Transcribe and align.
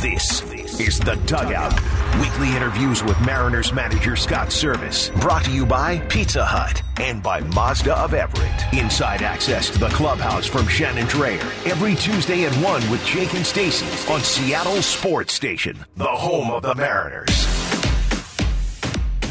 This 0.00 0.42
is 0.78 1.00
The 1.00 1.16
Dugout. 1.26 1.74
Weekly 2.20 2.54
interviews 2.54 3.02
with 3.02 3.20
Mariners 3.26 3.72
manager 3.72 4.14
Scott 4.14 4.48
Servais. 4.48 5.12
Brought 5.20 5.44
to 5.46 5.50
you 5.50 5.66
by 5.66 5.98
Pizza 6.06 6.44
Hut 6.44 6.80
and 7.00 7.20
by 7.20 7.40
Mazda 7.40 7.98
of 7.98 8.14
Everett. 8.14 8.72
Inside 8.72 9.22
access 9.22 9.70
to 9.70 9.78
the 9.78 9.88
clubhouse 9.88 10.46
from 10.46 10.68
Shannon 10.68 11.06
Drayer. 11.06 11.42
Every 11.68 11.96
Tuesday 11.96 12.44
at 12.44 12.54
1 12.62 12.90
with 12.92 13.04
Jake 13.04 13.34
and 13.34 13.44
Stacy 13.44 13.86
on 14.12 14.20
Seattle 14.20 14.82
Sports 14.82 15.34
Station, 15.34 15.76
the 15.96 16.04
home 16.04 16.52
of 16.52 16.62
the 16.62 16.76
Mariners. 16.76 17.57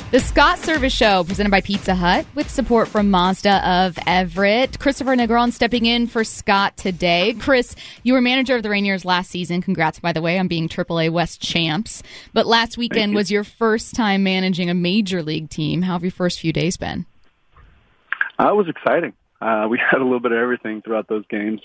The 0.09 0.21
Scott 0.21 0.59
Servais 0.59 0.89
Show, 0.89 1.25
presented 1.25 1.49
by 1.49 1.59
Pizza 1.59 1.93
Hut, 1.93 2.25
with 2.33 2.49
support 2.49 2.87
from 2.87 3.11
Mazda 3.11 3.69
of 3.69 3.99
Everett. 4.07 4.79
Kristopher 4.79 5.19
Negron 5.19 5.51
stepping 5.51 5.85
in 5.85 6.07
for 6.07 6.23
Scott 6.23 6.77
today. 6.77 7.33
Kris, 7.33 7.75
you 8.03 8.13
were 8.13 8.21
manager 8.21 8.55
of 8.55 8.63
the 8.63 8.69
Rainiers 8.69 9.03
last 9.03 9.29
season. 9.29 9.61
Congrats, 9.61 9.99
by 9.99 10.13
the 10.13 10.21
way, 10.21 10.39
on 10.39 10.47
being 10.47 10.69
AAA 10.69 11.09
West 11.09 11.41
champs. 11.41 12.03
But 12.31 12.47
last 12.47 12.77
weekend 12.77 13.11
you. 13.11 13.17
was 13.17 13.29
your 13.29 13.43
first 13.43 13.95
time 13.95 14.23
managing 14.23 14.69
a 14.69 14.73
major 14.73 15.21
league 15.21 15.49
team. 15.49 15.81
How 15.81 15.91
have 15.91 16.03
your 16.03 16.11
first 16.11 16.39
few 16.39 16.53
days 16.53 16.77
been? 16.77 17.05
Uh, 18.39 18.51
it 18.51 18.55
was 18.55 18.69
exciting. 18.69 19.11
Uh, 19.41 19.67
we 19.69 19.77
had 19.91 19.99
a 19.99 20.05
little 20.05 20.21
bit 20.21 20.31
of 20.31 20.37
everything 20.37 20.81
throughout 20.81 21.09
those 21.09 21.25
games, 21.27 21.59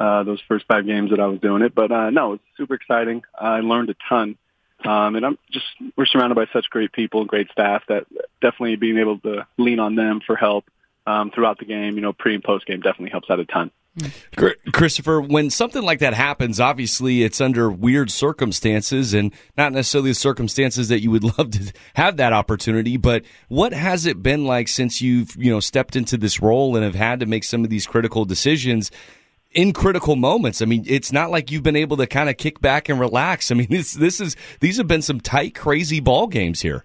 uh, 0.00 0.24
those 0.24 0.42
first 0.48 0.66
five 0.66 0.84
games 0.84 1.10
that 1.10 1.20
I 1.20 1.26
was 1.26 1.38
doing 1.38 1.62
it. 1.62 1.76
But 1.76 1.92
uh, 1.92 2.10
no, 2.10 2.26
it 2.26 2.30
was 2.30 2.40
super 2.56 2.74
exciting. 2.74 3.22
I 3.38 3.60
learned 3.60 3.90
a 3.90 3.94
ton. 4.08 4.36
Um, 4.84 5.16
and 5.16 5.24
I'm 5.24 5.38
just, 5.50 5.66
we're 5.96 6.06
surrounded 6.06 6.34
by 6.34 6.46
such 6.52 6.68
great 6.70 6.92
people 6.92 7.20
and 7.20 7.28
great 7.28 7.50
staff 7.50 7.82
that 7.88 8.06
definitely 8.40 8.76
being 8.76 8.98
able 8.98 9.18
to 9.20 9.46
lean 9.56 9.78
on 9.80 9.94
them 9.94 10.20
for 10.26 10.36
help 10.36 10.64
um, 11.06 11.30
throughout 11.30 11.58
the 11.58 11.64
game, 11.64 11.94
you 11.94 12.00
know, 12.00 12.12
pre 12.12 12.34
and 12.34 12.44
post 12.44 12.66
game 12.66 12.80
definitely 12.80 13.10
helps 13.10 13.30
out 13.30 13.40
a 13.40 13.44
ton. 13.44 13.70
Kristopher, 14.36 15.26
when 15.26 15.50
something 15.50 15.82
like 15.82 16.00
that 16.00 16.14
happens, 16.14 16.58
obviously 16.58 17.22
it's 17.22 17.40
under 17.40 17.70
weird 17.70 18.10
circumstances 18.10 19.14
and 19.14 19.32
not 19.56 19.72
necessarily 19.72 20.10
the 20.10 20.14
circumstances 20.14 20.88
that 20.88 21.00
you 21.00 21.12
would 21.12 21.24
love 21.38 21.52
to 21.52 21.72
have 21.94 22.16
that 22.16 22.32
opportunity. 22.32 22.96
But 22.96 23.24
what 23.48 23.72
has 23.72 24.06
it 24.06 24.22
been 24.22 24.46
like 24.46 24.68
since 24.68 25.00
you've, 25.00 25.36
you 25.36 25.50
know, 25.50 25.60
stepped 25.60 25.94
into 25.94 26.16
this 26.16 26.42
role 26.42 26.74
and 26.74 26.84
have 26.84 26.96
had 26.96 27.20
to 27.20 27.26
make 27.26 27.44
some 27.44 27.62
of 27.62 27.70
these 27.70 27.86
critical 27.86 28.24
decisions? 28.24 28.90
In 29.54 29.72
critical 29.72 30.16
moments. 30.16 30.60
I 30.60 30.66
mean, 30.66 30.84
it's 30.86 31.12
not 31.12 31.30
like 31.30 31.50
you've 31.50 31.62
been 31.62 31.76
able 31.76 31.96
to 31.98 32.06
kind 32.06 32.28
of 32.28 32.36
kick 32.36 32.60
back 32.60 32.88
and 32.88 33.00
relax. 33.00 33.50
I 33.50 33.54
mean, 33.54 33.68
this 33.70 33.94
this 33.94 34.20
is 34.20 34.36
these 34.60 34.76
have 34.76 34.88
been 34.88 35.02
some 35.02 35.20
tight, 35.20 35.54
crazy 35.54 36.00
ball 36.00 36.26
games 36.26 36.60
here. 36.60 36.84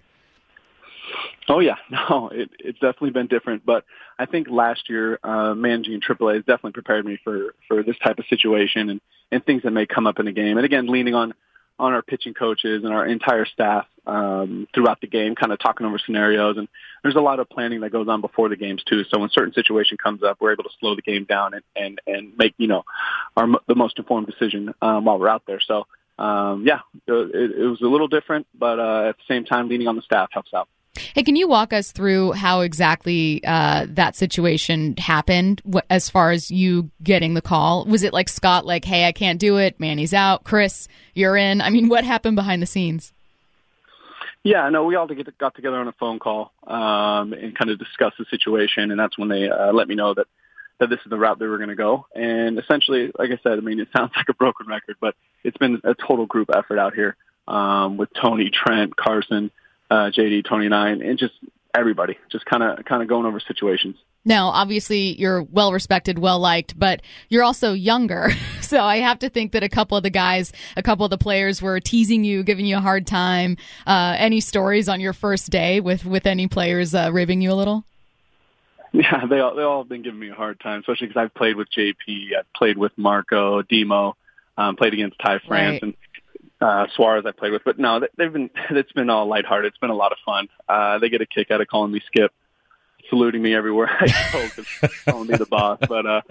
Oh 1.47 1.59
yeah, 1.59 1.75
no, 1.89 2.29
it, 2.31 2.49
it's 2.59 2.79
definitely 2.79 3.11
been 3.11 3.27
different. 3.27 3.65
But 3.65 3.83
I 4.17 4.25
think 4.25 4.47
last 4.49 4.89
year 4.89 5.19
uh, 5.23 5.53
managing 5.55 5.99
AAA 6.01 6.35
has 6.35 6.45
definitely 6.45 6.73
prepared 6.73 7.05
me 7.05 7.19
for 7.23 7.55
for 7.67 7.83
this 7.83 7.97
type 8.03 8.19
of 8.19 8.25
situation 8.29 8.89
and 8.89 9.01
and 9.31 9.45
things 9.45 9.63
that 9.63 9.71
may 9.71 9.85
come 9.85 10.07
up 10.07 10.19
in 10.19 10.27
a 10.27 10.31
game. 10.31 10.57
And 10.57 10.65
again, 10.65 10.87
leaning 10.87 11.15
on 11.15 11.33
on 11.79 11.93
our 11.93 12.01
pitching 12.01 12.33
coaches 12.33 12.83
and 12.83 12.93
our 12.93 13.05
entire 13.05 13.45
staff 13.45 13.85
um, 14.05 14.67
throughout 14.73 15.01
the 15.01 15.07
game, 15.07 15.35
kind 15.35 15.51
of 15.51 15.59
talking 15.59 15.85
over 15.87 15.99
scenarios. 15.99 16.57
And 16.57 16.67
there's 17.03 17.15
a 17.15 17.21
lot 17.21 17.39
of 17.39 17.49
planning 17.49 17.81
that 17.81 17.91
goes 17.91 18.07
on 18.07 18.21
before 18.21 18.49
the 18.49 18.55
games 18.55 18.83
too. 18.83 19.03
So 19.05 19.19
when 19.19 19.29
certain 19.31 19.53
situation 19.53 19.97
comes 19.97 20.23
up, 20.23 20.37
we're 20.39 20.51
able 20.51 20.65
to 20.65 20.71
slow 20.79 20.95
the 20.95 21.01
game 21.01 21.23
down 21.23 21.53
and 21.53 21.63
and, 21.75 22.01
and 22.05 22.37
make 22.37 22.53
you 22.57 22.67
know 22.67 22.83
our 23.37 23.47
the 23.67 23.75
most 23.75 23.97
informed 23.97 24.27
decision 24.27 24.73
um, 24.81 25.05
while 25.05 25.19
we're 25.19 25.29
out 25.29 25.43
there. 25.47 25.61
So 25.61 25.87
um, 26.17 26.65
yeah, 26.67 26.79
it, 27.07 27.55
it 27.57 27.65
was 27.65 27.81
a 27.81 27.87
little 27.87 28.09
different, 28.09 28.47
but 28.53 28.79
uh, 28.79 29.09
at 29.09 29.17
the 29.17 29.23
same 29.27 29.45
time, 29.45 29.69
leaning 29.69 29.87
on 29.87 29.95
the 29.95 30.01
staff 30.01 30.29
helps 30.33 30.53
out. 30.53 30.67
Hey, 31.15 31.23
can 31.23 31.35
you 31.35 31.47
walk 31.47 31.73
us 31.73 31.91
through 31.91 32.33
how 32.33 32.61
exactly 32.61 33.43
uh, 33.45 33.87
that 33.89 34.15
situation 34.15 34.95
happened 34.97 35.61
wh- 35.71 35.85
as 35.89 36.09
far 36.09 36.31
as 36.31 36.51
you 36.51 36.91
getting 37.01 37.33
the 37.33 37.41
call? 37.41 37.85
Was 37.85 38.03
it 38.03 38.13
like 38.13 38.29
Scott, 38.29 38.65
like, 38.65 38.85
hey, 38.85 39.07
I 39.07 39.11
can't 39.11 39.39
do 39.39 39.57
it, 39.57 39.79
Manny's 39.79 40.13
out, 40.13 40.43
Kris, 40.43 40.87
you're 41.13 41.35
in? 41.35 41.61
I 41.61 41.69
mean, 41.69 41.89
what 41.89 42.03
happened 42.03 42.35
behind 42.35 42.61
the 42.61 42.67
scenes? 42.67 43.11
Yeah, 44.43 44.69
no, 44.69 44.85
we 44.85 44.95
all 44.95 45.07
got 45.37 45.55
together 45.55 45.77
on 45.77 45.87
a 45.87 45.93
phone 45.93 46.19
call 46.19 46.53
um, 46.65 47.33
and 47.33 47.57
kind 47.57 47.69
of 47.71 47.77
discussed 47.77 48.17
the 48.17 48.25
situation, 48.29 48.91
and 48.91 48.99
that's 48.99 49.17
when 49.17 49.27
they 49.27 49.49
uh, 49.49 49.73
let 49.73 49.87
me 49.87 49.95
know 49.95 50.13
that 50.13 50.27
that 50.79 50.89
this 50.89 50.99
is 51.05 51.09
the 51.09 51.17
route 51.17 51.39
they 51.39 51.45
were 51.45 51.57
going 51.57 51.69
to 51.69 51.75
go. 51.75 52.05
And 52.15 52.57
essentially, 52.57 53.11
like 53.19 53.31
I 53.31 53.39
said, 53.43 53.57
I 53.57 53.61
mean, 53.61 53.81
it 53.81 53.89
sounds 53.95 54.11
like 54.15 54.29
a 54.29 54.33
broken 54.33 54.67
record, 54.67 54.95
but 55.01 55.15
it's 55.43 55.57
been 55.57 55.81
a 55.83 55.93
total 55.93 56.25
group 56.25 56.49
effort 56.55 56.79
out 56.79 56.93
here 56.93 57.17
um, 57.49 57.97
with 57.97 58.09
Tony, 58.13 58.49
Trent, 58.49 58.95
Carson, 58.95 59.51
uh, 59.89 60.11
JD, 60.15 60.47
Tony, 60.47 60.69
Nine, 60.69 61.01
and 61.01 61.17
just 61.17 61.33
everybody, 61.75 62.17
just 62.31 62.45
kind 62.45 62.63
of 62.63 62.83
kind 62.85 63.01
of 63.01 63.07
going 63.07 63.25
over 63.25 63.39
situations. 63.39 63.95
Now, 64.25 64.47
obviously, 64.49 65.19
you're 65.19 65.43
well 65.43 65.71
respected, 65.71 66.19
well 66.19 66.39
liked, 66.39 66.77
but 66.77 67.01
you're 67.29 67.43
also 67.43 67.73
younger. 67.73 68.31
So 68.69 68.83
I 68.83 68.97
have 68.97 69.17
to 69.19 69.29
think 69.29 69.53
that 69.53 69.63
a 69.63 69.69
couple 69.69 69.97
of 69.97 70.03
the 70.03 70.11
guys, 70.11 70.53
a 70.77 70.83
couple 70.83 71.03
of 71.03 71.09
the 71.09 71.17
players 71.17 71.59
were 71.59 71.79
teasing 71.79 72.23
you, 72.23 72.43
giving 72.43 72.67
you 72.67 72.77
a 72.77 72.79
hard 72.79 73.07
time. 73.07 73.57
Uh, 73.87 74.13
any 74.15 74.41
stories 74.41 74.87
on 74.87 74.99
your 74.99 75.11
first 75.13 75.49
day 75.49 75.79
with, 75.79 76.05
with 76.05 76.27
any 76.27 76.47
players 76.47 76.93
uh, 76.93 77.09
ribbing 77.11 77.41
you 77.41 77.51
a 77.51 77.55
little? 77.55 77.83
Yeah, 78.91 79.25
they 79.27 79.39
all 79.39 79.55
they 79.55 79.63
all 79.63 79.81
have 79.83 79.89
been 79.89 80.03
giving 80.03 80.19
me 80.19 80.29
a 80.29 80.33
hard 80.35 80.59
time, 80.59 80.79
especially 80.81 81.07
because 81.07 81.19
I've 81.21 81.33
played 81.33 81.55
with 81.55 81.67
JP, 81.71 82.35
I've 82.37 82.51
played 82.55 82.77
with 82.77 82.91
Marco, 82.97 83.61
Demo, 83.63 84.15
um, 84.57 84.75
played 84.75 84.93
against 84.93 85.17
Ty 85.19 85.39
France, 85.47 85.49
Right. 85.49 85.81
and 85.83 85.93
uh, 86.61 86.87
Suarez 86.95 87.25
I 87.25 87.31
played 87.31 87.51
with. 87.51 87.63
But 87.63 87.79
no, 87.79 87.99
they- 88.01 88.07
they've 88.17 88.33
been 88.33 88.49
it's 88.71 88.91
been 88.91 89.09
all 89.09 89.27
lighthearted. 89.27 89.69
It's 89.69 89.77
been 89.77 89.89
a 89.89 89.95
lot 89.95 90.11
of 90.11 90.17
fun. 90.25 90.47
Uh, 90.67 90.99
they 90.99 91.09
get 91.09 91.21
a 91.21 91.25
kick 91.25 91.51
out 91.51 91.61
of 91.61 91.67
calling 91.67 91.91
me 91.91 92.01
Skip, 92.07 92.31
saluting 93.09 93.41
me 93.41 93.53
everywhere 93.55 93.89
I 93.99 94.49
go, 94.55 94.63
calling 95.11 95.27
me 95.27 95.37
the 95.37 95.45
boss. 95.45 95.79
But 95.87 96.05
uh, 96.05 96.21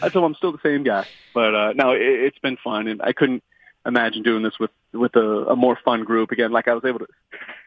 I 0.00 0.08
told 0.08 0.14
them 0.14 0.24
I'm 0.24 0.34
still 0.34 0.52
the 0.52 0.58
same 0.62 0.82
guy. 0.84 1.06
But 1.34 1.54
uh, 1.54 1.72
no, 1.74 1.92
it, 1.92 2.00
it's 2.02 2.38
been 2.38 2.56
fun, 2.62 2.88
and 2.88 3.00
I 3.02 3.12
couldn't 3.12 3.42
imagine 3.86 4.22
doing 4.22 4.42
this 4.42 4.58
with 4.58 4.70
with 4.92 5.14
a, 5.16 5.46
a 5.50 5.56
more 5.56 5.78
fun 5.84 6.04
group 6.04 6.30
again. 6.30 6.50
Like 6.52 6.68
I 6.68 6.74
was 6.74 6.84
able 6.84 7.00
to 7.00 7.06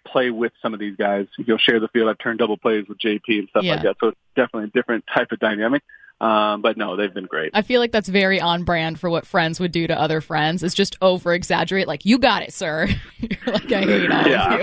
play 0.07 0.29
with 0.31 0.51
some 0.61 0.73
of 0.73 0.79
these 0.79 0.95
guys. 0.95 1.27
You 1.37 1.45
know, 1.47 1.57
share 1.57 1.79
the 1.79 1.87
field. 1.89 2.09
I've 2.09 2.17
turned 2.17 2.39
double 2.39 2.57
plays 2.57 2.85
with 2.87 2.97
JP 2.99 3.21
and 3.27 3.49
stuff 3.49 3.63
Yeah. 3.63 3.73
like 3.75 3.83
that. 3.83 3.95
So 3.99 4.07
it's 4.09 4.17
definitely 4.35 4.65
a 4.65 4.71
different 4.71 5.05
type 5.13 5.31
of 5.31 5.39
dynamic. 5.39 5.83
Um, 6.21 6.61
but 6.61 6.77
no, 6.77 6.95
they've 6.95 7.11
been 7.13 7.25
great. 7.25 7.49
I 7.55 7.63
feel 7.63 7.81
like 7.81 7.91
that's 7.91 8.07
very 8.07 8.39
on 8.39 8.63
brand 8.63 8.99
for 8.99 9.09
what 9.09 9.25
friends 9.25 9.59
would 9.59 9.71
do 9.71 9.87
to 9.87 9.99
other 9.99 10.21
friends. 10.21 10.61
Is 10.61 10.75
just 10.75 10.95
over 11.01 11.33
exaggerate, 11.33 11.87
like 11.87 12.05
you 12.05 12.19
got 12.19 12.43
it, 12.43 12.53
sir. 12.53 12.87
You're 13.19 13.53
like 13.55 13.71
I 13.71 13.81
hate 13.81 14.11
all 14.11 14.27
Yeah. 14.27 14.53
of 14.55 14.61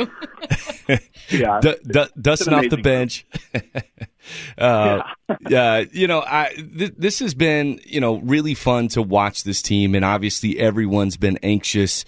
you. 0.88 0.98
Yeah, 1.30 1.60
D- 1.60 1.74
d- 1.86 2.06
dusting 2.18 2.54
off 2.54 2.70
the 2.70 2.78
bench. 2.78 3.26
uh, 4.56 5.02
yeah, 5.48 5.84
you 5.92 6.06
know, 6.06 6.20
I, 6.26 6.54
th- 6.54 6.94
this 6.96 7.18
has 7.18 7.34
been 7.34 7.80
you 7.84 8.00
know 8.00 8.16
really 8.20 8.54
fun 8.54 8.88
to 8.88 9.02
watch 9.02 9.44
this 9.44 9.60
team, 9.60 9.94
and 9.94 10.04
obviously 10.04 10.58
everyone's 10.58 11.16
been 11.18 11.38
anxious 11.42 12.04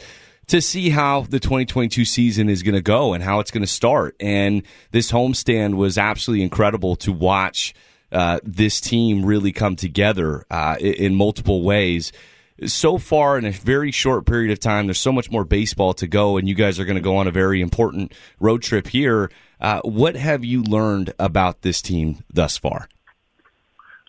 to 0.46 0.62
see 0.62 0.88
how 0.90 1.22
the 1.22 1.38
2022 1.38 2.04
season 2.04 2.48
is 2.48 2.62
going 2.62 2.74
to 2.74 2.80
go 2.80 3.12
and 3.12 3.22
how 3.22 3.40
it's 3.40 3.50
going 3.50 3.62
to 3.62 3.66
start. 3.70 4.16
And 4.20 4.62
this 4.90 5.12
homestand 5.12 5.74
was 5.74 5.98
absolutely 5.98 6.42
incredible 6.42 6.96
to 6.96 7.12
watch 7.12 7.74
uh, 8.12 8.40
this 8.42 8.80
team 8.80 9.24
really 9.24 9.52
come 9.52 9.76
together 9.76 10.44
uh, 10.50 10.76
in, 10.80 11.14
multiple 11.14 11.62
ways. 11.62 12.12
So 12.66 12.98
far, 12.98 13.38
in 13.38 13.44
a 13.44 13.52
very 13.52 13.90
short 13.90 14.26
period 14.26 14.50
of 14.50 14.60
time, 14.60 14.86
there's 14.86 15.00
so 15.00 15.12
much 15.12 15.30
more 15.30 15.44
baseball 15.44 15.94
to 15.94 16.06
go, 16.06 16.36
and 16.36 16.48
you 16.48 16.54
guys 16.54 16.78
are 16.78 16.84
going 16.84 16.96
to 16.96 17.02
go 17.02 17.16
on 17.16 17.26
a 17.26 17.30
very 17.30 17.60
important 17.60 18.12
road 18.38 18.62
trip 18.62 18.86
here. 18.86 19.30
Uh, 19.60 19.80
what 19.82 20.16
have 20.16 20.44
you 20.44 20.62
learned 20.62 21.12
about 21.18 21.62
this 21.62 21.80
team 21.80 22.22
thus 22.32 22.58
far? 22.58 22.88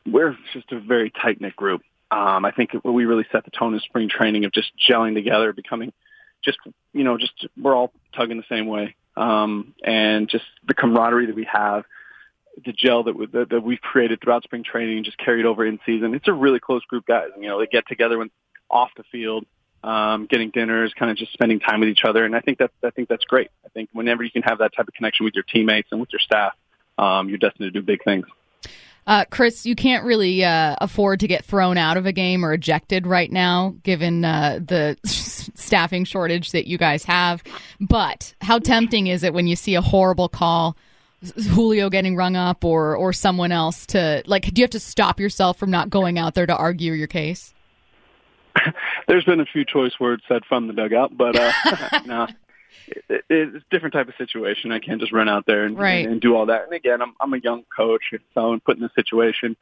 we're 0.05 0.37
just 0.53 0.71
a 0.71 0.79
very 0.79 1.11
tight 1.11 1.41
knit 1.41 1.55
group. 1.55 1.81
Um, 2.09 2.43
I 2.43 2.51
think 2.51 2.71
we 2.83 3.05
really 3.05 3.25
set 3.31 3.45
the 3.45 3.51
tone 3.51 3.73
in 3.73 3.79
spring 3.79 4.09
training 4.09 4.45
of 4.45 4.51
just 4.51 4.71
gelling 4.77 5.13
together, 5.13 5.53
becoming 5.53 5.93
just 6.43 6.57
you 6.93 7.03
know 7.03 7.17
just 7.17 7.47
we're 7.59 7.75
all 7.75 7.91
tugging 8.15 8.37
the 8.37 8.43
same 8.49 8.67
way, 8.67 8.95
um, 9.15 9.73
and 9.83 10.27
just 10.29 10.43
the 10.67 10.73
camaraderie 10.73 11.27
that 11.27 11.35
we 11.35 11.47
have, 11.51 11.85
the 12.65 12.73
gel 12.73 13.03
that, 13.03 13.15
we, 13.15 13.25
that 13.27 13.49
that 13.49 13.61
we've 13.61 13.81
created 13.81 14.21
throughout 14.21 14.43
spring 14.43 14.63
training 14.63 14.97
and 14.97 15.05
just 15.05 15.17
carried 15.17 15.45
over 15.45 15.65
in 15.65 15.79
season. 15.85 16.13
It's 16.13 16.27
a 16.27 16.33
really 16.33 16.59
close 16.59 16.83
group, 16.85 17.05
guys. 17.05 17.29
You 17.39 17.47
know, 17.47 17.59
they 17.59 17.67
get 17.67 17.87
together 17.87 18.17
when 18.17 18.29
off 18.69 18.89
the 18.95 19.03
field, 19.11 19.45
um, 19.83 20.27
getting 20.27 20.49
dinners, 20.51 20.93
kind 20.97 21.11
of 21.11 21.17
just 21.17 21.33
spending 21.33 21.59
time 21.59 21.79
with 21.79 21.89
each 21.89 22.03
other, 22.03 22.25
and 22.25 22.35
I 22.35 22.41
think 22.41 22.59
that 22.59 22.71
I 22.83 22.89
think 22.91 23.09
that's 23.09 23.25
great. 23.25 23.49
I 23.65 23.69
think 23.69 23.89
whenever 23.93 24.23
you 24.23 24.31
can 24.31 24.43
have 24.43 24.59
that 24.59 24.73
type 24.75 24.87
of 24.87 24.93
connection 24.93 25.23
with 25.23 25.33
your 25.33 25.43
teammates 25.43 25.89
and 25.91 25.99
with 25.99 26.11
your 26.11 26.19
staff, 26.19 26.53
um, 26.97 27.29
you're 27.29 27.37
destined 27.37 27.67
to 27.67 27.71
do 27.71 27.81
big 27.81 28.03
things. 28.03 28.25
Uh, 29.07 29.25
Kris, 29.25 29.65
you 29.65 29.75
can't 29.75 30.05
really 30.05 30.43
uh, 30.43 30.75
afford 30.79 31.19
to 31.21 31.27
get 31.27 31.43
thrown 31.43 31.77
out 31.77 31.97
of 31.97 32.05
a 32.05 32.11
game 32.11 32.45
or 32.45 32.53
ejected 32.53 33.07
right 33.07 33.31
now, 33.31 33.75
given 33.83 34.23
uh, 34.23 34.59
the 34.63 34.95
staffing 35.05 36.05
shortage 36.05 36.51
that 36.51 36.67
you 36.67 36.77
guys 36.77 37.03
have. 37.05 37.43
But 37.79 38.35
how 38.41 38.59
tempting 38.59 39.07
is 39.07 39.23
it 39.23 39.33
when 39.33 39.47
you 39.47 39.55
see 39.55 39.75
a 39.75 39.81
horrible 39.81 40.29
call, 40.29 40.77
Julio 41.21 41.89
getting 41.89 42.15
rung 42.15 42.35
up, 42.35 42.63
or 42.65 42.95
or 42.95 43.13
someone 43.13 43.51
else 43.51 43.85
to 43.87 44.23
like? 44.25 44.43
Do 44.53 44.59
you 44.59 44.63
have 44.63 44.71
to 44.71 44.79
stop 44.79 45.19
yourself 45.19 45.57
from 45.57 45.69
not 45.71 45.89
going 45.89 46.17
out 46.17 46.33
there 46.33 46.45
to 46.45 46.55
argue 46.55 46.93
your 46.93 47.07
case? 47.07 47.53
There's 49.07 49.23
been 49.23 49.39
a 49.39 49.45
few 49.45 49.63
choice 49.65 49.93
words 49.99 50.23
said 50.27 50.43
from 50.45 50.67
the 50.67 50.73
dugout, 50.73 51.15
but 51.15 51.35
uh, 51.37 51.51
no, 52.05 52.27
it, 52.87 53.03
it, 53.09 53.25
it's 53.29 53.55
a 53.57 53.69
different 53.69 53.93
type 53.93 54.07
of 54.07 54.15
situation. 54.17 54.71
I 54.71 54.79
can't 54.79 54.99
just 54.99 55.13
run 55.13 55.29
out 55.29 55.45
there 55.45 55.65
and, 55.65 55.77
Right. 55.77 56.03
and, 56.03 56.13
and 56.13 56.21
do 56.21 56.35
all 56.35 56.47
that. 56.47 56.63
And 56.65 56.73
again, 56.73 57.01
I'm 57.01 57.13
I'm 57.19 57.33
a 57.33 57.37
young 57.39 57.63
coach, 57.75 58.13
so 58.33 58.53
I'm 58.53 58.59
put 58.59 58.77
in 58.77 58.83
this 58.83 58.93
situation. 58.95 59.55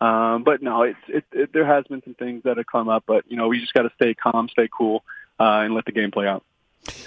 Um, 0.00 0.44
but 0.44 0.62
no, 0.62 0.82
it's 0.82 0.98
it, 1.08 1.24
it, 1.32 1.52
there 1.52 1.66
has 1.66 1.84
been 1.86 2.02
some 2.02 2.14
things 2.14 2.44
that 2.44 2.56
have 2.56 2.66
come 2.66 2.88
up, 2.88 3.04
but 3.06 3.24
you 3.28 3.36
know, 3.36 3.48
we 3.48 3.60
just 3.60 3.74
got 3.74 3.82
to 3.82 3.90
stay 3.96 4.14
calm, 4.14 4.48
stay 4.48 4.68
cool, 4.74 5.02
uh, 5.38 5.60
and 5.64 5.74
let 5.74 5.84
the 5.84 5.92
game 5.92 6.10
play 6.10 6.26
out. 6.26 6.42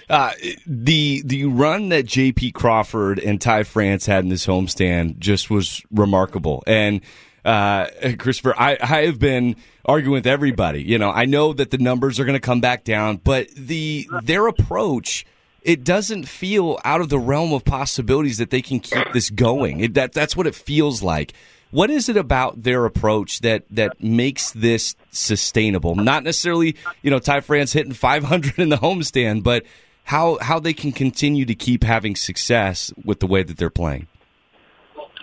Uh, 0.10 0.32
the 0.66 1.22
the 1.26 1.46
run 1.46 1.90
that 1.90 2.06
J.P. 2.06 2.52
Crawford 2.52 3.20
and 3.20 3.42
Ty 3.42 3.64
France 3.64 4.06
had 4.06 4.24
in 4.24 4.30
this 4.30 4.46
homestand 4.46 5.20
just 5.20 5.50
was 5.50 5.82
remarkable. 5.92 6.64
And 6.68 7.02
uh, 7.44 7.88
Kristopher, 8.04 8.54
I, 8.58 8.78
I 8.80 9.06
have 9.06 9.20
been 9.20 9.56
arguing 9.86 10.14
with 10.14 10.28
everybody. 10.28 10.84
You 10.84 10.98
know, 10.98 11.10
I 11.10 11.26
know 11.26 11.54
that 11.54 11.72
the 11.72 11.78
numbers 11.78 12.20
are 12.20 12.26
going 12.26 12.36
to 12.36 12.40
come 12.40 12.62
back 12.62 12.84
down, 12.84 13.18
but 13.18 13.50
the 13.56 14.08
their 14.24 14.48
approach 14.48 15.26
it 15.64 15.84
doesn't 15.84 16.28
feel 16.28 16.80
out 16.84 17.02
of 17.02 17.10
the 17.10 17.20
realm 17.20 17.54
of 17.54 17.64
possibilities 17.64 18.38
that 18.38 18.50
they 18.50 18.62
can 18.62 18.80
keep 18.80 19.12
this 19.14 19.30
going. 19.30 19.80
It, 19.80 19.94
that 19.94 20.14
that's 20.14 20.36
what 20.36 20.48
it 20.48 20.56
feels 20.56 21.02
like. 21.02 21.34
What 21.72 21.90
is 21.90 22.10
it 22.10 22.18
about 22.18 22.64
their 22.64 22.86
approach 22.86 23.40
that 23.40 23.64
that 23.72 24.02
makes 24.04 24.52
this 24.52 24.96
sustainable? 25.14 25.96
Not 25.96 26.24
necessarily, 26.24 26.76
you 27.02 27.12
know, 27.12 27.20
Ty 27.20 27.42
France 27.42 27.74
hitting 27.74 27.94
500 27.94 28.60
in 28.60 28.70
the 28.70 28.78
homestand, 28.78 29.44
but 29.44 29.64
how 30.04 30.38
how 30.42 30.60
they 30.60 30.74
can 30.74 30.92
continue 30.92 31.46
to 31.46 31.56
keep 31.56 31.84
having 31.84 32.16
success 32.16 32.92
with 33.04 33.20
the 33.20 33.28
way 33.28 33.44
that 33.44 33.58
they're 33.58 33.70
playing. 33.70 34.08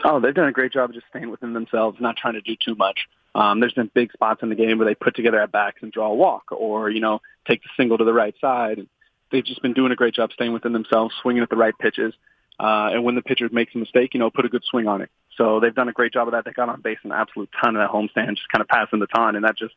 Oh, 0.03 0.21
they've 0.21 0.35
done 0.35 0.49
a 0.49 0.53
great 0.53 0.73
job 0.73 0.91
of 0.91 0.95
just 0.95 1.07
staying 1.09 1.31
within 1.31 1.53
themselves, 1.53 1.99
not 2.01 2.17
trying 2.17 2.35
to 2.35 2.41
do 2.41 2.57
too 2.57 2.75
much. 2.75 3.01
Um, 3.35 3.61
there's 3.61 3.75
been 3.75 3.91
big 3.95 4.13
spots 4.13 4.43
in 4.43 4.49
the 4.49 4.55
game 4.55 4.79
where 4.79 4.87
they 4.87 4.95
put 4.95 5.15
together 5.15 5.41
at 5.41 5.53
backs 5.53 5.83
and 5.83 5.93
draw 5.93 6.11
a 6.11 6.15
walk, 6.15 6.51
or 6.53 6.91
you 6.91 7.01
know, 7.01 7.21
take 7.47 7.63
the 7.63 7.69
single 7.77 7.99
to 7.99 8.05
the 8.05 8.13
right 8.13 8.35
side. 8.41 8.87
They've 9.31 9.45
just 9.45 9.63
been 9.63 9.75
doing 9.75 9.93
a 9.93 9.97
great 9.97 10.15
job 10.15 10.33
staying 10.33 10.53
within 10.53 10.73
themselves, 10.73 11.15
swinging 11.23 11.43
at 11.43 11.51
the 11.51 11.57
right 11.57 11.77
pitches, 11.79 12.15
uh, 12.61 12.91
and 12.93 13.05
when 13.05 13.15
the 13.15 13.23
pitcher 13.23 13.49
makes 13.51 13.75
a 13.75 13.79
mistake, 13.79 14.13
you 14.13 14.21
know, 14.21 14.29
put 14.29 14.45
a 14.45 14.51
good 14.51 14.65
swing 14.65 14.87
on 14.87 15.01
it. 15.01 15.11
So 15.37 15.61
they've 15.61 15.75
done 15.75 15.89
a 15.89 15.93
great 15.93 16.13
job 16.13 16.29
of 16.29 16.33
that. 16.33 16.45
They 16.45 16.53
got 16.53 16.69
on 16.69 16.83
base 16.83 16.99
an 17.05 17.13
absolute 17.13 17.49
ton 17.59 17.75
of 17.75 17.81
that 17.81 17.91
homestand, 17.91 18.37
just 18.37 18.49
kind 18.51 18.61
of 18.61 18.69
passing 18.69 18.99
the 18.99 19.07
ton, 19.07 19.35
and 19.37 19.45
that 19.47 19.57
just 19.57 19.75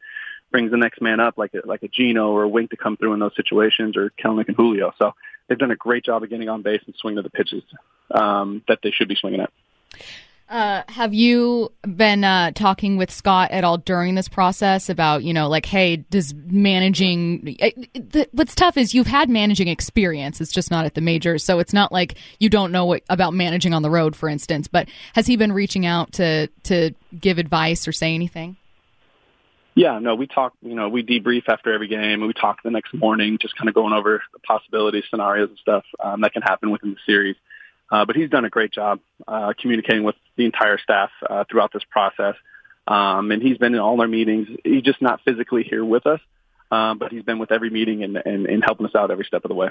brings 0.51 0.69
the 0.69 0.77
next 0.77 1.01
man 1.01 1.21
up, 1.21 1.37
like 1.37 1.53
a, 1.53 1.65
like 1.65 1.83
a 1.83 1.87
Gino 1.87 2.31
or 2.31 2.43
a 2.43 2.47
Wink 2.49 2.71
to 2.71 2.77
come 2.77 2.97
through 2.97 3.13
in 3.13 3.19
those 3.19 3.35
situations, 3.37 3.95
or 3.95 4.11
Kelenic 4.21 4.49
and 4.49 4.57
Julio. 4.57 4.93
So 4.99 5.13
they've 5.47 5.57
done 5.57 5.71
a 5.71 5.77
great 5.77 6.03
job 6.03 6.23
of 6.23 6.29
getting 6.29 6.49
on 6.49 6.61
base 6.61 6.81
and 6.85 6.93
swinging 6.95 7.15
to 7.15 7.21
the 7.21 7.29
pitches 7.29 7.63
um, 8.11 8.63
that 8.67 8.79
they 8.83 8.91
should 8.91 9.07
be 9.07 9.15
swinging 9.15 9.39
at. 9.39 9.51
Uh, 10.53 10.83
have 10.87 11.15
you 11.15 11.71
been 11.81 12.23
uh, 12.23 12.51
talking 12.51 12.95
with 12.95 13.09
Scott 13.09 13.49
at 13.49 13.63
all 13.63 13.79
during 13.79 14.13
this 14.13 14.27
process 14.27 14.87
about, 14.87 15.23
you 15.23 15.33
know, 15.33 15.49
like, 15.49 15.65
hey, 15.65 15.95
does 15.95 16.31
managing. 16.35 17.57
The, 17.95 18.29
what's 18.33 18.53
tough 18.53 18.77
is 18.77 18.93
you've 18.93 19.07
had 19.07 19.31
managing 19.31 19.67
experience. 19.67 20.39
It's 20.39 20.51
just 20.51 20.69
not 20.69 20.85
at 20.85 20.93
the 20.93 21.01
majors. 21.01 21.43
So 21.43 21.57
it's 21.57 21.73
not 21.73 21.91
like 21.91 22.19
you 22.37 22.49
don't 22.49 22.71
know 22.71 22.85
what, 22.85 23.01
about 23.09 23.33
managing 23.33 23.73
on 23.73 23.81
the 23.81 23.89
road, 23.89 24.15
for 24.15 24.29
instance. 24.29 24.67
But 24.67 24.89
has 25.15 25.25
he 25.25 25.37
been 25.37 25.51
reaching 25.51 25.87
out 25.87 26.11
to, 26.13 26.45
to 26.65 26.91
give 27.19 27.39
advice 27.39 27.87
or 27.87 27.91
say 27.91 28.13
anything? 28.13 28.55
Yeah, 29.73 29.97
no, 29.97 30.13
we 30.13 30.27
talk, 30.27 30.53
you 30.61 30.75
know, 30.75 30.87
we 30.87 31.01
debrief 31.01 31.49
after 31.49 31.73
every 31.73 31.87
game 31.87 32.19
and 32.19 32.27
we 32.27 32.33
talk 32.33 32.61
the 32.61 32.69
next 32.69 32.93
morning, 32.93 33.39
just 33.41 33.57
kind 33.57 33.69
of 33.69 33.73
going 33.73 33.91
over 33.91 34.21
the 34.31 34.39
possibilities, 34.41 35.05
scenarios 35.09 35.49
and 35.49 35.57
stuff 35.57 35.83
um, 35.99 36.21
that 36.21 36.31
can 36.31 36.43
happen 36.43 36.69
within 36.69 36.91
the 36.91 36.99
series. 37.07 37.37
Uh, 37.93 38.05
but 38.05 38.15
he's 38.15 38.27
done 38.27 38.43
a 38.43 38.49
great 38.49 38.71
job 38.71 38.99
uh, 39.27 39.53
communicating 39.61 40.03
with 40.03 40.15
the 40.35 40.45
entire 40.45 40.79
staff 40.79 41.11
uh, 41.29 41.43
throughout 41.47 41.71
this 41.71 41.83
process. 41.91 42.33
Um, 42.87 43.29
and 43.29 43.39
he's 43.39 43.59
been 43.59 43.75
in 43.75 43.79
all 43.79 44.01
our 44.01 44.07
meetings. 44.07 44.47
He's 44.63 44.81
just 44.81 44.99
not 44.99 45.21
physically 45.23 45.61
here 45.61 45.85
with 45.85 46.07
us, 46.07 46.19
um, 46.71 46.97
but 46.97 47.11
he's 47.11 47.21
been 47.21 47.37
with 47.37 47.51
every 47.51 47.69
meeting 47.69 48.03
and, 48.03 48.17
and, 48.17 48.47
and 48.47 48.63
helping 48.65 48.87
us 48.87 48.95
out 48.95 49.11
every 49.11 49.25
step 49.25 49.45
of 49.45 49.49
the 49.49 49.53
way. 49.53 49.69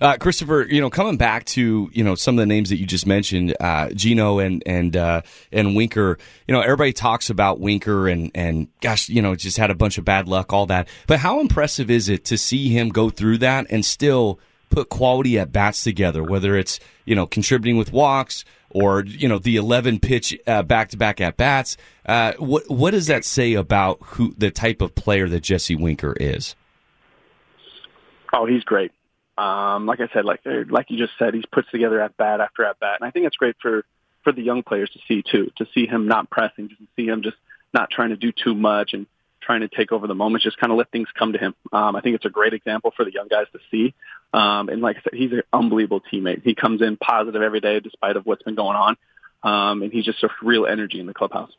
Uh, 0.00 0.16
Kristopher, 0.16 0.68
you 0.68 0.80
know, 0.80 0.90
coming 0.90 1.16
back 1.16 1.44
to 1.44 1.88
you 1.92 2.02
know 2.02 2.16
some 2.16 2.34
of 2.34 2.42
the 2.42 2.46
names 2.46 2.70
that 2.70 2.78
you 2.78 2.84
just 2.84 3.06
mentioned, 3.06 3.56
uh, 3.60 3.90
Gino 3.90 4.40
and 4.40 4.60
and 4.66 4.96
uh, 4.96 5.22
and 5.52 5.76
Winker. 5.76 6.18
You 6.48 6.54
know, 6.54 6.60
everybody 6.60 6.92
talks 6.92 7.30
about 7.30 7.60
Winker 7.60 8.08
and 8.08 8.32
and 8.34 8.68
gosh, 8.80 9.08
you 9.08 9.22
know, 9.22 9.36
just 9.36 9.56
had 9.56 9.70
a 9.70 9.74
bunch 9.74 9.96
of 9.98 10.04
bad 10.04 10.26
luck, 10.26 10.52
all 10.52 10.66
that. 10.66 10.88
But 11.06 11.20
how 11.20 11.40
impressive 11.40 11.90
is 11.90 12.08
it 12.08 12.24
to 12.26 12.36
see 12.36 12.70
him 12.70 12.88
go 12.88 13.08
through 13.08 13.38
that 13.38 13.68
and 13.70 13.84
still 13.84 14.40
put 14.72 14.88
quality 14.88 15.38
at 15.38 15.52
bats 15.52 15.84
together, 15.84 16.24
whether 16.24 16.56
it's 16.56 16.80
you 17.04 17.14
know 17.14 17.26
contributing 17.26 17.76
with 17.76 17.92
walks 17.92 18.44
or 18.70 19.04
you 19.04 19.28
know 19.28 19.38
the 19.38 19.56
11 19.56 20.00
pitch 20.00 20.36
back 20.44 20.88
to 20.88 20.96
back 20.96 21.20
at 21.20 21.36
bats. 21.36 21.76
Uh, 22.04 22.32
what 22.38 22.68
what 22.68 22.90
does 22.90 23.06
that 23.06 23.24
say 23.24 23.52
about 23.54 23.98
who 24.02 24.34
the 24.36 24.50
type 24.50 24.80
of 24.80 24.94
player 24.94 25.28
that 25.28 25.40
Jesse 25.40 25.76
Winker 25.76 26.14
is? 26.18 26.56
Oh, 28.32 28.46
he's 28.46 28.64
great. 28.64 28.92
Um, 29.36 29.86
like 29.86 30.00
I 30.00 30.08
said, 30.12 30.24
like 30.24 30.40
like 30.44 30.90
you 30.90 30.98
just 30.98 31.12
said, 31.18 31.34
he's 31.34 31.46
puts 31.46 31.70
together 31.70 32.00
at 32.00 32.16
bat 32.16 32.40
after 32.40 32.64
at 32.64 32.80
bat, 32.80 32.96
and 33.00 33.06
I 33.06 33.10
think 33.10 33.26
it's 33.26 33.36
great 33.36 33.56
for 33.60 33.84
for 34.24 34.32
the 34.32 34.42
young 34.42 34.62
players 34.62 34.90
to 34.90 34.98
see 35.06 35.22
too, 35.22 35.50
to 35.56 35.66
see 35.74 35.86
him 35.86 36.06
not 36.06 36.30
pressing, 36.30 36.68
to 36.68 36.74
see 36.96 37.06
him 37.06 37.22
just 37.22 37.36
not 37.74 37.90
trying 37.90 38.10
to 38.10 38.16
do 38.16 38.32
too 38.32 38.54
much 38.54 38.92
and 38.92 39.06
trying 39.42 39.60
to 39.60 39.68
take 39.68 39.92
over 39.92 40.06
the 40.06 40.14
moment, 40.14 40.42
just 40.42 40.58
kind 40.58 40.72
of 40.72 40.78
let 40.78 40.90
things 40.90 41.08
come 41.18 41.32
to 41.32 41.38
him. 41.38 41.54
Um, 41.72 41.96
I 41.96 42.00
think 42.00 42.16
it's 42.16 42.24
a 42.24 42.30
great 42.30 42.54
example 42.54 42.92
for 42.96 43.04
the 43.04 43.12
young 43.12 43.28
guys 43.28 43.46
to 43.52 43.58
see. 43.70 43.94
Um, 44.32 44.68
and 44.68 44.80
like 44.80 44.96
I 44.96 45.02
said, 45.02 45.14
he's 45.14 45.32
an 45.32 45.42
unbelievable 45.52 46.00
teammate. 46.12 46.42
He 46.42 46.54
comes 46.54 46.80
in 46.80 46.96
positive 46.96 47.42
every 47.42 47.60
day, 47.60 47.80
despite 47.80 48.16
of 48.16 48.24
what's 48.24 48.42
been 48.42 48.54
going 48.54 48.76
on. 48.76 48.96
Um, 49.42 49.82
and 49.82 49.92
he's 49.92 50.04
just 50.04 50.22
a 50.22 50.28
real 50.42 50.66
energy 50.66 51.00
in 51.00 51.06
the 51.06 51.14
clubhouse. 51.14 51.50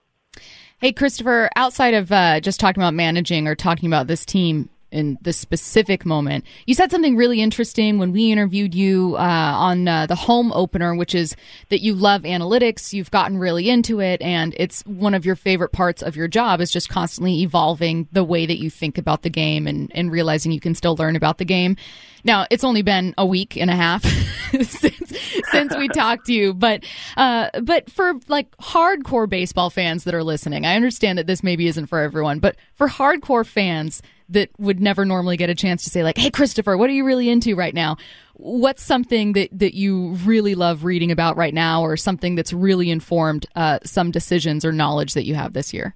Hey, 0.79 0.91
Kristopher, 0.91 1.49
outside 1.55 1.93
of 1.93 2.11
uh, 2.11 2.39
just 2.39 2.59
talking 2.59 2.81
about 2.81 2.93
managing 2.93 3.47
or 3.47 3.55
talking 3.55 3.87
about 3.87 4.07
this 4.07 4.25
team, 4.25 4.69
in 4.93 5.17
this 5.21 5.37
specific 5.37 6.05
moment. 6.05 6.45
You 6.65 6.75
said 6.75 6.91
something 6.91 7.17
really 7.17 7.41
interesting 7.41 7.97
when 7.97 8.11
we 8.11 8.31
interviewed 8.31 8.75
you 8.75 9.15
uh, 9.17 9.19
on 9.19 9.87
uh, 9.87 10.05
the 10.05 10.15
home 10.15 10.53
opener, 10.53 10.95
which 10.95 11.15
is 11.15 11.35
that 11.69 11.81
you 11.81 11.95
love 11.95 12.21
analytics, 12.21 12.93
you've 12.93 13.11
gotten 13.11 13.37
really 13.37 13.69
into 13.69 13.99
it, 13.99 14.21
and 14.21 14.55
it's 14.57 14.83
one 14.83 15.13
of 15.13 15.25
your 15.25 15.35
favorite 15.35 15.71
parts 15.71 16.01
of 16.01 16.15
your 16.15 16.27
job 16.27 16.61
is 16.61 16.71
just 16.71 16.89
constantly 16.89 17.41
evolving 17.41 18.07
the 18.11 18.23
way 18.23 18.45
that 18.45 18.59
you 18.59 18.69
think 18.69 18.97
about 18.97 19.23
the 19.23 19.29
game 19.29 19.67
and, 19.67 19.91
and 19.95 20.11
realizing 20.11 20.51
you 20.51 20.59
can 20.59 20.75
still 20.75 20.95
learn 20.95 21.15
about 21.15 21.39
the 21.39 21.45
game. 21.45 21.75
Now, 22.23 22.45
it's 22.49 22.63
only 22.63 22.83
been 22.83 23.13
a 23.17 23.25
week 23.25 23.57
and 23.57 23.69
a 23.69 23.75
half 23.75 24.03
since, 24.51 25.13
since 25.51 25.75
we 25.75 25.89
talked 25.89 26.27
to 26.27 26.33
you, 26.33 26.53
but 26.53 26.85
uh, 27.17 27.49
but 27.61 27.89
for 27.89 28.13
like 28.27 28.49
hardcore 28.57 29.27
baseball 29.27 29.69
fans 29.69 30.05
that 30.05 30.13
are 30.13 30.23
listening, 30.23 30.65
I 30.65 30.75
understand 30.75 31.17
that 31.17 31.27
this 31.27 31.43
maybe 31.43 31.67
isn't 31.67 31.87
for 31.87 31.99
everyone, 31.99 32.39
but 32.39 32.55
for 32.75 32.87
hardcore 32.87 33.45
fans 33.45 34.01
that 34.29 34.49
would 34.57 34.79
never 34.79 35.05
normally 35.05 35.37
get 35.37 35.49
a 35.49 35.55
chance 35.55 35.83
to 35.83 35.89
say 35.89 36.03
like, 36.03 36.17
"Hey, 36.17 36.29
Kristopher, 36.29 36.77
what 36.77 36.89
are 36.89 36.93
you 36.93 37.05
really 37.05 37.29
into 37.29 37.55
right 37.55 37.73
now?" 37.73 37.97
What's 38.33 38.83
something 38.83 39.33
that 39.33 39.49
that 39.59 39.73
you 39.75 40.13
really 40.25 40.55
love 40.55 40.83
reading 40.83 41.11
about 41.11 41.37
right 41.37 41.53
now, 41.53 41.83
or 41.83 41.97
something 41.97 42.35
that's 42.35 42.53
really 42.53 42.89
informed 42.89 43.45
uh, 43.55 43.79
some 43.83 44.11
decisions 44.11 44.65
or 44.65 44.71
knowledge 44.71 45.13
that 45.13 45.25
you 45.25 45.35
have 45.35 45.53
this 45.53 45.73
year? 45.73 45.95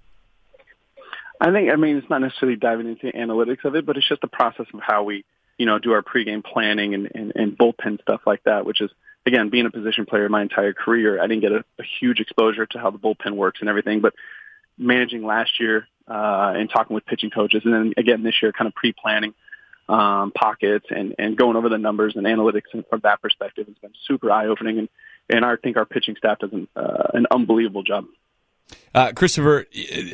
I 1.39 1.51
think, 1.51 1.69
I 1.71 1.75
mean, 1.75 1.97
it's 1.97 2.09
not 2.09 2.21
necessarily 2.21 2.57
diving 2.57 2.88
into 2.88 3.12
the 3.12 3.13
analytics 3.13 3.63
of 3.63 3.75
it, 3.75 3.85
but 3.85 3.95
it's 3.95 4.07
just 4.07 4.21
the 4.21 4.27
process 4.27 4.65
of 4.74 4.79
how 4.81 5.03
we 5.03 5.24
you 5.57 5.65
know, 5.65 5.79
do 5.79 5.91
our 5.91 6.03
pregame 6.03 6.44
planning 6.44 6.94
and, 6.94 7.12
and, 7.13 7.31
and 7.35 7.57
bullpen 7.57 8.01
stuff 8.01 8.22
like 8.25 8.43
that, 8.43 8.65
which 8.65 8.81
is, 8.81 8.91
again, 9.25 9.50
being 9.50 9.65
a 9.65 9.72
position 9.72 10.05
player 10.05 10.29
my 10.29 10.41
entire 10.41 10.74
career, 10.74 11.22
I 11.22 11.27
didn't 11.27 11.41
get 11.41 11.51
a, 11.51 11.65
a 11.79 11.84
huge 12.00 12.19
exposure 12.19 12.65
to 12.67 12.79
how 12.79 12.91
the 12.91 13.00
bullpen 13.00 13.31
works 13.31 13.60
and 13.60 13.69
everything, 13.69 14.01
but 14.01 14.13
managing 14.77 15.25
last 15.25 15.60
year 15.60 15.88
uh, 16.07 16.53
and 16.55 16.69
talking 16.69 16.93
with 16.93 17.05
pitching 17.05 17.29
coaches, 17.29 17.61
and 17.65 17.73
then 17.73 17.93
again 17.97 18.23
this 18.23 18.35
year, 18.41 18.51
kind 18.51 18.67
of 18.67 18.75
pre-planning 18.75 19.33
um, 19.89 20.31
pockets 20.31 20.85
and, 20.89 21.15
and 21.17 21.37
going 21.37 21.55
over 21.55 21.69
the 21.69 21.77
numbers 21.77 22.15
and 22.15 22.25
analytics 22.25 22.73
and 22.73 22.85
from 22.89 23.01
that 23.03 23.21
perspective 23.21 23.67
has 23.67 23.77
been 23.77 23.93
super 24.05 24.31
eye-opening, 24.31 24.79
and, 24.79 24.89
and 25.29 25.45
I 25.45 25.55
think 25.55 25.77
our 25.77 25.85
pitching 25.85 26.15
staff 26.17 26.39
does 26.39 26.53
an, 26.53 26.67
uh, 26.75 27.07
an 27.13 27.27
unbelievable 27.31 27.83
job. 27.83 28.05
Uh, 28.93 29.11
Kristopher, 29.11 29.65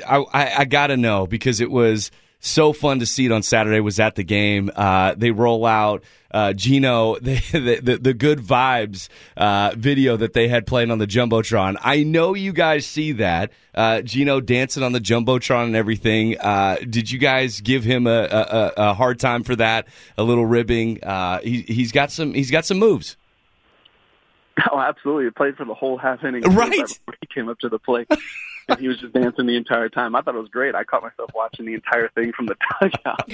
I, 0.07 0.17
I, 0.17 0.59
I 0.59 0.65
got 0.65 0.87
to 0.87 0.97
know 0.97 1.27
because 1.27 1.61
it 1.61 1.71
was– 1.71 2.11
so 2.43 2.73
fun 2.73 2.99
to 2.99 3.05
see 3.05 3.25
it 3.25 3.31
on 3.31 3.41
Saturday. 3.41 3.79
Was 3.79 3.99
at 3.99 4.15
the 4.15 4.23
game. 4.23 4.69
Uh, 4.75 5.15
they 5.15 5.31
roll 5.31 5.65
out 5.65 6.03
uh, 6.31 6.53
Gino 6.53 7.15
the, 7.21 7.79
the, 7.81 7.97
the 8.01 8.13
good 8.13 8.39
vibes 8.39 9.07
uh, 9.37 9.73
video 9.77 10.17
that 10.17 10.33
they 10.33 10.47
had 10.47 10.67
playing 10.67 10.91
on 10.91 10.97
the 10.97 11.07
jumbotron. 11.07 11.77
I 11.81 12.03
know 12.03 12.33
you 12.33 12.51
guys 12.51 12.85
see 12.85 13.13
that 13.13 13.51
uh, 13.73 14.01
Gino 14.01 14.41
dancing 14.41 14.83
on 14.83 14.91
the 14.91 14.99
jumbotron 14.99 15.67
and 15.67 15.75
everything. 15.75 16.37
Uh, 16.39 16.77
did 16.87 17.09
you 17.09 17.19
guys 17.19 17.61
give 17.61 17.83
him 17.83 18.07
a, 18.07 18.23
a, 18.23 18.73
a, 18.77 18.93
hard 18.93 19.19
time 19.19 19.43
for 19.43 19.55
that? 19.55 19.87
A 20.17 20.23
little 20.23 20.45
ribbing. 20.45 21.03
Uh, 21.03 21.39
he, 21.39 21.61
he's 21.61 21.91
got 21.91 22.11
some. 22.11 22.33
He's 22.33 22.51
got 22.51 22.65
some 22.65 22.79
moves. 22.79 23.15
Oh, 24.71 24.79
absolutely! 24.79 25.25
He 25.25 25.29
played 25.31 25.55
for 25.55 25.65
the 25.65 25.73
whole 25.73 25.97
half 25.97 26.23
inning. 26.23 26.43
Right. 26.43 26.99
He 27.21 27.27
came 27.33 27.47
up 27.47 27.57
to 27.59 27.69
the 27.69 27.79
plate. 27.79 28.11
and 28.67 28.79
he 28.79 28.87
was 28.87 28.99
just 28.99 29.13
dancing 29.13 29.45
the 29.45 29.55
entire 29.55 29.89
time. 29.89 30.15
I 30.15 30.21
thought 30.21 30.35
it 30.35 30.39
was 30.39 30.49
great. 30.49 30.75
I 30.75 30.83
caught 30.83 31.03
myself 31.03 31.31
watching 31.33 31.65
the 31.65 31.73
entire 31.73 32.09
thing 32.09 32.31
from 32.33 32.47
the 32.47 32.55
dugout, 32.81 33.31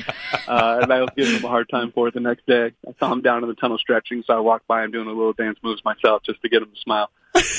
uh, 0.48 0.80
and 0.82 0.92
I 0.92 1.02
was 1.02 1.10
giving 1.16 1.36
him 1.36 1.46
a 1.46 1.48
hard 1.48 1.70
time 1.70 1.92
for 1.92 2.08
it 2.08 2.14
the 2.14 2.20
next 2.20 2.46
day. 2.46 2.72
I 2.88 2.94
saw 3.00 3.12
him 3.12 3.22
down 3.22 3.44
in 3.44 3.50
the 3.50 3.56
tunnel 3.56 3.78
stretching, 3.78 4.24
so 4.26 4.36
I 4.36 4.40
walked 4.40 4.68
by 4.68 4.84
him 4.84 4.92
doing 4.92 5.08
a 5.08 5.12
little 5.12 5.34
dance 5.34 5.58
moves 5.64 5.84
myself 5.84 6.24
just 6.24 6.42
to 6.42 6.50
get 6.50 6.62
him 6.62 6.72
to 6.74 6.80
smile. 6.82 7.10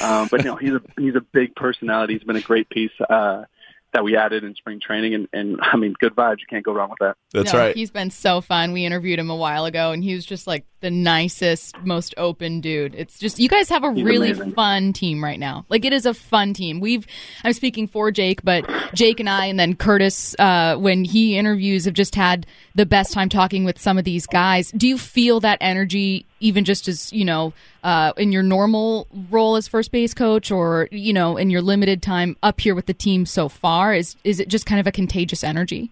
Um, 0.03 0.29
but 0.31 0.41
you 0.45 0.50
know, 0.50 0.57
he's 0.57 0.73
a 0.73 0.83
he's 0.99 1.15
a 1.15 1.21
big 1.21 1.55
personality. 1.55 2.15
He's 2.15 2.25
been 2.25 2.37
a 2.37 2.41
great 2.41 2.69
piece. 2.69 2.91
Uh, 3.09 3.45
that 3.93 4.05
we 4.05 4.17
added 4.17 4.45
in 4.45 4.55
spring 4.55 4.81
training. 4.81 5.15
And, 5.15 5.29
and 5.33 5.59
I 5.62 5.77
mean, 5.77 5.95
good 5.99 6.15
vibes. 6.15 6.39
You 6.41 6.47
can't 6.49 6.65
go 6.65 6.73
wrong 6.73 6.91
with 6.91 7.00
that. 7.00 7.17
That's 7.33 7.53
no, 7.53 7.59
right. 7.59 7.77
He's 7.77 7.91
been 7.91 8.11
so 8.11 8.41
fun. 8.41 8.73
We 8.73 8.85
interviewed 8.85 9.19
him 9.19 9.31
a 9.31 9.37
while 9.37 9.65
ago, 9.65 9.93
and 9.93 10.03
he 10.03 10.15
was 10.15 10.25
just 10.25 10.47
like 10.47 10.65
the 10.81 10.91
nicest, 10.91 11.77
most 11.85 12.15
open 12.17 12.61
dude. 12.61 12.95
It's 12.95 13.19
just 13.19 13.39
you 13.39 13.49
guys 13.49 13.69
have 13.69 13.85
a 13.85 13.93
He's 13.93 14.05
really 14.05 14.31
amazing. 14.31 14.53
fun 14.53 14.93
team 14.93 15.23
right 15.23 15.39
now. 15.39 15.67
Like 15.69 15.85
it 15.85 15.93
is 15.93 16.07
a 16.07 16.15
fun 16.15 16.55
team. 16.55 16.81
We've 16.81 17.07
I'm 17.45 17.53
speaking 17.53 17.87
for 17.87 18.11
Jake, 18.11 18.43
but 18.43 18.69
Jake 18.95 19.21
and 19.21 19.29
I 19.29 19.47
and 19.47 19.59
then 19.59 19.77
Curtis 19.77 20.35
uh, 20.39 20.77
when 20.77 21.05
he 21.05 21.37
interviews 21.37 21.85
have 21.85 21.95
just 21.95 22.15
had 22.15 22.47
the 22.75 22.87
best 22.87 23.13
time 23.13 23.29
talking 23.29 23.65
with 23.65 23.79
some 23.79 23.99
of 23.99 24.05
these 24.05 24.27
guys. 24.27 24.71
Do 24.73 24.89
you 24.89 24.99
feel 24.99 25.41
that 25.41 25.59
energy 25.61 26.27
even 26.41 26.65
just 26.65 26.89
as, 26.89 27.13
you 27.13 27.25
know, 27.25 27.53
uh, 27.85 28.13
in 28.17 28.33
your 28.33 28.43
normal 28.43 29.07
role 29.31 29.57
as 29.57 29.69
first 29.69 29.93
base 29.93 30.15
coach 30.15 30.51
or, 30.51 30.89
you 30.91 31.13
know, 31.13 31.37
in 31.37 31.51
your 31.51 31.61
limited 31.61 32.03
time 32.03 32.37
up 32.43 32.61
here 32.61 32.75
with 32.75 32.87
the 32.87 32.95
team 32.95 33.27
so 33.27 33.49
far? 33.49 33.95
Is 33.95 34.17
is 34.25 34.41
it 34.41 34.49
just 34.49 34.67
kind 34.67 34.81
of 34.81 34.87
a 34.87 34.93
contagious 34.93 35.45
energy? 35.45 35.91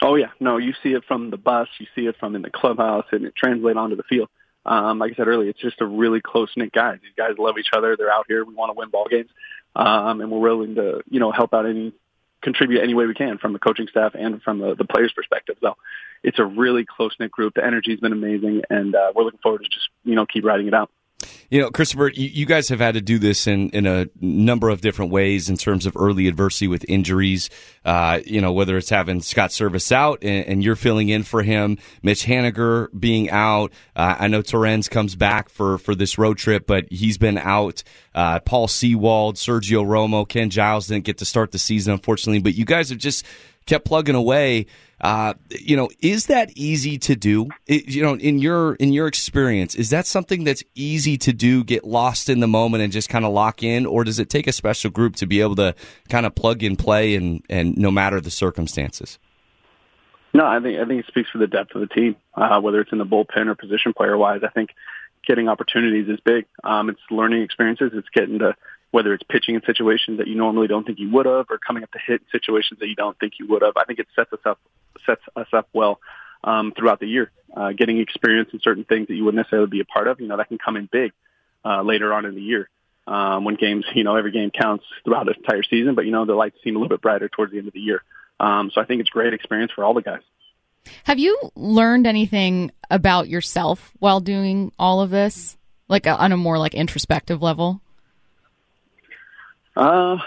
Oh 0.00 0.14
yeah, 0.14 0.30
no, 0.38 0.58
you 0.58 0.74
see 0.82 0.90
it 0.90 1.04
from 1.06 1.30
the 1.30 1.36
bus, 1.36 1.68
you 1.78 1.86
see 1.94 2.06
it 2.06 2.16
from 2.18 2.36
in 2.36 2.42
the 2.42 2.50
clubhouse, 2.50 3.06
and 3.10 3.24
it 3.24 3.34
translates 3.34 3.76
onto 3.76 3.96
the 3.96 4.04
field. 4.04 4.28
Um, 4.64 4.98
like 4.98 5.12
I 5.12 5.14
said 5.16 5.28
earlier, 5.28 5.50
it's 5.50 5.60
just 5.60 5.80
a 5.80 5.86
really 5.86 6.20
close 6.20 6.50
knit 6.56 6.72
guys. 6.72 6.98
These 7.02 7.14
guys 7.16 7.32
love 7.38 7.58
each 7.58 7.70
other. 7.72 7.96
They're 7.96 8.12
out 8.12 8.26
here. 8.28 8.44
We 8.44 8.54
want 8.54 8.70
to 8.70 8.78
win 8.78 8.90
ball 8.90 9.06
games, 9.10 9.30
um, 9.74 10.20
and 10.20 10.30
we're 10.30 10.38
willing 10.38 10.76
to 10.76 11.02
you 11.10 11.20
know 11.20 11.32
help 11.32 11.54
out 11.54 11.66
any 11.66 11.92
contribute 12.42 12.82
any 12.82 12.94
way 12.94 13.06
we 13.06 13.14
can 13.14 13.38
from 13.38 13.52
the 13.52 13.58
coaching 13.58 13.88
staff 13.88 14.12
and 14.14 14.40
from 14.42 14.60
the, 14.60 14.74
the 14.76 14.84
players' 14.84 15.12
perspective. 15.12 15.56
So 15.60 15.76
it's 16.22 16.38
a 16.38 16.44
really 16.44 16.84
close 16.84 17.14
knit 17.18 17.32
group. 17.32 17.54
The 17.54 17.64
energy's 17.64 17.98
been 17.98 18.12
amazing, 18.12 18.62
and 18.70 18.94
uh, 18.94 19.12
we're 19.14 19.24
looking 19.24 19.40
forward 19.40 19.64
to 19.64 19.68
just 19.68 19.88
you 20.04 20.14
know 20.14 20.26
keep 20.26 20.44
riding 20.44 20.68
it 20.68 20.74
out. 20.74 20.90
You 21.50 21.60
know, 21.60 21.70
Kristopher, 21.70 22.12
you, 22.14 22.46
guys 22.46 22.68
have 22.68 22.78
had 22.78 22.94
to 22.94 23.00
do 23.00 23.18
this 23.18 23.46
in, 23.46 23.70
in 23.70 23.86
a 23.86 24.06
number 24.20 24.68
of 24.68 24.80
different 24.82 25.10
ways 25.10 25.48
in 25.48 25.56
terms 25.56 25.86
of 25.86 25.96
early 25.96 26.28
adversity 26.28 26.68
with 26.68 26.84
injuries. 26.88 27.50
Uh, 27.84 28.20
you 28.24 28.40
know, 28.40 28.52
whether 28.52 28.76
it's 28.76 28.90
having 28.90 29.20
Scott 29.22 29.50
Servais 29.50 29.90
out 29.90 30.22
and, 30.22 30.46
and 30.46 30.62
you're 30.62 30.76
filling 30.76 31.08
in 31.08 31.24
for 31.24 31.42
him, 31.42 31.78
Mitch 32.02 32.24
Haniger 32.24 32.88
being 32.98 33.30
out. 33.30 33.72
Uh, 33.96 34.16
I 34.18 34.28
know 34.28 34.42
Torrens 34.42 34.88
comes 34.88 35.16
back 35.16 35.48
for, 35.48 35.78
for 35.78 35.94
this 35.94 36.18
road 36.18 36.38
trip, 36.38 36.66
but 36.66 36.86
he's 36.90 37.18
been 37.18 37.38
out. 37.38 37.82
Uh, 38.14 38.38
Paul 38.40 38.68
Sewald, 38.68 39.36
Sergio 39.36 39.84
Romo, 39.84 40.28
Ken 40.28 40.50
Giles 40.50 40.86
didn't 40.86 41.04
get 41.04 41.18
to 41.18 41.24
start 41.24 41.50
the 41.50 41.58
season, 41.58 41.94
unfortunately, 41.94 42.40
but 42.40 42.54
you 42.54 42.64
guys 42.64 42.90
have 42.90 42.98
just 42.98 43.24
kept 43.66 43.84
plugging 43.86 44.14
away. 44.14 44.66
Uh, 45.00 45.34
you 45.50 45.76
know, 45.76 45.88
is 46.00 46.26
that 46.26 46.50
easy 46.56 46.98
to 46.98 47.14
do? 47.14 47.48
It, 47.66 47.88
you 47.88 48.02
know, 48.02 48.14
in 48.14 48.38
your 48.38 48.74
in 48.76 48.92
your 48.92 49.06
experience, 49.06 49.74
is 49.74 49.90
that 49.90 50.06
something 50.06 50.44
that's 50.44 50.64
easy 50.74 51.16
to 51.18 51.32
do? 51.32 51.62
Get 51.62 51.84
lost 51.84 52.28
in 52.28 52.40
the 52.40 52.48
moment 52.48 52.82
and 52.82 52.92
just 52.92 53.08
kind 53.08 53.24
of 53.24 53.32
lock 53.32 53.62
in, 53.62 53.86
or 53.86 54.02
does 54.02 54.18
it 54.18 54.28
take 54.28 54.48
a 54.48 54.52
special 54.52 54.90
group 54.90 55.14
to 55.16 55.26
be 55.26 55.40
able 55.40 55.54
to 55.56 55.74
kind 56.08 56.26
of 56.26 56.34
plug 56.34 56.62
and 56.64 56.78
play 56.78 57.14
and 57.14 57.44
and 57.48 57.76
no 57.76 57.90
matter 57.90 58.20
the 58.20 58.30
circumstances? 58.30 59.18
No, 60.34 60.44
I 60.44 60.60
think 60.60 60.78
I 60.78 60.84
think 60.84 61.00
it 61.00 61.06
speaks 61.06 61.30
for 61.30 61.38
the 61.38 61.46
depth 61.46 61.74
of 61.74 61.80
the 61.80 61.86
team, 61.86 62.16
uh, 62.34 62.60
whether 62.60 62.80
it's 62.80 62.92
in 62.92 62.98
the 62.98 63.06
bullpen 63.06 63.46
or 63.46 63.54
position 63.54 63.92
player 63.94 64.16
wise. 64.16 64.40
I 64.42 64.48
think 64.48 64.70
getting 65.26 65.48
opportunities 65.48 66.08
is 66.08 66.18
big. 66.20 66.46
Um, 66.64 66.90
it's 66.90 67.00
learning 67.10 67.42
experiences. 67.42 67.92
It's 67.94 68.08
getting 68.12 68.40
to 68.40 68.56
whether 68.90 69.12
it's 69.12 69.22
pitching 69.22 69.54
in 69.54 69.62
situations 69.62 70.18
that 70.18 70.26
you 70.26 70.34
normally 70.34 70.66
don't 70.66 70.84
think 70.84 70.98
you 70.98 71.10
would 71.10 71.26
have, 71.26 71.46
or 71.50 71.58
coming 71.58 71.82
up 71.82 71.92
to 71.92 71.98
hit 72.04 72.22
situations 72.32 72.80
that 72.80 72.88
you 72.88 72.94
don't 72.94 73.18
think 73.18 73.34
you 73.38 73.46
would 73.46 73.62
have. 73.62 73.76
I 73.76 73.84
think 73.84 73.98
it 73.98 74.08
sets 74.16 74.32
us 74.32 74.40
up 74.44 74.58
sets 75.06 75.22
us 75.36 75.48
up 75.52 75.68
well 75.72 76.00
um, 76.44 76.72
throughout 76.76 77.00
the 77.00 77.06
year. 77.06 77.30
Uh, 77.54 77.72
getting 77.72 77.98
experience 77.98 78.50
in 78.52 78.60
certain 78.60 78.84
things 78.84 79.08
that 79.08 79.14
you 79.14 79.24
wouldn't 79.24 79.38
necessarily 79.38 79.68
be 79.68 79.80
a 79.80 79.84
part 79.84 80.06
of, 80.06 80.20
you 80.20 80.28
know, 80.28 80.36
that 80.36 80.48
can 80.48 80.58
come 80.58 80.76
in 80.76 80.88
big 80.90 81.12
uh, 81.64 81.82
later 81.82 82.12
on 82.12 82.24
in 82.26 82.34
the 82.34 82.42
year. 82.42 82.68
Um, 83.06 83.44
when 83.44 83.54
games, 83.54 83.86
you 83.94 84.04
know, 84.04 84.16
every 84.16 84.32
game 84.32 84.50
counts 84.50 84.84
throughout 85.02 85.24
the 85.24 85.32
entire 85.32 85.62
season, 85.62 85.94
but 85.94 86.04
you 86.04 86.10
know 86.10 86.26
the 86.26 86.34
lights 86.34 86.58
seem 86.62 86.76
a 86.76 86.78
little 86.78 86.94
bit 86.94 87.00
brighter 87.00 87.28
towards 87.28 87.52
the 87.52 87.58
end 87.58 87.66
of 87.66 87.72
the 87.72 87.80
year. 87.80 88.02
Um, 88.38 88.70
so 88.72 88.82
I 88.82 88.84
think 88.84 89.00
it's 89.00 89.08
great 89.08 89.32
experience 89.32 89.72
for 89.74 89.82
all 89.82 89.94
the 89.94 90.02
guys. 90.02 90.20
Have 91.04 91.18
you 91.18 91.50
learned 91.54 92.06
anything 92.06 92.70
about 92.90 93.28
yourself 93.28 93.92
while 93.98 94.20
doing 94.20 94.72
all 94.78 95.00
of 95.00 95.10
this, 95.10 95.56
like 95.88 96.06
on 96.06 96.32
a 96.32 96.36
more 96.36 96.58
like 96.58 96.74
introspective 96.74 97.42
level? 97.42 97.80
Uh, 99.74 100.18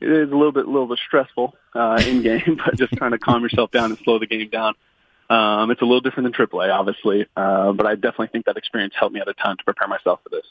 it 0.00 0.10
is 0.10 0.30
a 0.30 0.34
little 0.34 0.52
bit, 0.52 0.66
a 0.66 0.70
little 0.70 0.86
bit 0.86 0.98
stressful 1.06 1.54
uh, 1.74 2.02
in 2.06 2.22
game, 2.22 2.60
but 2.64 2.76
just 2.76 2.92
trying 2.94 3.12
to 3.12 3.18
calm 3.18 3.42
yourself 3.42 3.70
down 3.70 3.90
and 3.90 3.98
slow 3.98 4.18
the 4.18 4.26
game 4.26 4.48
down. 4.48 4.74
Um, 5.28 5.70
it's 5.70 5.80
a 5.80 5.84
little 5.84 6.00
different 6.00 6.36
than 6.36 6.46
AAA, 6.46 6.74
obviously, 6.74 7.26
uh, 7.36 7.72
but 7.72 7.86
I 7.86 7.94
definitely 7.94 8.28
think 8.28 8.46
that 8.46 8.56
experience 8.56 8.94
helped 8.98 9.14
me 9.14 9.20
at 9.20 9.28
a 9.28 9.34
time 9.34 9.56
to 9.58 9.64
prepare 9.64 9.86
myself 9.86 10.20
for 10.24 10.28
this. 10.30 10.44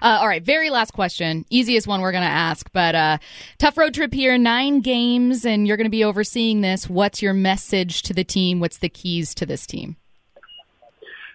Uh, 0.00 0.18
all 0.20 0.28
right, 0.28 0.44
very 0.44 0.70
last 0.70 0.92
question. 0.92 1.44
Easiest 1.50 1.88
one 1.88 2.00
we're 2.00 2.12
going 2.12 2.22
to 2.22 2.28
ask, 2.28 2.70
but 2.72 2.94
uh, 2.94 3.18
tough 3.58 3.76
road 3.76 3.94
trip 3.94 4.14
here, 4.14 4.38
nine 4.38 4.80
games, 4.80 5.44
and 5.44 5.66
you're 5.66 5.76
going 5.76 5.86
to 5.86 5.90
be 5.90 6.04
overseeing 6.04 6.60
this. 6.60 6.88
What's 6.88 7.20
your 7.20 7.34
message 7.34 8.02
to 8.02 8.14
the 8.14 8.22
team? 8.22 8.60
What's 8.60 8.78
the 8.78 8.88
keys 8.88 9.34
to 9.36 9.46
this 9.46 9.66
team? 9.66 9.96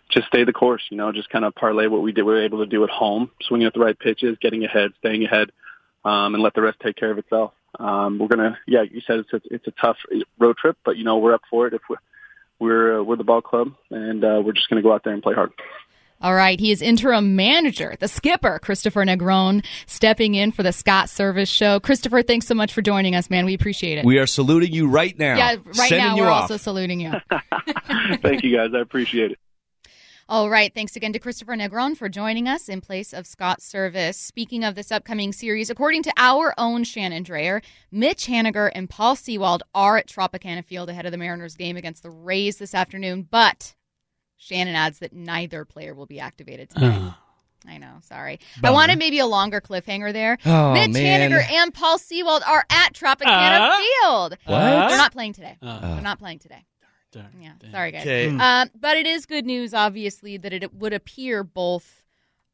Just 0.09 0.27
stay 0.27 0.45
the 0.45 0.53
course, 0.53 0.83
you 0.89 0.95
know, 0.95 1.11
just 1.11 1.29
kind 1.29 1.43
of 1.43 1.53
parlay 1.55 1.87
what 1.87 2.01
we 2.01 2.13
did, 2.13 2.23
we 2.23 2.31
were 2.31 2.43
able 2.43 2.59
to 2.59 2.65
do 2.65 2.85
at 2.85 2.89
home, 2.89 3.29
swinging 3.41 3.67
at 3.67 3.73
the 3.73 3.81
right 3.81 3.99
pitches, 3.99 4.37
getting 4.39 4.63
ahead, 4.63 4.91
staying 4.99 5.25
ahead, 5.25 5.51
um, 6.07 6.33
and 6.35 6.41
let 6.43 6.53
the 6.53 6.61
rest 6.61 6.77
take 6.83 6.95
care 6.95 7.11
of 7.11 7.17
itself. 7.17 7.51
Um, 7.79 8.17
we're 8.17 8.27
gonna, 8.27 8.57
yeah, 8.65 8.83
you 8.83 9.01
said 9.05 9.19
it's 9.19 9.33
a, 9.33 9.41
it's 9.51 9.67
a 9.67 9.71
tough 9.71 9.97
road 10.39 10.57
trip, 10.57 10.77
but 10.85 10.97
you 10.97 11.03
know 11.03 11.17
we're 11.17 11.33
up 11.33 11.41
for 11.49 11.67
it. 11.67 11.73
If 11.73 11.81
we're 11.89 11.97
we're, 12.59 12.99
uh, 12.99 13.03
we're 13.03 13.17
the 13.17 13.23
ball 13.23 13.41
club, 13.41 13.73
and 13.91 14.23
uh, 14.23 14.41
we're 14.43 14.53
just 14.53 14.69
gonna 14.69 14.81
go 14.81 14.93
out 14.93 15.03
there 15.03 15.13
and 15.13 15.21
play 15.21 15.35
hard. 15.35 15.51
All 16.19 16.33
right, 16.33 16.59
he 16.59 16.71
is 16.71 16.81
interim 16.81 17.35
manager, 17.35 17.95
the 17.99 18.07
skipper, 18.07 18.59
Kristopher 18.63 19.05
Negron, 19.05 19.63
stepping 19.85 20.33
in 20.33 20.51
for 20.51 20.63
the 20.63 20.71
Scott 20.71 21.07
Servais 21.07 21.47
Show. 21.47 21.79
Kristopher, 21.79 22.25
thanks 22.25 22.47
so 22.47 22.55
much 22.55 22.73
for 22.73 22.81
joining 22.81 23.13
us, 23.13 23.29
man. 23.29 23.45
We 23.45 23.53
appreciate 23.53 23.99
it. 23.99 24.05
We 24.05 24.17
are 24.17 24.25
saluting 24.25 24.71
you 24.71 24.87
right 24.87 25.15
now. 25.19 25.37
yeah, 25.37 25.55
right 25.63 25.75
Sending 25.75 25.99
now 25.99 26.17
we're 26.17 26.29
off. 26.29 26.43
also 26.43 26.57
saluting 26.57 26.99
you. 27.01 27.11
Thank 28.23 28.43
you 28.43 28.55
guys, 28.55 28.71
I 28.73 28.79
appreciate 28.79 29.31
it. 29.31 29.39
All 30.29 30.50
right. 30.50 30.74
Thanks 30.74 30.98
again 30.98 31.13
to 31.13 31.19
Kristopher 31.19 31.57
Negron 31.57 31.96
for 31.96 32.10
joining 32.10 32.50
us 32.50 32.67
in 32.67 32.81
place 32.81 33.13
of 33.13 33.25
Scott 33.25 33.60
Servais. 33.62 34.13
Speaking 34.15 34.62
of 34.65 34.75
this 34.75 34.91
upcoming 34.91 35.31
series, 35.31 35.69
according 35.69 36.03
to 36.03 36.12
our 36.17 36.53
own 36.57 36.84
Shannon 36.84 37.24
Drayer, 37.24 37.63
Mitch 37.93 38.27
Haniger 38.27 38.69
and 38.75 38.89
Paul 38.89 39.15
Sewald 39.15 39.63
are 39.74 39.98
at 39.98 40.07
Tropicana 40.07 40.65
Field 40.65 40.89
ahead 40.89 41.05
of 41.05 41.13
the 41.13 41.17
Mariners 41.17 41.55
game 41.55 41.77
against 41.77 42.03
the 42.03 42.10
Rays 42.10 42.57
this 42.57 42.75
afternoon, 42.75 43.25
but 43.31 43.74
Shannon 44.36 44.75
adds 44.75 45.00
that 45.00 45.13
neither 45.13 45.63
player 45.63 45.93
will 45.93 46.05
be 46.05 46.19
activated 46.19 46.72
tonight. 46.72 47.13
I 47.65 47.77
know, 47.77 47.96
sorry. 48.01 48.41
I 48.62 48.72
wanted 48.72 49.00
maybe 49.00 49.19
a 49.19 49.25
longer 49.25 49.62
cliffhanger 49.62 50.12
there. 50.12 50.38
Oh, 50.46 50.74
Mitch 50.74 50.91
man. 50.91 51.31
Haniger 51.31 51.50
and 51.51 51.74
Paul 51.74 51.98
Sewald 51.98 52.43
are 52.46 52.65
at 52.69 52.93
Tropicana 52.93 53.60
Uh? 53.69 53.77
Field. 53.77 54.38
What? 54.43 54.89
They're 54.89 54.98
not 54.98 55.13
playing 55.13 55.34
today. 55.34 55.57
Uh, 55.62 55.93
They're 55.93 56.01
not 56.01 56.19
playing 56.19 56.39
today. 56.39 56.65
Darn, 57.11 57.27
Yeah, 57.41 57.51
damn. 57.59 57.71
sorry 57.71 57.91
guys. 57.91 58.01
Okay. 58.01 58.27
Um, 58.37 58.69
but 58.79 58.97
it 58.97 59.05
is 59.07 59.25
good 59.25 59.45
news, 59.45 59.73
obviously, 59.73 60.37
that 60.37 60.53
it 60.53 60.73
would 60.73 60.93
appear 60.93 61.43
both 61.43 62.03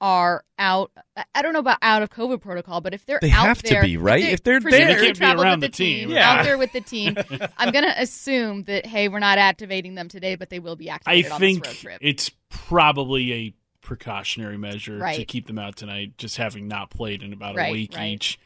are 0.01 0.43
out. 0.59 0.91
I- 1.15 1.23
I 1.35 1.41
don't 1.41 1.53
know 1.53 1.59
about 1.59 1.77
out 1.81 2.01
of 2.03 2.09
COVID 2.09 2.41
protocol, 2.41 2.81
but 2.81 2.93
if 2.93 3.05
they're 3.05 3.19
They 3.21 3.31
out 3.31 3.45
have 3.47 3.61
to 3.63 3.79
be, 3.81 3.95
right? 3.95 4.21
If 4.23 4.43
they're 4.43 4.59
presumably 4.59 4.85
there. 4.87 4.95
They 4.99 5.05
can't 5.05 5.15
be 5.15 5.19
traveled 5.19 5.45
around 5.45 5.61
with 5.61 5.71
the 5.71 5.77
team. 5.77 6.09
Yeah. 6.09 6.29
out 6.29 6.43
there 6.43 6.57
with 6.57 6.73
the 6.73 6.81
team. 6.81 7.15
I'm 7.57 7.71
gonna 7.71 7.93
assume 7.97 8.63
that 8.65 8.85
hey, 8.85 9.07
we're 9.07 9.19
not 9.19 9.37
activating 9.37 9.95
them 9.95 10.09
today, 10.09 10.35
but 10.35 10.49
they 10.49 10.59
will 10.59 10.75
be 10.75 10.89
I 10.89 10.95
activated 10.95 11.31
on 11.31 11.39
think 11.39 11.63
this 11.63 11.83
road 11.85 11.89
trip. 11.91 11.99
it's 12.01 12.31
probably 12.49 13.33
a 13.33 13.53
precautionary 13.81 14.57
measure 14.57 14.99
to 14.99 15.25
keep 15.25 15.47
them 15.47 15.59
out 15.59 15.75
tonight, 15.77 16.17
just 16.17 16.35
having 16.37 16.67
not 16.67 16.89
played 16.89 17.21
in 17.23 17.31
about 17.31 17.55
Right, 17.55 17.69
a 17.69 17.71
week 17.71 17.93
right. 17.95 18.11
each. 18.13 18.39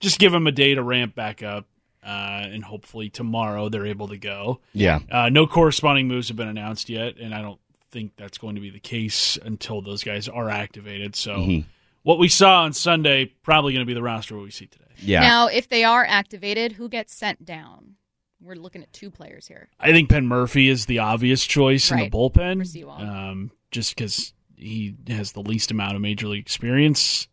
Just 0.00 0.18
give 0.18 0.32
them 0.32 0.46
a 0.46 0.52
day 0.52 0.74
to 0.74 0.82
ramp 0.82 1.14
back 1.14 1.42
up, 1.42 1.66
uh, 2.02 2.42
and 2.44 2.64
hopefully 2.64 3.08
tomorrow 3.10 3.68
they're 3.68 3.86
able 3.86 4.08
to 4.08 4.18
go. 4.18 4.60
Yeah. 4.72 5.00
Uh, 5.10 5.28
no 5.28 5.46
corresponding 5.46 6.08
moves 6.08 6.28
have 6.28 6.36
been 6.36 6.48
announced 6.48 6.88
yet, 6.88 7.16
and 7.18 7.34
I 7.34 7.42
don't 7.42 7.60
think 7.90 8.12
that's 8.16 8.38
going 8.38 8.54
to 8.54 8.60
be 8.60 8.70
the 8.70 8.80
case 8.80 9.38
until 9.42 9.82
those 9.82 10.02
guys 10.02 10.28
are 10.28 10.48
activated. 10.48 11.14
So, 11.14 11.36
Mhm. 11.36 11.64
what 12.02 12.18
we 12.18 12.28
saw 12.28 12.62
on 12.62 12.72
Sunday 12.72 13.26
probably 13.42 13.72
going 13.74 13.84
to 13.84 13.88
be 13.90 13.94
the 13.94 14.02
roster 14.02 14.38
we 14.38 14.50
see 14.50 14.66
today. 14.66 14.84
Yeah. 14.98 15.20
Now, 15.20 15.46
if 15.48 15.68
they 15.68 15.84
are 15.84 16.04
activated, 16.04 16.72
who 16.72 16.88
gets 16.88 17.14
sent 17.14 17.44
down? 17.44 17.96
We're 18.40 18.54
looking 18.56 18.82
at 18.82 18.92
two 18.92 19.10
players 19.10 19.46
here. 19.46 19.68
I 19.78 19.92
think 19.92 20.08
Penn 20.10 20.26
Murphy 20.26 20.68
is 20.68 20.86
the 20.86 20.98
obvious 20.98 21.46
choice 21.46 21.90
in 21.92 21.98
the 21.98 22.10
bullpen, 22.10 22.88
um, 23.00 23.52
just 23.70 23.94
because 23.94 24.32
he 24.56 24.94
has 25.08 25.32
the 25.32 25.42
least 25.42 25.70
amount 25.70 25.94
of 25.94 26.00
major 26.02 26.26
league 26.26 26.40
experience. 26.42 27.28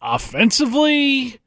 Offensively, 0.00 1.38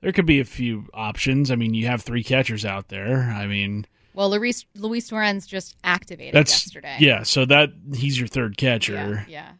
there 0.00 0.12
could 0.12 0.26
be 0.26 0.40
a 0.40 0.44
few 0.44 0.86
options. 0.94 1.50
I 1.50 1.56
mean, 1.56 1.74
you 1.74 1.86
have 1.86 2.02
three 2.02 2.22
catchers 2.24 2.64
out 2.64 2.88
there. 2.88 3.32
I 3.36 3.46
mean, 3.46 3.86
Well, 4.14 4.30
Luis 4.30 4.64
Luis 4.74 5.08
Torrens 5.08 5.46
just 5.46 5.76
activated 5.84 6.34
that's 6.34 6.52
yesterday. 6.52 6.96
yeah. 7.00 7.22
So 7.22 7.44
that 7.46 7.70
he's 7.94 8.18
your 8.18 8.28
third 8.28 8.56
catcher. 8.56 9.24
yeah. 9.28 9.52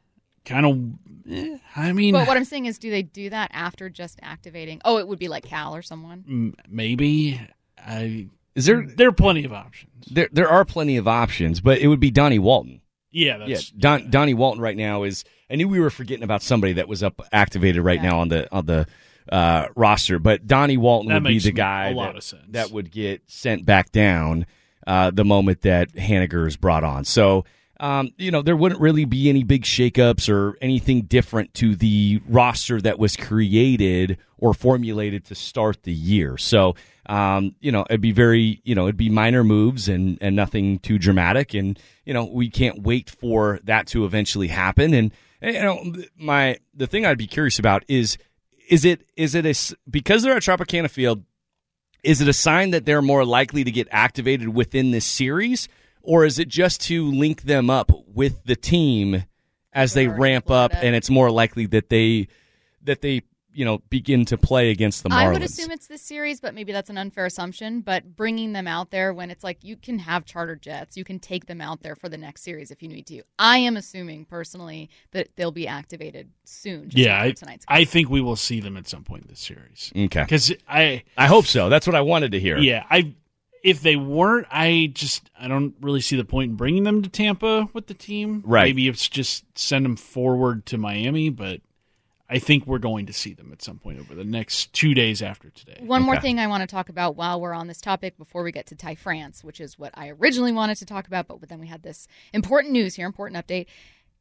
Kind 0.45 0.65
of. 0.65 1.31
eh, 1.31 1.59
I 1.77 1.93
mean, 1.93 2.13
But 2.15 2.27
what 2.27 2.37
I'm 2.39 2.45
saying 2.45 2.67
is, 2.67 2.79
do 2.79 2.91
they 2.91 3.03
do 3.03 3.29
that 3.31 3.51
after 3.53 3.91
just 3.91 4.19
activating? 4.23 4.81
Oh, 4.85 4.97
it 4.99 5.07
would 5.07 5.19
be 5.19 5.29
like 5.29 5.45
Cal 5.45 5.75
or 5.75 5.83
someone. 5.83 6.25
m- 6.27 6.55
maybe. 6.69 7.41
I 7.79 8.29
Is 8.55 8.65
there 8.67 8.83
there 8.87 9.09
are 9.09 9.13
plenty 9.13 9.45
of 9.45 9.53
options. 9.53 10.07
there 10.11 10.29
there 10.33 10.49
are 10.49 10.65
plenty 10.65 10.97
of 10.97 11.07
options, 11.07 11.61
but 11.61 11.79
it 11.79 11.89
would 11.89 12.01
be 12.01 12.11
Donnie 12.11 12.39
Walton. 12.39 12.81
Yeah, 13.11 13.39
that's 13.39 13.51
yeah, 13.73 13.77
Don, 13.79 14.11
Donnie 14.11 14.35
Walton 14.35 14.61
right 14.63 14.77
now 14.77 15.03
is. 15.03 15.25
I 15.51 15.57
knew 15.57 15.67
we 15.69 15.81
were 15.81 15.89
forgetting 15.91 16.25
about 16.25 16.43
somebody 16.43 16.75
that 16.75 16.89
was 16.89 17.03
up 17.03 17.23
activated 17.33 17.83
right 17.83 18.03
Yeah. 18.03 18.11
now 18.11 18.21
on 18.21 18.29
the 18.29 18.53
on 18.53 18.67
the 18.67 18.87
uh, 19.31 19.69
roster, 19.77 20.19
but 20.19 20.47
Donnie 20.47 20.77
Walton 20.77 21.09
That 21.09 21.23
would 21.23 21.29
be 21.29 21.39
the 21.39 21.53
guy 21.53 21.93
that, 21.95 22.53
that 22.53 22.71
would 22.71 22.91
get 22.91 23.23
sent 23.27 23.65
back 23.65 23.93
down 23.93 24.47
uh, 24.87 25.11
the 25.11 25.25
moment 25.25 25.63
that 25.63 25.93
Haniger 25.93 26.47
is 26.47 26.57
brought 26.57 26.85
on. 26.85 27.05
So 27.05 27.45
um, 27.81 28.11
you 28.17 28.31
know, 28.31 28.43
there 28.43 28.57
wouldn't 28.57 28.81
really 28.81 29.05
be 29.05 29.29
any 29.29 29.45
big 29.45 29.63
shakeups 29.63 30.29
or 30.29 30.57
anything 30.61 31.03
different 31.03 31.55
to 31.55 31.77
the 31.77 32.21
roster 32.29 32.81
that 32.81 32.99
was 32.99 33.17
created 33.17 34.19
or 34.37 34.53
formulated 34.53 35.25
to 35.27 35.35
start 35.35 35.85
the 35.85 35.93
year. 35.93 36.37
So, 36.37 36.75
um, 37.07 37.55
you 37.61 37.71
know, 37.71 37.85
it'd 37.89 38.01
be 38.01 38.13
very, 38.13 38.61
you 38.65 38.75
know, 38.75 38.85
it'd 38.87 38.97
be 38.97 39.11
minor 39.11 39.45
moves 39.45 39.89
and, 39.89 40.19
and 40.21 40.35
nothing 40.35 40.81
too 40.81 40.99
dramatic. 40.99 41.55
And, 41.55 41.79
you 42.05 42.13
know, 42.13 42.25
we 42.25 42.51
can't 42.51 42.83
wait 42.83 43.11
for 43.11 43.61
that 43.65 43.87
to 43.89 44.05
eventually 44.05 44.49
happen. 44.49 44.93
And, 44.93 45.13
and 45.41 45.55
you 45.55 45.63
know, 45.63 46.05
my, 46.17 46.59
the 46.75 46.89
thing 46.89 47.07
I'd 47.07 47.19
be 47.19 47.29
curious 47.29 47.61
about 47.61 47.85
is, 47.87 48.19
is 48.69 48.85
it, 48.85 49.09
is 49.17 49.35
it 49.35 49.47
a, 49.47 49.77
because 49.91 50.23
they're 50.23 50.37
at 50.37 50.43
Tropicana 50.43 50.91
Field, 50.91 51.25
is 52.03 52.21
it 52.21 52.29
a 52.29 52.33
sign 52.33 52.71
that 52.71 52.85
they're 52.85 53.03
more 53.03 53.25
likely 53.25 53.65
to 53.65 53.71
get 53.71 53.89
activated 53.91 54.49
within 54.49 54.91
this 54.91 55.05
series? 55.05 55.69
or 56.09 56.25
is 56.25 56.39
it 56.39 56.49
just 56.49 56.81
to 56.81 57.11
link 57.11 57.43
them 57.43 57.69
up 57.69 57.93
with 58.15 58.43
the 58.45 58.57
team 58.57 59.25
as 59.75 59.93
they 59.93 60.09
ramp 60.09 60.51
up 60.51 60.73
and 60.75 60.97
it's 60.97 61.11
more 61.11 61.31
likely 61.31 61.67
that 61.67 61.91
they 61.91 62.27
that 62.83 63.03
they 63.03 63.21
you 63.59 63.65
know 63.65 63.79
begin 63.91 64.25
to 64.25 64.39
play 64.39 64.71
against 64.71 65.03
the 65.03 65.09
Marlins. 65.09 65.15
I 65.15 65.33
would 65.33 65.43
assume 65.43 65.73
it's 65.73 65.89
this 65.89 66.01
series, 66.01 66.41
but 66.41 66.55
maybe 66.55 66.71
that's 66.71 66.91
an 66.91 66.97
unfair 66.97 67.27
assumption. 67.27 67.81
But 67.81 68.15
bringing 68.15 68.53
them 68.53 68.69
out 68.69 68.93
there 68.93 69.13
when 69.13 69.33
it's 69.33 69.43
like 69.43 69.65
you 69.65 69.77
can 69.77 69.99
have 69.99 70.25
charter 70.25 70.55
jets, 70.55 70.97
you 70.97 71.03
can 71.03 71.19
take 71.19 71.47
them 71.47 71.61
out 71.61 71.83
there 71.83 71.97
for 71.97 72.09
the 72.09 72.17
next 72.17 72.43
series 72.45 72.71
if 72.71 72.85
you 72.85 72.89
need 72.89 73.09
to. 73.09 73.23
I 73.37 73.59
am 73.59 73.77
assuming 73.77 74.27
personally 74.27 74.91
that 75.11 75.35
they'll 75.35 75.51
be 75.51 75.67
activated 75.67 76.31
soon. 76.45 76.91
yeah, 76.93 77.21
I, 77.21 77.35
I 77.67 77.85
think 77.85 78.09
we 78.09 78.21
will 78.21 78.37
see 78.37 78.61
them 78.61 78.77
at 78.77 78.87
some 78.87 79.03
point 79.03 79.23
in 79.23 79.29
this 79.29 79.41
series. 79.41 79.93
Okay, 79.95 80.23
because 80.23 80.53
I 80.69 81.03
I 81.17 81.27
hope 81.27 81.47
so. 81.47 81.69
That's 81.69 81.87
what 81.87 81.97
I 81.97 82.03
wanted 82.03 82.33
to 82.33 82.41
hear. 82.41 82.59
Yeah, 82.59 82.85
I 82.89 83.13
if 83.65 83.83
they 83.83 83.97
weren't, 83.97 84.47
I 84.53 84.93
just 84.95 85.31
I 85.37 85.49
don't 85.49 85.75
really 85.81 86.01
see 86.01 86.15
the 86.15 86.25
point 86.25 86.53
in 86.53 86.57
bringing 86.57 86.85
them 86.85 87.03
to 87.03 87.09
Tampa 87.09 87.69
with 87.73 87.89
the 87.89 87.95
team. 87.95 88.45
Right. 88.47 88.67
Maybe 88.69 88.87
it's 88.87 89.09
just 89.09 89.45
send 89.59 89.85
them 89.85 89.97
forward 89.97 90.65
to 90.67 90.79
Miami, 90.79 91.31
but 91.31 91.61
I 92.31 92.39
think 92.39 92.67
we're 92.67 92.79
going 92.79 93.07
to 93.07 93.13
see 93.13 93.33
them 93.33 93.53
at 93.53 93.63
some 93.63 93.79
point 93.79 93.99
over 93.99 94.15
the 94.15 94.25
next 94.25 94.73
two 94.75 94.93
days 94.93 95.23
after 95.23 95.49
today. 95.49 95.79
One 95.81 96.03
okay. 96.03 96.07
more 96.07 96.21
thing 96.21 96.39
I 96.39 96.47
want 96.47 96.61
to 96.61 96.67
talk 96.67 96.91
about 96.91 97.17
while 97.17 97.41
we're 97.41 97.55
on 97.55 97.69
this 97.69 97.81
topic 97.81 98.19
before 98.19 98.43
we 98.43 98.53
get 98.53 98.67
to 98.67 98.75
Ty 98.75 98.97
France, 98.97 99.43
which 99.43 99.61
is 99.61 99.79
what 99.79 99.93
I 99.95 100.11
originally 100.11 100.53
wanted 100.53 100.77
to 100.79 100.87
talk 100.87 101.07
about, 101.07 101.27
but 101.27 101.49
then 101.49 101.59
we 101.59 101.69
had 101.69 101.83
this 101.83 102.07
important 102.35 102.73
news 102.73 102.95
here, 102.95 103.07
important 103.07 103.45
update. 103.45 103.67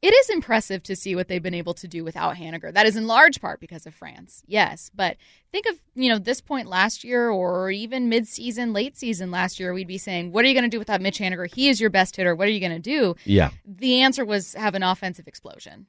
It 0.02 0.14
is 0.14 0.30
impressive 0.30 0.84
to 0.84 0.96
see 0.96 1.16
what 1.16 1.28
they've 1.28 1.42
been 1.42 1.56
able 1.56 1.74
to 1.74 1.88
do 1.88 2.04
without 2.04 2.36
Haniger. 2.36 2.72
That 2.72 2.86
is 2.86 2.96
in 2.96 3.08
large 3.08 3.42
part 3.42 3.60
because 3.60 3.88
of 3.88 3.96
France, 3.96 4.44
yes. 4.46 4.92
But 4.94 5.18
think 5.52 5.66
of 5.66 5.76
you 5.96 6.10
know 6.10 6.20
this 6.20 6.40
point 6.40 6.70
last 6.70 7.04
year, 7.04 7.30
or 7.30 7.72
even 7.72 8.08
mid-season, 8.08 8.74
late 8.74 8.96
season 8.96 9.32
last 9.32 9.60
year, 9.60 9.74
we'd 9.74 9.88
be 9.88 9.98
saying, 9.98 10.32
"What 10.32 10.46
are 10.46 10.48
you 10.48 10.54
going 10.54 10.70
to 10.70 10.70
do 10.70 10.78
without 10.78 11.02
Mitch 11.02 11.18
Haniger? 11.18 11.52
He 11.52 11.68
is 11.68 11.82
your 11.82 11.90
best 11.90 12.16
hitter. 12.16 12.36
What 12.36 12.48
are 12.48 12.52
you 12.52 12.60
going 12.60 12.80
to 12.80 12.80
do?" 12.80 13.16
Yeah. 13.26 13.50
The 13.66 14.02
answer 14.02 14.24
was 14.24 14.54
have 14.54 14.76
an 14.76 14.84
offensive 14.84 15.28
explosion. 15.28 15.88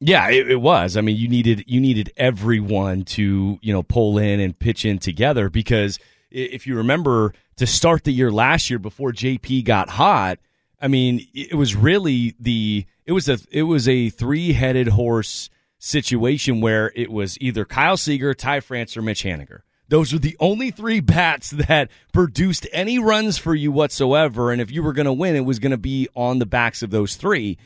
Yeah, 0.00 0.30
it, 0.30 0.50
it, 0.50 0.60
was. 0.60 0.96
I 0.96 1.02
mean, 1.02 1.16
you 1.16 1.28
needed 1.28 1.64
you 1.66 1.78
needed 1.80 2.12
everyone 2.16 3.04
to 3.04 3.58
you 3.60 3.72
know 3.72 3.82
pull 3.82 4.16
in 4.18 4.40
and 4.40 4.58
pitch 4.58 4.84
in 4.84 4.98
together 4.98 5.50
because 5.50 5.98
if 6.30 6.66
you 6.66 6.76
remember 6.76 7.34
to 7.56 7.66
start 7.66 8.04
the 8.04 8.12
year 8.12 8.30
last 8.30 8.70
year 8.70 8.78
before 8.78 9.12
JP 9.12 9.64
got 9.64 9.90
hot, 9.90 10.38
I 10.80 10.88
mean, 10.88 11.26
it 11.34 11.54
was 11.54 11.76
really 11.76 12.34
the 12.40 12.86
it 13.04 13.12
was 13.12 13.28
a 13.28 13.38
it 13.50 13.64
was 13.64 13.88
a 13.88 14.08
three 14.08 14.52
headed 14.52 14.88
horse 14.88 15.50
situation 15.78 16.60
where 16.60 16.92
it 16.94 17.10
was 17.10 17.36
either 17.40 17.64
Kyle 17.64 17.96
Seager, 17.96 18.32
Ty 18.32 18.60
France, 18.60 18.96
or 18.96 19.02
Mitch 19.02 19.22
Haniger. 19.24 19.60
Those 19.88 20.12
were 20.12 20.18
the 20.18 20.36
only 20.40 20.70
three 20.70 21.00
bats 21.00 21.50
that 21.68 21.90
produced 22.12 22.66
any 22.72 22.98
runs 22.98 23.36
for 23.36 23.54
you 23.54 23.72
whatsoever. 23.72 24.50
And 24.52 24.62
if 24.62 24.70
you 24.70 24.82
were 24.82 24.92
going 24.92 25.06
to 25.06 25.12
win, 25.12 25.36
it 25.36 25.44
was 25.44 25.58
going 25.58 25.72
to 25.72 25.78
be 25.78 26.08
on 26.14 26.38
the 26.38 26.46
backs 26.46 26.82
of 26.82 26.90
those 26.90 27.16
three. 27.16 27.58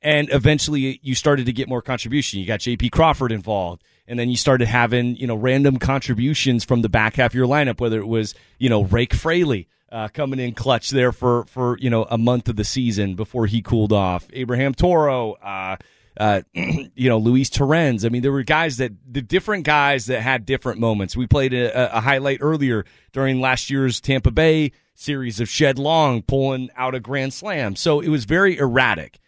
And 0.00 0.28
eventually 0.32 1.00
you 1.02 1.14
started 1.14 1.46
to 1.46 1.52
get 1.52 1.68
more 1.68 1.82
contribution. 1.82 2.40
You 2.40 2.46
got 2.46 2.60
JP 2.60 2.92
Crawford 2.92 3.32
involved. 3.32 3.82
And 4.06 4.18
then 4.18 4.30
you 4.30 4.36
started 4.36 4.68
having, 4.68 5.16
you 5.16 5.26
know, 5.26 5.34
random 5.34 5.78
contributions 5.78 6.64
from 6.64 6.82
the 6.82 6.88
back 6.88 7.16
half 7.16 7.32
of 7.32 7.34
your 7.34 7.46
lineup, 7.46 7.80
whether 7.80 7.98
it 7.98 8.06
was, 8.06 8.34
you 8.58 8.70
know, 8.70 8.84
Jake 8.84 9.12
Fraley 9.12 9.68
uh, 9.90 10.08
coming 10.08 10.38
in 10.38 10.54
clutch 10.54 10.90
there 10.90 11.12
for 11.12 11.44
for 11.44 11.78
you 11.78 11.90
know 11.90 12.06
a 12.10 12.18
month 12.18 12.48
of 12.48 12.56
the 12.56 12.64
season 12.64 13.14
before 13.14 13.46
he 13.46 13.62
cooled 13.62 13.92
off. 13.92 14.26
Abraham 14.32 14.74
Toro, 14.74 15.32
uh, 15.34 15.76
uh, 16.16 16.42
you 16.52 17.08
know 17.08 17.18
Luis 17.18 17.50
Torrens. 17.50 18.04
I 18.04 18.08
mean, 18.08 18.22
there 18.22 18.32
were 18.32 18.42
guys 18.42 18.76
that 18.78 18.92
the 19.10 19.22
different 19.22 19.64
guys 19.64 20.06
that 20.06 20.20
had 20.20 20.44
different 20.44 20.78
moments. 20.80 21.16
We 21.16 21.26
played 21.26 21.54
a, 21.54 21.96
a 21.96 22.00
highlight 22.00 22.38
earlier 22.40 22.84
during 23.12 23.40
last 23.40 23.70
year's 23.70 24.00
Tampa 24.00 24.30
Bay 24.30 24.72
series 24.94 25.40
of 25.40 25.48
Shed 25.48 25.78
Long 25.78 26.22
pulling 26.22 26.70
out 26.76 26.94
a 26.94 27.00
grand 27.00 27.32
slam. 27.32 27.76
So 27.76 28.00
it 28.00 28.08
was 28.08 28.24
very 28.24 28.58
erratic. 28.58 29.18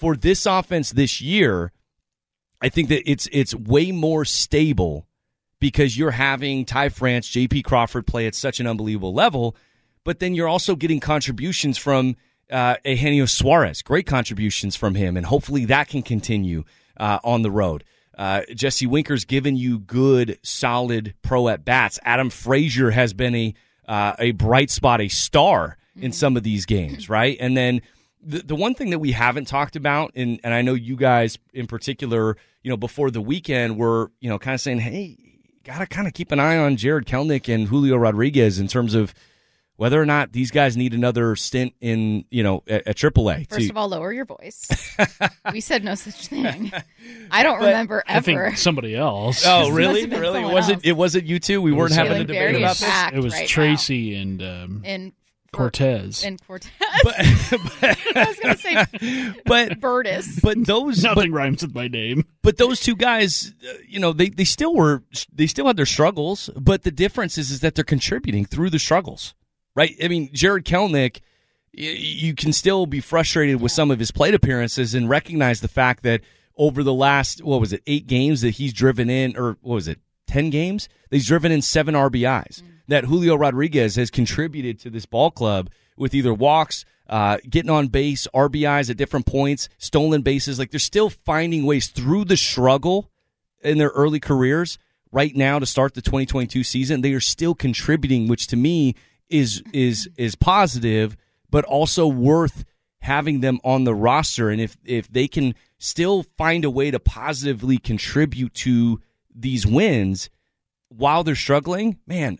For 0.00 0.16
this 0.16 0.46
offense 0.46 0.90
this 0.90 1.20
year, 1.20 1.72
I 2.60 2.68
think 2.70 2.88
that 2.88 3.08
it's 3.10 3.28
it's 3.32 3.54
way 3.54 3.92
more 3.92 4.24
stable 4.24 5.06
because 5.60 5.96
you're 5.96 6.10
having 6.10 6.64
Ty 6.64 6.88
France, 6.88 7.28
JP 7.28 7.64
Crawford 7.64 8.06
play 8.06 8.26
at 8.26 8.34
such 8.34 8.60
an 8.60 8.66
unbelievable 8.66 9.14
level 9.14 9.56
but 10.04 10.18
then 10.18 10.34
you're 10.34 10.48
also 10.48 10.76
getting 10.76 11.00
contributions 11.00 11.78
from 11.78 12.16
uh, 12.50 12.76
Eugenio 12.84 13.26
Suarez. 13.26 13.82
Great 13.82 14.06
contributions 14.06 14.76
from 14.76 14.94
him, 14.94 15.16
and 15.16 15.26
hopefully 15.26 15.66
that 15.66 15.88
can 15.88 16.02
continue 16.02 16.64
uh, 16.96 17.18
on 17.22 17.42
the 17.42 17.50
road. 17.50 17.84
Uh, 18.16 18.42
Jesse 18.54 18.86
Winker's 18.86 19.24
given 19.24 19.56
you 19.56 19.78
good, 19.78 20.38
solid 20.42 21.14
pro 21.22 21.48
at 21.48 21.64
bats. 21.64 21.98
Adam 22.02 22.28
Frazier 22.28 22.90
has 22.90 23.12
been 23.12 23.34
a 23.34 23.54
uh, 23.88 24.14
a 24.18 24.32
bright 24.32 24.70
spot, 24.70 25.00
a 25.00 25.08
star 25.08 25.76
in 25.96 26.12
some 26.12 26.36
of 26.36 26.42
these 26.42 26.64
games, 26.64 27.08
right? 27.08 27.36
And 27.40 27.56
then 27.56 27.82
the 28.22 28.38
the 28.40 28.56
one 28.56 28.74
thing 28.74 28.90
that 28.90 28.98
we 28.98 29.12
haven't 29.12 29.46
talked 29.46 29.76
about, 29.76 30.12
and 30.14 30.40
and 30.44 30.54
I 30.54 30.62
know 30.62 30.74
you 30.74 30.96
guys 30.96 31.38
in 31.52 31.66
particular, 31.66 32.36
you 32.62 32.70
know, 32.70 32.76
before 32.76 33.10
the 33.10 33.20
weekend 33.20 33.78
were 33.78 34.10
you 34.20 34.28
know 34.28 34.38
kind 34.38 34.54
of 34.54 34.60
saying, 34.60 34.80
hey, 34.80 35.16
gotta 35.64 35.86
kind 35.86 36.06
of 36.06 36.14
keep 36.14 36.32
an 36.32 36.40
eye 36.40 36.56
on 36.56 36.76
Jarred 36.76 37.06
Kelenic 37.06 37.52
and 37.52 37.68
Julio 37.68 37.96
Rodriguez 37.96 38.58
in 38.58 38.68
terms 38.68 38.94
of 38.94 39.14
whether 39.80 39.98
or 39.98 40.04
not 40.04 40.32
these 40.32 40.50
guys 40.50 40.76
need 40.76 40.92
another 40.92 41.34
stint 41.34 41.72
in, 41.80 42.26
you 42.30 42.42
know, 42.42 42.62
at, 42.68 42.86
at 42.86 42.96
AAA. 42.96 43.48
First 43.48 43.62
to... 43.62 43.70
of 43.70 43.78
all, 43.78 43.88
lower 43.88 44.12
your 44.12 44.26
voice. 44.26 44.68
we 45.52 45.62
said 45.62 45.82
no 45.82 45.94
such 45.94 46.26
thing. 46.26 46.70
I 47.30 47.42
don't 47.42 47.58
but 47.58 47.64
remember 47.64 48.04
ever. 48.06 48.18
I 48.18 48.20
think 48.20 48.58
somebody 48.58 48.94
else. 48.94 49.42
Oh, 49.46 49.70
really? 49.70 50.04
Really? 50.04 50.44
Was 50.44 50.68
it? 50.68 50.80
It 50.84 50.92
wasn't 50.92 51.24
you 51.24 51.38
two. 51.38 51.62
We 51.62 51.72
it 51.72 51.76
weren't 51.76 51.94
having 51.94 52.20
a 52.20 52.24
debate 52.24 52.56
about 52.56 52.76
this. 52.76 53.12
It 53.14 53.20
was 53.20 53.32
right 53.32 53.48
Tracy 53.48 54.10
now. 54.12 54.20
and 54.20 54.42
um, 54.42 54.82
and 54.84 55.12
Cortez. 55.52 56.24
And 56.24 56.40
Cortez. 56.46 56.70
But, 57.02 57.16
but 57.80 57.98
I 58.16 58.26
was 58.26 58.38
going 58.40 58.56
to 58.56 58.60
say, 58.60 59.34
but 59.46 59.80
Burtis. 59.80 60.40
But 60.40 60.66
those 60.66 61.02
nothing 61.02 61.30
but, 61.30 61.36
rhymes 61.36 61.62
with 61.62 61.74
my 61.74 61.88
name. 61.88 62.24
But 62.42 62.58
those 62.58 62.80
two 62.80 62.94
guys, 62.94 63.54
uh, 63.66 63.72
you 63.88 63.98
know, 63.98 64.12
they, 64.12 64.28
they 64.28 64.44
still 64.44 64.74
were 64.74 65.02
they 65.32 65.46
still 65.46 65.66
had 65.66 65.76
their 65.76 65.86
struggles. 65.86 66.50
But 66.56 66.82
the 66.82 66.90
difference 66.90 67.38
is 67.38 67.50
is 67.50 67.60
that 67.60 67.74
they're 67.74 67.84
contributing 67.84 68.44
through 68.44 68.70
the 68.70 68.78
struggles 68.78 69.34
right? 69.74 69.94
I 70.02 70.08
mean, 70.08 70.30
Jarred 70.32 70.64
Kelenic, 70.64 71.20
you 71.72 72.34
can 72.34 72.52
still 72.52 72.86
be 72.86 73.00
frustrated 73.00 73.60
with 73.60 73.72
some 73.72 73.90
of 73.90 73.98
his 73.98 74.10
plate 74.10 74.34
appearances 74.34 74.94
and 74.94 75.08
recognize 75.08 75.60
the 75.60 75.68
fact 75.68 76.02
that 76.02 76.20
over 76.56 76.82
the 76.82 76.92
last, 76.92 77.42
what 77.42 77.60
was 77.60 77.72
it, 77.72 77.82
eight 77.86 78.06
games 78.06 78.42
that 78.42 78.50
he's 78.50 78.72
driven 78.72 79.08
in, 79.08 79.36
or 79.36 79.56
what 79.62 79.74
was 79.74 79.88
it, 79.88 79.98
10 80.26 80.50
games? 80.50 80.88
He's 81.10 81.26
driven 81.26 81.52
in 81.52 81.62
seven 81.62 81.94
RBIs. 81.94 82.62
Mm. 82.62 82.66
That 82.90 83.04
Julio 83.04 83.36
Rodriguez 83.36 83.94
has 83.96 84.10
contributed 84.10 84.80
to 84.80 84.90
this 84.90 85.06
ball 85.06 85.30
club 85.30 85.70
with 85.96 86.12
either 86.12 86.34
walks, 86.34 86.84
uh, 87.08 87.38
getting 87.48 87.70
on 87.70 87.86
base, 87.86 88.26
RBIs 88.34 88.90
at 88.90 88.96
different 88.96 89.26
points, 89.26 89.68
stolen 89.78 90.22
bases. 90.22 90.58
Like 90.58 90.72
they're 90.72 90.80
still 90.80 91.08
finding 91.08 91.64
ways 91.64 91.86
through 91.86 92.24
the 92.24 92.36
struggle 92.36 93.10
in 93.62 93.78
their 93.78 93.90
early 93.90 94.18
careers 94.18 94.76
right 95.12 95.34
now 95.36 95.60
to 95.60 95.66
start 95.66 95.94
the 95.94 96.02
2022 96.02 96.64
season. 96.64 97.00
They 97.00 97.12
are 97.12 97.20
still 97.20 97.54
contributing, 97.54 98.26
which 98.26 98.48
to 98.48 98.56
me 98.56 98.96
is 99.28 99.62
is 99.72 100.08
is 100.16 100.34
positive, 100.34 101.16
but 101.48 101.64
also 101.64 102.08
worth 102.08 102.64
having 103.02 103.40
them 103.40 103.60
on 103.62 103.84
the 103.84 103.94
roster. 103.94 104.50
And 104.50 104.60
if 104.60 104.76
if 104.84 105.06
they 105.08 105.28
can 105.28 105.54
still 105.78 106.24
find 106.36 106.64
a 106.64 106.70
way 106.70 106.90
to 106.90 106.98
positively 106.98 107.78
contribute 107.78 108.54
to 108.54 109.00
these 109.32 109.66
wins 109.66 110.28
while 110.88 111.22
they're 111.22 111.36
struggling, 111.36 111.98
man, 112.06 112.38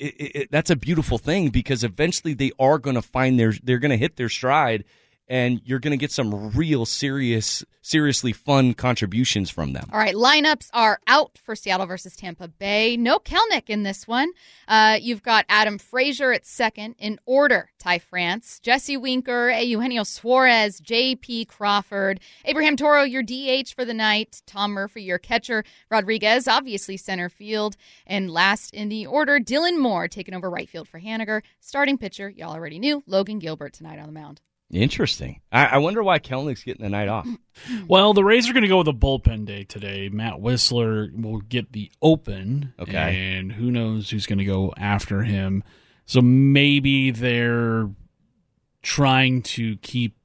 it, 0.00 0.36
it, 0.36 0.50
that's 0.50 0.70
a 0.70 0.76
beautiful 0.76 1.18
thing 1.18 1.50
because 1.50 1.84
eventually 1.84 2.34
they 2.34 2.52
are 2.58 2.78
going 2.78 2.96
to 2.96 3.02
find 3.02 3.38
their 3.38 3.52
they're 3.62 3.78
going 3.78 3.90
to 3.90 3.96
hit 3.96 4.16
their 4.16 4.28
stride 4.28 4.84
and 5.30 5.60
you're 5.64 5.78
going 5.78 5.92
to 5.92 5.96
get 5.96 6.10
some 6.10 6.50
real 6.56 6.84
serious, 6.84 7.64
seriously 7.82 8.32
fun 8.32 8.74
contributions 8.74 9.48
from 9.48 9.72
them. 9.72 9.88
All 9.92 9.98
right, 9.98 10.14
lineups 10.14 10.68
are 10.74 10.98
out 11.06 11.38
for 11.38 11.54
Seattle 11.54 11.86
versus 11.86 12.16
Tampa 12.16 12.48
Bay. 12.48 12.96
No 12.96 13.20
Kelenic 13.20 13.68
in 13.70 13.84
this 13.84 14.08
one. 14.08 14.32
Uh, 14.66 14.98
you've 15.00 15.22
got 15.22 15.46
Adam 15.48 15.78
Frazier 15.78 16.32
at 16.32 16.44
second 16.44 16.96
in 16.98 17.20
order. 17.26 17.70
Ty 17.78 18.00
France, 18.00 18.58
Jesse 18.58 18.96
Winker, 18.96 19.50
Eugenio 19.50 20.02
Suarez, 20.02 20.80
J.P. 20.80 21.44
Crawford, 21.44 22.18
Abraham 22.44 22.76
Toro, 22.76 23.04
your 23.04 23.22
DH 23.22 23.72
for 23.74 23.84
the 23.84 23.94
night, 23.94 24.42
Tom 24.46 24.72
Murphy, 24.72 25.04
your 25.04 25.18
catcher, 25.18 25.64
Rodriguez, 25.90 26.48
obviously 26.48 26.96
center 26.96 27.28
field, 27.28 27.76
and 28.04 28.30
last 28.30 28.74
in 28.74 28.88
the 28.88 29.06
order, 29.06 29.38
Dylan 29.38 29.78
Moore 29.78 30.08
taking 30.08 30.34
over 30.34 30.50
right 30.50 30.68
field 30.68 30.88
for 30.88 31.00
Haniger. 31.00 31.42
Starting 31.60 31.96
pitcher, 31.96 32.28
y'all 32.28 32.52
already 32.52 32.80
knew, 32.80 33.02
Logan 33.06 33.38
Gilbert 33.38 33.72
tonight 33.72 34.00
on 34.00 34.06
the 34.06 34.12
mound. 34.12 34.40
Interesting. 34.70 35.40
I, 35.50 35.66
I 35.66 35.78
wonder 35.78 36.02
why 36.02 36.20
Kelenic's 36.20 36.62
getting 36.62 36.82
the 36.84 36.88
night 36.88 37.08
off. 37.08 37.26
Well, 37.88 38.14
the 38.14 38.22
Rays 38.22 38.48
are 38.48 38.52
going 38.52 38.62
to 38.62 38.68
go 38.68 38.78
with 38.78 38.88
a 38.88 38.92
bullpen 38.92 39.44
day 39.44 39.64
today. 39.64 40.08
Matt 40.08 40.34
Wisler 40.34 41.10
will 41.20 41.40
get 41.40 41.72
the 41.72 41.90
open. 42.00 42.72
Okay. 42.78 43.36
And 43.36 43.50
who 43.50 43.70
knows 43.70 44.10
who's 44.10 44.26
going 44.26 44.38
to 44.38 44.44
go 44.44 44.72
after 44.76 45.22
him. 45.22 45.64
So 46.06 46.20
maybe 46.20 47.10
they're 47.10 47.90
trying 48.82 49.42
to 49.42 49.76
keep 49.78 50.16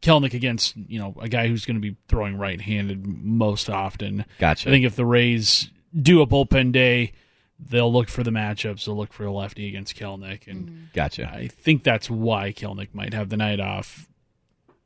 Kelenic 0.00 0.34
against, 0.34 0.76
you 0.76 1.00
know, 1.00 1.16
a 1.20 1.28
guy 1.28 1.48
who's 1.48 1.64
going 1.64 1.76
to 1.76 1.80
be 1.80 1.96
throwing 2.08 2.38
right 2.38 2.60
handed 2.60 3.04
most 3.04 3.68
often. 3.68 4.24
Gotcha. 4.38 4.68
I 4.68 4.72
think 4.72 4.84
if 4.84 4.94
the 4.96 5.06
Rays 5.06 5.70
do 5.94 6.22
a 6.22 6.26
bullpen 6.26 6.72
day, 6.72 7.12
they'll 7.58 7.92
look 7.92 8.08
for 8.08 8.22
the 8.22 8.30
matchups. 8.30 8.84
They'll 8.84 8.96
look 8.96 9.12
for 9.12 9.24
a 9.24 9.32
lefty 9.32 9.68
against 9.68 9.96
Kelenic, 9.96 10.46
And 10.48 10.88
Gotcha. 10.92 11.30
I 11.32 11.48
think 11.48 11.82
that's 11.84 12.10
why 12.10 12.52
Kelenic 12.52 12.88
might 12.92 13.14
have 13.14 13.28
the 13.28 13.36
night 13.36 13.60
off. 13.60 14.08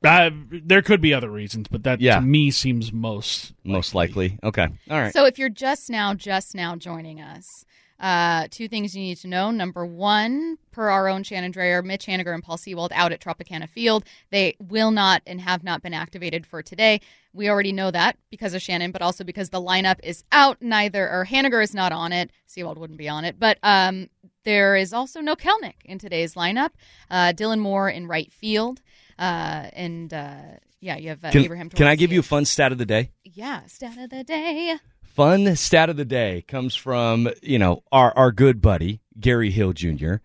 Uh, 0.05 0.31
there 0.53 0.81
could 0.83 1.01
be 1.01 1.13
other 1.13 1.31
reasons, 1.31 1.67
but 1.69 1.83
that 1.83 2.01
Yeah. 2.01 2.17
to 2.17 2.21
me 2.21 2.51
seems 2.53 2.93
most 2.93 3.53
Most 3.65 3.95
likely. 3.95 4.39
Okay. 4.45 4.69
All 4.91 5.01
right. 5.01 5.13
So 5.13 5.25
if 5.25 5.39
you're 5.39 5.49
just 5.49 5.91
now, 5.91 6.15
just 6.15 6.55
now 6.55 6.77
joining 6.77 7.21
us, 7.21 7.65
uh, 8.01 8.47
two 8.51 8.69
things 8.69 8.95
you 8.95 9.03
need 9.03 9.19
to 9.19 9.29
know. 9.29 9.51
Number 9.51 9.85
one, 9.85 10.59
per 10.71 10.89
our 10.89 11.09
own 11.09 11.23
Shannon 11.23 11.53
Drayer, 11.53 11.85
Mitch 11.85 12.07
Haniger 12.07 12.33
and 12.35 12.43
Paul 12.43 12.57
Sewald 12.57 12.93
out 12.95 13.13
at 13.13 13.21
Tropicana 13.21 13.69
Field. 13.69 14.05
They 14.31 14.57
will 14.61 14.91
not 14.91 15.23
and 15.27 15.41
have 15.41 15.65
not 15.65 15.83
been 15.83 15.95
activated 15.95 16.47
for 16.47 16.63
today. 16.63 17.01
We 17.33 17.49
already 17.49 17.73
know 17.73 17.91
that 17.91 18.17
because 18.31 18.55
of 18.55 18.63
Shannon, 18.63 18.91
but 18.93 19.03
also 19.03 19.25
because 19.25 19.51
the 19.51 19.61
lineup 19.61 19.99
is 20.03 20.25
out. 20.33 20.63
Neither 20.63 21.09
or 21.09 21.27
Haniger 21.27 21.63
is 21.63 21.75
not 21.75 21.93
on 21.93 22.13
it. 22.13 22.31
Sewald 22.47 22.79
wouldn't 22.79 22.99
be 22.99 23.09
on 23.09 23.25
it, 23.25 23.39
but 23.39 23.59
um, 23.63 24.09
there 24.45 24.77
is 24.77 24.93
also 24.93 25.21
no 25.21 25.35
Kelenic 25.37 25.75
in 25.85 25.99
today's 25.99 26.35
lineup. 26.35 26.71
Uh, 27.11 27.33
Dylan 27.33 27.59
Moore 27.59 27.91
in 27.91 28.07
right 28.07 28.33
field, 28.33 28.81
uh, 29.19 29.69
and 29.73 30.13
uh, 30.15 30.37
yeah, 30.81 30.97
you 30.97 31.11
have 31.11 31.25
uh, 31.25 31.31
Can, 31.31 31.45
Abraham. 31.45 31.69
can 31.71 31.87
I 31.87 31.97
give 31.97 32.13
you 32.13 32.21
a 32.21 32.25
fun 32.25 32.45
stat 32.45 32.73
of 32.73 32.79
the 32.79 32.87
day? 32.87 33.11
Yeah, 33.25 33.67
stat 33.67 33.99
of 33.99 34.11
the 34.11 34.25
day. 34.25 34.77
Fun 35.19 35.57
stat 35.57 35.91
of 35.91 35.97
the 35.97 36.05
day 36.05 36.45
comes 36.47 36.77
from, 36.77 37.29
you 37.43 37.59
know, 37.59 37.83
our, 37.91 38.17
our 38.17 38.31
good 38.31 38.63
buddy, 38.63 39.01
Gary 39.19 39.51
Hill 39.51 39.73
Jr. 39.73 40.19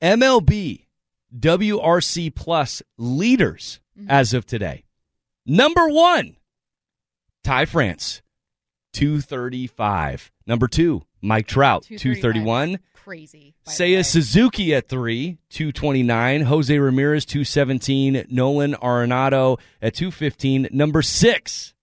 MLB 0.00 0.86
WRC 1.36 2.32
Plus 2.32 2.80
leaders 2.96 3.80
as 4.08 4.32
of 4.32 4.46
today. 4.46 4.84
Number 5.44 5.88
one, 5.88 6.36
Ty 7.42 7.64
France, 7.64 8.22
235. 8.92 10.30
Number 10.46 10.68
two, 10.68 11.02
Mike 11.20 11.48
Trout, 11.48 11.82
231. 11.82 12.78
Crazy. 12.94 13.56
Seiya. 13.66 14.06
Suzuki 14.06 14.72
at 14.72 14.88
three, 14.88 15.38
229. 15.48 16.42
Jose 16.42 16.78
Ramirez, 16.78 17.24
217. 17.24 18.26
Nolan 18.30 18.74
Arenado 18.74 19.58
at 19.82 19.94
215. 19.94 20.68
Number 20.70 21.02
six, 21.02 21.74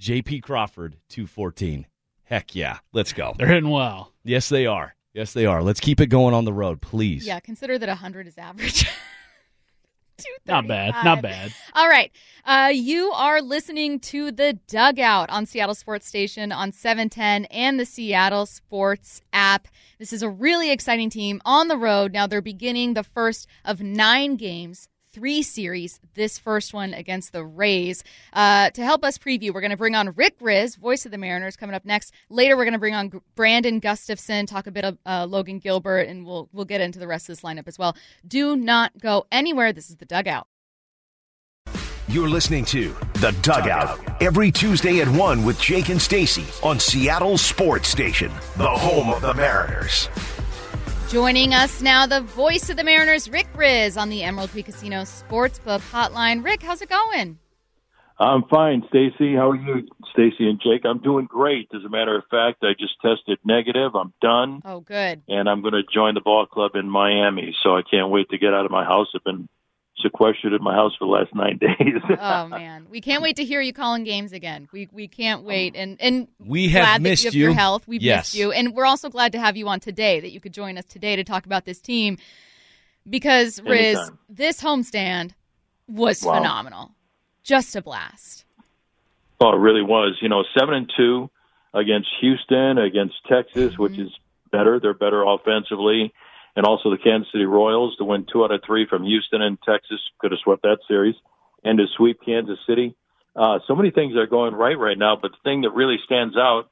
JP 0.00 0.44
Crawford, 0.44 0.96
214. 1.08 1.87
Heck 2.28 2.54
yeah. 2.54 2.78
Let's 2.92 3.12
go. 3.12 3.34
they're 3.38 3.46
hitting 3.46 3.70
well. 3.70 4.12
Yes, 4.22 4.48
they 4.48 4.66
are. 4.66 4.94
Yes, 5.14 5.32
they 5.32 5.46
are. 5.46 5.62
Let's 5.62 5.80
keep 5.80 6.00
it 6.00 6.06
going 6.08 6.34
on 6.34 6.44
the 6.44 6.52
road, 6.52 6.80
please. 6.82 7.26
Yeah, 7.26 7.40
consider 7.40 7.78
that 7.78 7.88
100 7.88 8.26
is 8.26 8.36
average. 8.38 8.86
Not 10.46 10.66
bad. 10.66 10.94
Not 11.04 11.22
bad. 11.22 11.52
All 11.74 11.88
right. 11.88 12.10
Uh, 12.44 12.70
you 12.74 13.12
are 13.12 13.40
listening 13.40 14.00
to 14.00 14.32
The 14.32 14.58
Dugout 14.66 15.30
on 15.30 15.46
Seattle 15.46 15.74
Sports 15.74 16.06
Station 16.06 16.50
on 16.50 16.72
710 16.72 17.44
and 17.46 17.78
the 17.78 17.84
Seattle 17.86 18.46
Sports 18.46 19.20
app. 19.32 19.68
This 19.98 20.12
is 20.12 20.22
a 20.22 20.28
really 20.28 20.70
exciting 20.70 21.10
team 21.10 21.40
on 21.44 21.68
the 21.68 21.76
road. 21.76 22.12
Now 22.12 22.26
they're 22.26 22.40
beginning 22.42 22.94
the 22.94 23.04
first 23.04 23.46
of 23.64 23.80
nine 23.80 24.36
games. 24.36 24.88
Three 25.18 25.42
series, 25.42 25.98
this 26.14 26.38
first 26.38 26.72
one 26.72 26.94
against 26.94 27.32
the 27.32 27.44
Rays. 27.44 28.04
Uh, 28.32 28.70
to 28.70 28.84
help 28.84 29.02
us 29.02 29.18
preview, 29.18 29.52
we're 29.52 29.60
going 29.60 29.72
to 29.72 29.76
bring 29.76 29.96
on 29.96 30.12
Rick 30.12 30.38
Rizzs, 30.38 30.76
voice 30.78 31.04
of 31.06 31.10
the 31.10 31.18
Mariners, 31.18 31.56
coming 31.56 31.74
up 31.74 31.84
next. 31.84 32.14
Later, 32.30 32.56
we're 32.56 32.62
going 32.62 32.74
to 32.74 32.78
bring 32.78 32.94
on 32.94 33.20
Brandon 33.34 33.80
Gustafson, 33.80 34.46
talk 34.46 34.68
a 34.68 34.70
bit 34.70 34.84
of 34.84 34.96
uh, 35.04 35.26
Logan 35.28 35.58
Gilbert, 35.58 36.06
and 36.06 36.24
we'll 36.24 36.48
we'll 36.52 36.64
get 36.64 36.80
into 36.80 37.00
the 37.00 37.08
rest 37.08 37.28
of 37.28 37.34
this 37.34 37.42
lineup 37.42 37.66
as 37.66 37.76
well. 37.76 37.96
Do 38.28 38.54
not 38.54 38.96
go 39.00 39.26
anywhere. 39.32 39.72
This 39.72 39.90
is 39.90 39.96
the 39.96 40.04
Dugout. 40.04 40.46
You're 42.06 42.28
listening 42.28 42.64
to 42.66 42.94
The 43.14 43.36
Dugout 43.42 44.22
every 44.22 44.52
Tuesday 44.52 45.00
at 45.00 45.08
1 45.08 45.44
with 45.44 45.60
Jake 45.60 45.88
and 45.88 46.00
Stacy 46.00 46.46
on 46.62 46.78
Seattle 46.78 47.36
Sports 47.38 47.88
Station, 47.88 48.30
the 48.56 48.70
home 48.70 49.10
of 49.10 49.20
the 49.20 49.34
Mariners. 49.34 50.08
Joining 51.08 51.54
us 51.54 51.80
now, 51.80 52.06
the 52.06 52.20
voice 52.20 52.68
of 52.68 52.76
the 52.76 52.84
Mariners, 52.84 53.30
Rick 53.30 53.48
Rizzs, 53.54 53.96
on 54.00 54.10
the 54.10 54.22
Emerald 54.22 54.50
Tree 54.50 54.62
Casino 54.62 55.02
Sportsbook 55.02 55.80
Hotline. 55.90 56.44
Rick, 56.44 56.62
how's 56.62 56.82
it 56.82 56.90
going? 56.90 57.38
I'm 58.18 58.42
fine, 58.50 58.82
Stacy. 58.88 59.34
How 59.34 59.50
are 59.50 59.56
you, 59.56 59.86
Stacy 60.12 60.50
and 60.50 60.60
Jake? 60.60 60.82
I'm 60.84 60.98
doing 60.98 61.24
great. 61.24 61.68
As 61.74 61.82
a 61.84 61.88
matter 61.88 62.14
of 62.18 62.24
fact, 62.30 62.58
I 62.62 62.72
just 62.78 62.94
tested 63.00 63.38
negative. 63.44 63.94
I'm 63.94 64.12
done, 64.20 64.60
Oh, 64.66 64.80
good. 64.80 65.22
and 65.28 65.48
I'm 65.48 65.62
going 65.62 65.72
to 65.74 65.82
join 65.94 66.12
the 66.14 66.20
ball 66.20 66.44
club 66.44 66.72
in 66.74 66.90
Miami. 66.90 67.56
So 67.62 67.74
I 67.76 67.82
can't 67.88 68.10
wait 68.10 68.28
to 68.30 68.38
get 68.38 68.52
out 68.52 68.66
of 68.66 68.70
my 68.70 68.84
house. 68.84 69.06
I've 69.14 69.24
been 69.24 69.48
sequestered 70.02 70.52
in 70.52 70.62
my 70.62 70.74
house 70.74 70.92
for 70.98 71.06
the 71.06 71.10
last 71.10 71.34
nine 71.34 71.58
days. 71.60 72.00
Oh 72.20 72.46
man, 72.48 72.86
we 72.90 73.00
can't 73.00 73.22
wait 73.22 73.36
to 73.36 73.44
hear 73.44 73.60
you 73.60 73.72
calling 73.72 74.04
games 74.04 74.32
again. 74.32 74.68
We 74.72 74.88
we 74.92 75.08
can't 75.08 75.42
wait, 75.42 75.74
and 75.76 75.96
and 76.00 76.28
We 76.38 76.68
have 76.68 76.82
glad 76.84 77.02
missed 77.02 77.24
that 77.24 77.34
you. 77.34 77.40
you 77.40 77.46
have 77.46 77.54
your 77.54 77.58
health. 77.58 77.88
We've 77.88 78.02
Yes. 78.02 78.18
missed 78.18 78.34
you, 78.36 78.52
and 78.52 78.74
we're 78.74 78.86
also 78.86 79.08
glad 79.08 79.32
to 79.32 79.38
have 79.40 79.56
you 79.56 79.68
on 79.68 79.80
today. 79.80 80.20
That 80.20 80.30
you 80.30 80.40
could 80.40 80.52
join 80.54 80.78
us 80.78 80.84
today 80.84 81.16
to 81.16 81.24
talk 81.24 81.46
about 81.46 81.64
this 81.64 81.80
team, 81.80 82.18
because 83.08 83.60
Rizzs, 83.60 83.96
Anytime. 83.96 84.18
this 84.28 84.62
homestand 84.62 85.32
was 85.88 86.22
Wow. 86.22 86.34
phenomenal, 86.34 86.92
just 87.42 87.74
a 87.76 87.82
blast. 87.82 88.44
oh, 89.40 89.52
it 89.52 89.58
really 89.58 89.82
was. 89.82 90.18
You 90.20 90.28
know, 90.28 90.44
seven 90.58 90.74
and 90.74 90.92
two 90.96 91.30
against 91.74 92.08
Houston, 92.20 92.78
against 92.78 93.14
Texas, 93.28 93.78
which 93.78 93.92
mm-hmm. 93.92 94.02
is 94.02 94.12
better. 94.50 94.80
They're 94.80 94.94
better 94.94 95.22
offensively. 95.22 96.12
And 96.58 96.66
also 96.66 96.90
the 96.90 96.98
Kansas 96.98 97.30
City 97.30 97.44
Royals 97.44 97.94
to 97.98 98.04
win 98.04 98.26
two 98.26 98.42
out 98.42 98.50
of 98.50 98.62
three 98.66 98.84
from 98.84 99.04
Houston 99.04 99.40
and 99.40 99.62
Texas. 99.62 100.00
Could 100.18 100.32
have 100.32 100.40
swept 100.42 100.62
that 100.62 100.78
series. 100.88 101.14
And 101.62 101.78
to 101.78 101.86
sweep 101.96 102.18
Kansas 102.26 102.58
City. 102.66 102.96
Uh, 103.36 103.60
so 103.68 103.76
many 103.76 103.92
things 103.92 104.16
are 104.16 104.26
going 104.26 104.54
right 104.54 104.76
right 104.76 104.98
now, 104.98 105.14
but 105.14 105.30
the 105.30 105.38
thing 105.44 105.60
that 105.60 105.70
really 105.70 105.98
stands 106.04 106.36
out, 106.36 106.64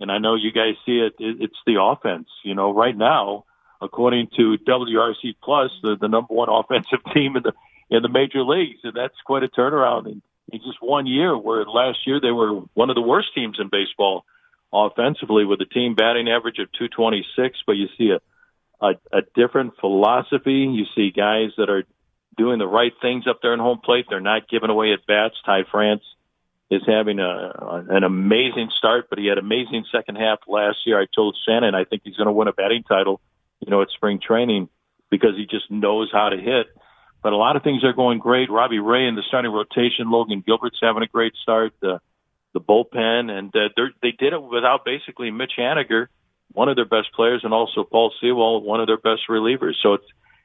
and 0.00 0.10
I 0.10 0.18
know 0.18 0.34
you 0.34 0.50
guys 0.50 0.74
see 0.84 0.98
it, 0.98 1.14
it 1.20 1.36
it's 1.38 1.62
the 1.68 1.80
offense. 1.80 2.26
You 2.42 2.56
know, 2.56 2.74
right 2.74 2.96
now, 2.96 3.44
according 3.80 4.30
to 4.36 4.56
WRC 4.66 5.36
Plus, 5.40 5.70
the, 5.84 5.96
the 6.00 6.08
number 6.08 6.34
one 6.34 6.48
offensive 6.52 6.98
team 7.14 7.36
in 7.36 7.44
the 7.44 7.52
in 7.90 8.02
the 8.02 8.08
major 8.08 8.42
leagues, 8.42 8.80
and 8.82 8.94
that's 8.96 9.14
quite 9.24 9.44
a 9.44 9.48
turnaround 9.48 10.06
in, 10.06 10.20
in 10.50 10.58
just 10.66 10.82
one 10.82 11.06
year. 11.06 11.38
Where 11.38 11.64
last 11.64 11.98
year 12.08 12.20
they 12.20 12.32
were 12.32 12.54
one 12.74 12.90
of 12.90 12.96
the 12.96 13.02
worst 13.02 13.28
teams 13.36 13.58
in 13.60 13.68
baseball 13.70 14.24
offensively, 14.72 15.44
with 15.44 15.60
a 15.60 15.64
team 15.72 15.94
batting 15.94 16.28
average 16.28 16.58
of 16.58 16.72
226. 16.72 17.60
But 17.68 17.76
you 17.76 17.86
see 17.96 18.10
a 18.10 18.18
a, 18.80 18.92
a 19.12 19.22
different 19.34 19.74
philosophy. 19.80 20.68
You 20.70 20.84
see 20.94 21.10
guys 21.10 21.50
that 21.56 21.70
are 21.70 21.84
doing 22.36 22.58
the 22.58 22.66
right 22.66 22.92
things 23.02 23.26
up 23.28 23.40
there 23.42 23.52
in 23.52 23.58
home 23.58 23.80
plate. 23.82 24.06
They're 24.08 24.20
not 24.20 24.48
giving 24.48 24.70
away 24.70 24.92
at 24.92 25.06
bats. 25.06 25.34
Ty 25.44 25.64
France 25.70 26.02
is 26.70 26.82
having 26.86 27.18
a 27.18 27.84
an 27.90 28.04
amazing 28.04 28.70
start, 28.76 29.08
but 29.10 29.18
he 29.18 29.26
had 29.26 29.38
amazing 29.38 29.84
second 29.90 30.16
half 30.16 30.40
last 30.46 30.78
year. 30.86 31.00
I 31.00 31.06
told 31.12 31.36
Shannon 31.46 31.74
I 31.74 31.84
think 31.84 32.02
he's 32.04 32.16
going 32.16 32.26
to 32.26 32.32
win 32.32 32.48
a 32.48 32.52
batting 32.52 32.84
title, 32.84 33.20
you 33.60 33.70
know, 33.70 33.82
at 33.82 33.88
spring 33.90 34.20
training 34.24 34.68
because 35.10 35.34
he 35.36 35.46
just 35.46 35.70
knows 35.70 36.10
how 36.12 36.28
to 36.28 36.36
hit. 36.36 36.66
But 37.22 37.32
a 37.32 37.36
lot 37.36 37.56
of 37.56 37.62
things 37.62 37.82
are 37.84 37.92
going 37.92 38.18
great. 38.18 38.50
Robbie 38.50 38.78
Ray 38.78 39.08
in 39.08 39.16
the 39.16 39.22
starting 39.26 39.50
rotation. 39.50 40.10
Logan 40.10 40.42
Gilbert's 40.46 40.78
having 40.80 41.02
a 41.02 41.08
great 41.08 41.34
start. 41.42 41.72
The 41.80 42.00
the 42.54 42.60
bullpen, 42.60 43.30
and 43.30 43.54
uh, 43.54 43.68
they 44.02 44.12
did 44.12 44.32
it 44.32 44.42
without 44.42 44.84
basically 44.84 45.30
Mitch 45.30 45.52
Haniger, 45.58 46.06
one 46.52 46.68
of 46.68 46.76
their 46.76 46.84
best 46.84 47.08
players, 47.14 47.42
and 47.44 47.52
also 47.52 47.84
Paul 47.84 48.12
Sewald, 48.20 48.64
one 48.64 48.80
of 48.80 48.86
their 48.86 48.96
best 48.96 49.22
relievers. 49.28 49.74
So 49.82 49.94
it's, 49.94 50.04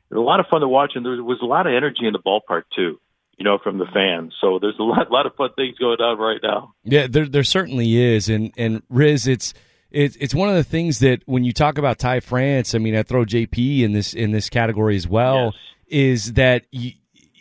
it's 0.09 0.17
a 0.17 0.21
lot 0.21 0.39
of 0.39 0.47
fun 0.47 0.61
to 0.61 0.67
watch, 0.67 0.93
and 0.95 1.05
there 1.05 1.23
was 1.23 1.39
a 1.41 1.45
lot 1.45 1.67
of 1.67 1.73
energy 1.73 2.05
in 2.05 2.13
the 2.13 2.19
ballpark 2.19 2.63
too, 2.75 2.99
you 3.37 3.43
know, 3.43 3.57
from 3.57 3.77
the 3.77 3.85
fans. 3.93 4.33
So 4.41 4.59
there's 4.59 4.77
a 4.79 4.83
lot, 4.83 5.09
lot 5.11 5.25
of 5.25 5.35
fun 5.35 5.49
things 5.55 5.77
going 5.77 5.99
on 5.99 6.17
right 6.17 6.39
now. 6.41 6.73
Yeah, 6.83 7.07
there 7.07 7.27
there 7.27 7.43
certainly 7.43 7.95
is, 7.95 8.29
and 8.29 8.51
and 8.57 8.87
Rizzs, 8.89 9.27
it's 9.27 9.53
it's 9.91 10.15
it's 10.17 10.35
one 10.35 10.49
of 10.49 10.55
the 10.55 10.63
things 10.63 10.99
that 10.99 11.21
when 11.25 11.43
you 11.43 11.53
talk 11.53 11.77
about 11.77 11.99
Ty 11.99 12.19
France, 12.19 12.75
I 12.75 12.79
mean, 12.79 12.95
I 12.95 13.03
throw 13.03 13.25
JP 13.25 13.81
in 13.81 13.93
this 13.93 14.13
in 14.13 14.31
this 14.31 14.49
category 14.49 14.95
as 14.95 15.07
well. 15.07 15.53
Is 15.87 16.33
that 16.33 16.65
you, 16.71 16.93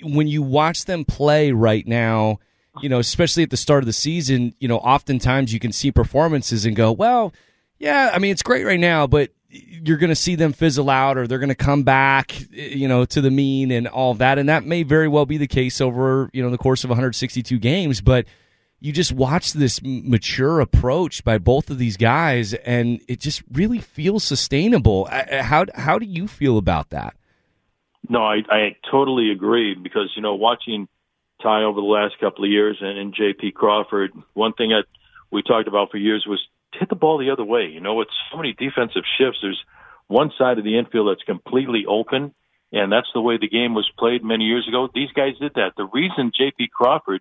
when 0.02 0.28
you 0.28 0.42
watch 0.42 0.84
them 0.84 1.04
play 1.04 1.52
right 1.52 1.86
now, 1.86 2.38
you 2.80 2.88
know, 2.88 2.98
especially 2.98 3.42
at 3.42 3.50
the 3.50 3.56
start 3.56 3.82
of 3.82 3.86
the 3.86 3.92
season, 3.92 4.54
you 4.58 4.68
know, 4.68 4.78
oftentimes 4.78 5.52
you 5.52 5.60
can 5.60 5.72
see 5.72 5.90
performances 5.90 6.66
and 6.66 6.76
go, 6.76 6.92
well, 6.92 7.32
yeah, 7.82 8.12
I 8.14 8.20
mean, 8.20 8.30
it's 8.30 8.44
great 8.44 8.64
right 8.64 8.78
now, 8.78 9.08
but 9.08 9.30
you're 9.48 9.96
going 9.96 10.10
to 10.10 10.14
see 10.14 10.36
them 10.36 10.52
fizzle 10.52 10.88
out 10.88 11.18
or 11.18 11.26
they're 11.26 11.40
going 11.40 11.48
to 11.48 11.56
come 11.56 11.82
back, 11.82 12.32
you 12.52 12.86
know, 12.86 13.04
to 13.06 13.20
the 13.20 13.30
mean 13.30 13.72
and 13.72 13.88
all 13.88 14.14
that. 14.14 14.38
And 14.38 14.48
that 14.48 14.64
may 14.64 14.84
very 14.84 15.08
well 15.08 15.26
be 15.26 15.36
the 15.36 15.48
case 15.48 15.80
over, 15.80 16.30
you 16.32 16.44
know, 16.44 16.50
the 16.50 16.58
course 16.58 16.84
of 16.84 16.90
162 16.90 17.58
games. 17.58 18.00
But 18.00 18.26
you 18.78 18.92
just 18.92 19.10
watch 19.10 19.52
this 19.52 19.80
mature 19.82 20.60
approach 20.60 21.24
by 21.24 21.38
both 21.38 21.70
of 21.70 21.78
these 21.78 21.96
guys 21.96 22.54
and 22.54 23.00
it 23.08 23.18
just 23.18 23.42
really 23.50 23.80
feels 23.80 24.22
sustainable. 24.22 25.08
How, 25.10 25.66
how 25.74 25.98
do 25.98 26.06
you 26.06 26.28
feel 26.28 26.58
about 26.58 26.90
that? 26.90 27.16
No, 28.08 28.22
I, 28.22 28.42
I 28.48 28.76
totally 28.92 29.32
agree 29.32 29.74
because, 29.74 30.12
you 30.14 30.22
know, 30.22 30.36
watching 30.36 30.86
Ty 31.42 31.64
over 31.64 31.80
the 31.80 31.86
last 31.86 32.14
couple 32.20 32.44
of 32.44 32.50
years 32.50 32.78
and, 32.80 32.96
and 32.96 33.12
JP 33.12 33.54
Crawford, 33.54 34.12
one 34.34 34.52
thing 34.52 34.68
that 34.68 34.84
we 35.32 35.42
talked 35.42 35.66
about 35.66 35.90
for 35.90 35.96
years 35.96 36.24
was 36.28 36.40
hit 36.74 36.88
the 36.88 36.94
ball 36.96 37.18
the 37.18 37.30
other 37.30 37.44
way. 37.44 37.66
You 37.66 37.80
know, 37.80 38.00
it's 38.00 38.14
so 38.30 38.36
many 38.36 38.52
defensive 38.52 39.04
shifts. 39.18 39.38
There's 39.42 39.62
one 40.08 40.30
side 40.38 40.58
of 40.58 40.64
the 40.64 40.78
infield 40.78 41.08
that's 41.08 41.24
completely 41.24 41.84
open, 41.88 42.34
and 42.72 42.92
that's 42.92 43.10
the 43.14 43.20
way 43.20 43.38
the 43.38 43.48
game 43.48 43.74
was 43.74 43.90
played 43.98 44.24
many 44.24 44.44
years 44.44 44.66
ago. 44.68 44.88
These 44.92 45.12
guys 45.12 45.38
did 45.40 45.54
that. 45.54 45.72
The 45.76 45.88
reason 45.92 46.32
JP 46.38 46.70
Crawford 46.70 47.20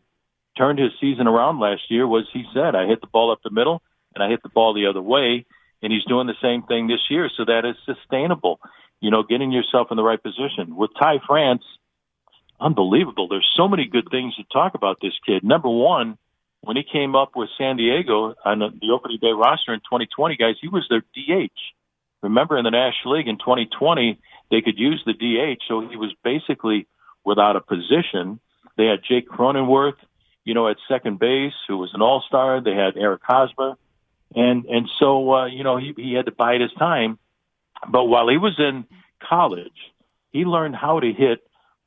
turned 0.57 0.79
his 0.79 0.91
season 0.99 1.27
around 1.27 1.59
last 1.59 1.83
year 1.89 2.07
was 2.07 2.27
he 2.33 2.43
said, 2.53 2.75
I 2.75 2.85
hit 2.85 3.01
the 3.01 3.07
ball 3.07 3.31
up 3.31 3.39
the 3.43 3.51
middle 3.51 3.81
and 4.15 4.23
I 4.23 4.29
hit 4.29 4.43
the 4.43 4.49
ball 4.49 4.73
the 4.73 4.87
other 4.87 5.01
way. 5.01 5.45
And 5.81 5.91
he's 5.91 6.05
doing 6.05 6.27
the 6.27 6.35
same 6.41 6.63
thing 6.63 6.87
this 6.87 7.09
year. 7.09 7.29
So 7.35 7.45
that 7.45 7.65
is 7.65 7.75
sustainable. 7.85 8.59
You 8.99 9.09
know, 9.09 9.23
getting 9.23 9.51
yourself 9.51 9.87
in 9.89 9.97
the 9.97 10.03
right 10.03 10.21
position. 10.21 10.75
With 10.75 10.91
Ty 10.99 11.21
France, 11.25 11.63
unbelievable. 12.59 13.27
There's 13.27 13.49
so 13.55 13.67
many 13.67 13.87
good 13.87 14.07
things 14.11 14.35
to 14.35 14.43
talk 14.53 14.75
about 14.75 14.97
this 15.01 15.13
kid. 15.25 15.43
Number 15.43 15.69
one, 15.69 16.17
when 16.61 16.77
he 16.77 16.83
came 16.83 17.15
up 17.15 17.31
with 17.35 17.49
San 17.57 17.77
Diego 17.77 18.35
on 18.45 18.59
the 18.59 18.91
opening 18.93 19.17
day 19.19 19.31
roster 19.31 19.73
in 19.73 19.79
2020, 19.79 20.35
guys, 20.37 20.55
he 20.61 20.67
was 20.67 20.85
their 20.89 21.01
DH. 21.01 21.51
Remember 22.21 22.57
in 22.57 22.63
the 22.63 22.71
National 22.71 23.17
League 23.17 23.27
in 23.27 23.37
2020, 23.37 24.19
they 24.51 24.61
could 24.61 24.77
use 24.77 25.01
the 25.05 25.13
DH, 25.13 25.61
so 25.67 25.81
he 25.81 25.95
was 25.95 26.13
basically 26.23 26.87
without 27.25 27.55
a 27.55 27.61
position. 27.61 28.39
They 28.77 28.85
had 28.85 28.99
Jake 29.07 29.27
Cronenworth, 29.27 29.97
you 30.45 30.53
know, 30.53 30.67
at 30.67 30.77
second 30.87 31.17
base, 31.17 31.53
who 31.67 31.77
was 31.77 31.91
an 31.93 32.01
all-star. 32.01 32.61
They 32.61 32.75
had 32.75 32.95
Eric 32.95 33.21
Hosmer, 33.23 33.75
and 34.35 34.65
and 34.65 34.87
so 34.99 35.33
uh, 35.33 35.45
you 35.47 35.63
know 35.63 35.77
he 35.77 35.93
he 35.97 36.13
had 36.13 36.25
to 36.25 36.31
bide 36.31 36.61
his 36.61 36.73
time. 36.77 37.17
But 37.89 38.05
while 38.05 38.29
he 38.29 38.37
was 38.37 38.53
in 38.59 38.85
college, 39.27 39.71
he 40.31 40.45
learned 40.45 40.75
how 40.75 40.99
to 40.99 41.11
hit 41.11 41.39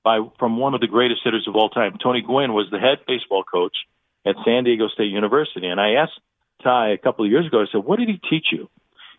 by 0.02 0.18
from 0.38 0.58
one 0.58 0.74
of 0.74 0.80
the 0.80 0.88
greatest 0.88 1.20
hitters 1.22 1.46
of 1.46 1.54
all 1.54 1.68
time. 1.68 1.96
Tony 2.02 2.22
Gwynn 2.22 2.52
was 2.52 2.66
the 2.72 2.78
head 2.78 2.98
baseball 3.06 3.44
coach 3.44 3.76
at 4.26 4.37
San 4.44 4.64
Diego 4.64 4.88
State 4.88 5.10
University, 5.10 5.66
and 5.66 5.80
I 5.80 5.94
asked 5.94 6.20
Ty 6.62 6.90
a 6.90 6.98
couple 6.98 7.24
of 7.24 7.30
years 7.30 7.46
ago. 7.46 7.62
I 7.62 7.66
said, 7.70 7.84
"What 7.84 7.98
did 7.98 8.08
he 8.08 8.20
teach 8.30 8.46
you?" 8.52 8.68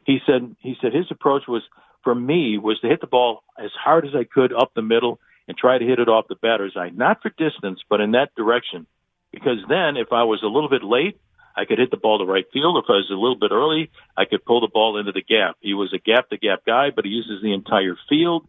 He 0.05 0.19
said 0.25 0.55
he 0.59 0.75
said 0.81 0.93
his 0.93 1.11
approach 1.11 1.47
was 1.47 1.63
for 2.03 2.15
me 2.15 2.57
was 2.57 2.79
to 2.81 2.87
hit 2.87 3.01
the 3.01 3.07
ball 3.07 3.43
as 3.57 3.71
hard 3.71 4.05
as 4.05 4.15
I 4.15 4.23
could 4.23 4.53
up 4.53 4.73
the 4.75 4.81
middle 4.81 5.19
and 5.47 5.57
try 5.57 5.77
to 5.77 5.85
hit 5.85 5.99
it 5.99 6.09
off 6.09 6.27
the 6.27 6.35
batter's 6.35 6.75
eye, 6.75 6.89
not 6.89 7.21
for 7.21 7.29
distance, 7.29 7.81
but 7.89 8.01
in 8.01 8.11
that 8.11 8.33
direction 8.35 8.87
because 9.35 9.59
then 9.67 9.97
if 9.97 10.13
I 10.13 10.23
was 10.23 10.41
a 10.41 10.47
little 10.47 10.69
bit 10.69 10.83
late, 10.83 11.19
I 11.57 11.65
could 11.65 11.77
hit 11.77 11.91
the 11.91 11.97
ball 11.97 12.19
to 12.19 12.25
right 12.25 12.45
field. 12.51 12.81
If 12.83 12.89
I 12.89 12.93
was 12.93 13.09
a 13.11 13.13
little 13.13 13.35
bit 13.35 13.51
early, 13.51 13.91
I 14.17 14.25
could 14.25 14.43
pull 14.43 14.61
the 14.61 14.71
ball 14.73 14.97
into 14.97 15.11
the 15.11 15.21
gap. 15.21 15.57
He 15.59 15.73
was 15.73 15.93
a 15.93 15.99
gap 15.99 16.29
to 16.29 16.37
gap 16.37 16.65
guy, 16.65 16.89
but 16.95 17.05
he 17.05 17.11
uses 17.11 17.41
the 17.41 17.53
entire 17.53 17.97
field. 18.09 18.47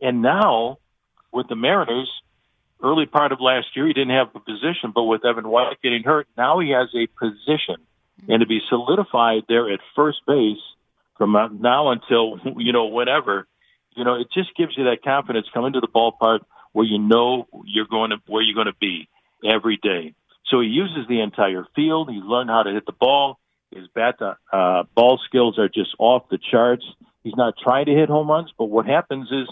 And 0.00 0.22
now 0.22 0.78
with 1.32 1.48
the 1.48 1.56
Mariners, 1.56 2.10
early 2.82 3.06
part 3.06 3.32
of 3.32 3.40
last 3.40 3.68
year, 3.74 3.86
he 3.86 3.92
didn't 3.92 4.16
have 4.16 4.28
a 4.34 4.40
position, 4.40 4.92
but 4.94 5.04
with 5.04 5.24
Evan 5.24 5.48
White 5.48 5.80
getting 5.82 6.02
hurt, 6.02 6.26
now 6.36 6.58
he 6.60 6.70
has 6.70 6.88
a 6.94 7.06
position. 7.18 7.76
Mm-hmm. 8.22 8.32
And 8.32 8.40
to 8.40 8.46
be 8.46 8.60
solidified 8.68 9.42
there 9.48 9.72
at 9.72 9.80
first 9.94 10.18
base 10.26 10.58
from 11.16 11.36
uh, 11.36 11.48
now 11.48 11.90
until, 11.90 12.38
you 12.56 12.72
know, 12.72 12.86
whenever, 12.86 13.46
you 13.96 14.04
know, 14.04 14.14
it 14.14 14.28
just 14.32 14.56
gives 14.56 14.76
you 14.76 14.84
that 14.84 15.02
confidence 15.02 15.46
coming 15.52 15.72
to 15.72 15.80
the 15.80 15.88
ballpark 15.88 16.40
where 16.72 16.86
you 16.86 16.98
know 16.98 17.46
you're 17.64 17.86
going 17.86 18.10
to, 18.10 18.16
where 18.26 18.42
you're 18.42 18.54
going 18.54 18.66
to 18.66 18.78
be 18.80 19.08
every 19.44 19.78
day. 19.82 20.14
So 20.46 20.60
he 20.60 20.68
uses 20.68 21.06
the 21.08 21.20
entire 21.20 21.66
field. 21.74 22.10
He's 22.10 22.22
learned 22.22 22.50
how 22.50 22.62
to 22.62 22.72
hit 22.72 22.86
the 22.86 22.92
ball. 22.92 23.38
His 23.74 23.86
bat 23.94 24.18
to, 24.20 24.36
uh, 24.52 24.84
ball 24.94 25.20
skills 25.26 25.58
are 25.58 25.68
just 25.68 25.90
off 25.98 26.28
the 26.30 26.38
charts. 26.38 26.84
He's 27.22 27.36
not 27.36 27.54
trying 27.62 27.86
to 27.86 27.92
hit 27.92 28.08
home 28.08 28.30
runs, 28.30 28.50
but 28.56 28.66
what 28.66 28.86
happens 28.86 29.28
is, 29.30 29.48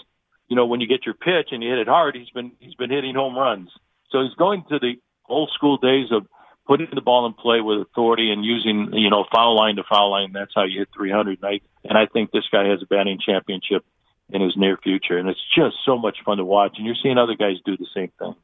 you 0.47 0.55
know, 0.55 0.65
when 0.65 0.81
you 0.81 0.87
get 0.87 1.05
your 1.05 1.15
pitch 1.15 1.49
and 1.51 1.61
you 1.61 1.69
hit 1.69 1.79
it 1.79 1.87
hard, 1.87 2.15
he's 2.15 2.29
been 2.29 2.51
he's 2.59 2.75
been 2.75 2.89
hitting 2.89 3.15
home 3.15 3.35
runs. 3.35 3.69
So 4.11 4.23
he's 4.23 4.33
going 4.35 4.63
to 4.69 4.79
the 4.79 4.93
old 5.27 5.51
school 5.53 5.77
days 5.77 6.07
of 6.11 6.25
putting 6.67 6.87
the 6.93 7.01
ball 7.01 7.25
in 7.25 7.33
play 7.33 7.61
with 7.61 7.79
authority 7.79 8.31
and 8.31 8.43
using, 8.43 8.89
you 8.93 9.09
know, 9.09 9.25
foul 9.33 9.55
line 9.55 9.77
to 9.77 9.83
foul 9.89 10.11
line. 10.11 10.33
That's 10.33 10.51
how 10.53 10.65
you 10.65 10.79
hit 10.79 10.89
300. 10.93 11.39
And 11.41 11.45
I, 11.45 11.59
and 11.83 11.97
I 11.97 12.05
think 12.05 12.31
this 12.31 12.43
guy 12.51 12.67
has 12.67 12.81
a 12.81 12.85
batting 12.85 13.19
championship 13.25 13.85
in 14.29 14.41
his 14.41 14.53
near 14.57 14.77
future. 14.77 15.17
And 15.17 15.29
it's 15.29 15.39
just 15.55 15.77
so 15.85 15.97
much 15.97 16.17
fun 16.25 16.37
to 16.37 16.45
watch. 16.45 16.73
And 16.77 16.85
you're 16.85 16.95
seeing 17.01 17.17
other 17.17 17.35
guys 17.35 17.55
do 17.65 17.77
the 17.77 17.87
same 17.95 18.11
thing. 18.19 18.35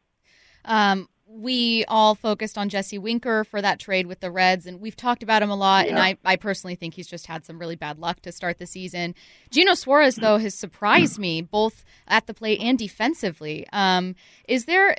Um, 0.65 1.09
we 1.33 1.83
all 1.87 2.13
focused 2.13 2.57
on 2.57 2.69
Jesse 2.69 2.99
Winker 2.99 3.43
for 3.43 3.61
that 3.61 3.79
trade 3.79 4.05
with 4.05 4.19
the 4.19 4.29
Reds, 4.29 4.67
and 4.67 4.79
we've 4.79 4.95
talked 4.95 5.23
about 5.23 5.41
him 5.41 5.49
a 5.49 5.55
lot. 5.55 5.85
Yeah. 5.85 5.91
And 5.91 5.99
I, 5.99 6.17
I 6.23 6.35
personally 6.35 6.75
think 6.75 6.93
he's 6.93 7.07
just 7.07 7.25
had 7.25 7.45
some 7.45 7.57
really 7.57 7.75
bad 7.75 7.97
luck 7.97 8.21
to 8.21 8.31
start 8.31 8.59
the 8.59 8.67
season. 8.67 9.15
Gino 9.49 9.73
Suarez, 9.73 10.15
though, 10.15 10.37
has 10.37 10.53
surprised 10.53 11.17
me 11.17 11.41
both 11.41 11.83
at 12.07 12.27
the 12.27 12.33
plate 12.33 12.59
and 12.61 12.77
defensively. 12.77 13.65
Um, 13.73 14.15
is 14.47 14.65
there? 14.65 14.95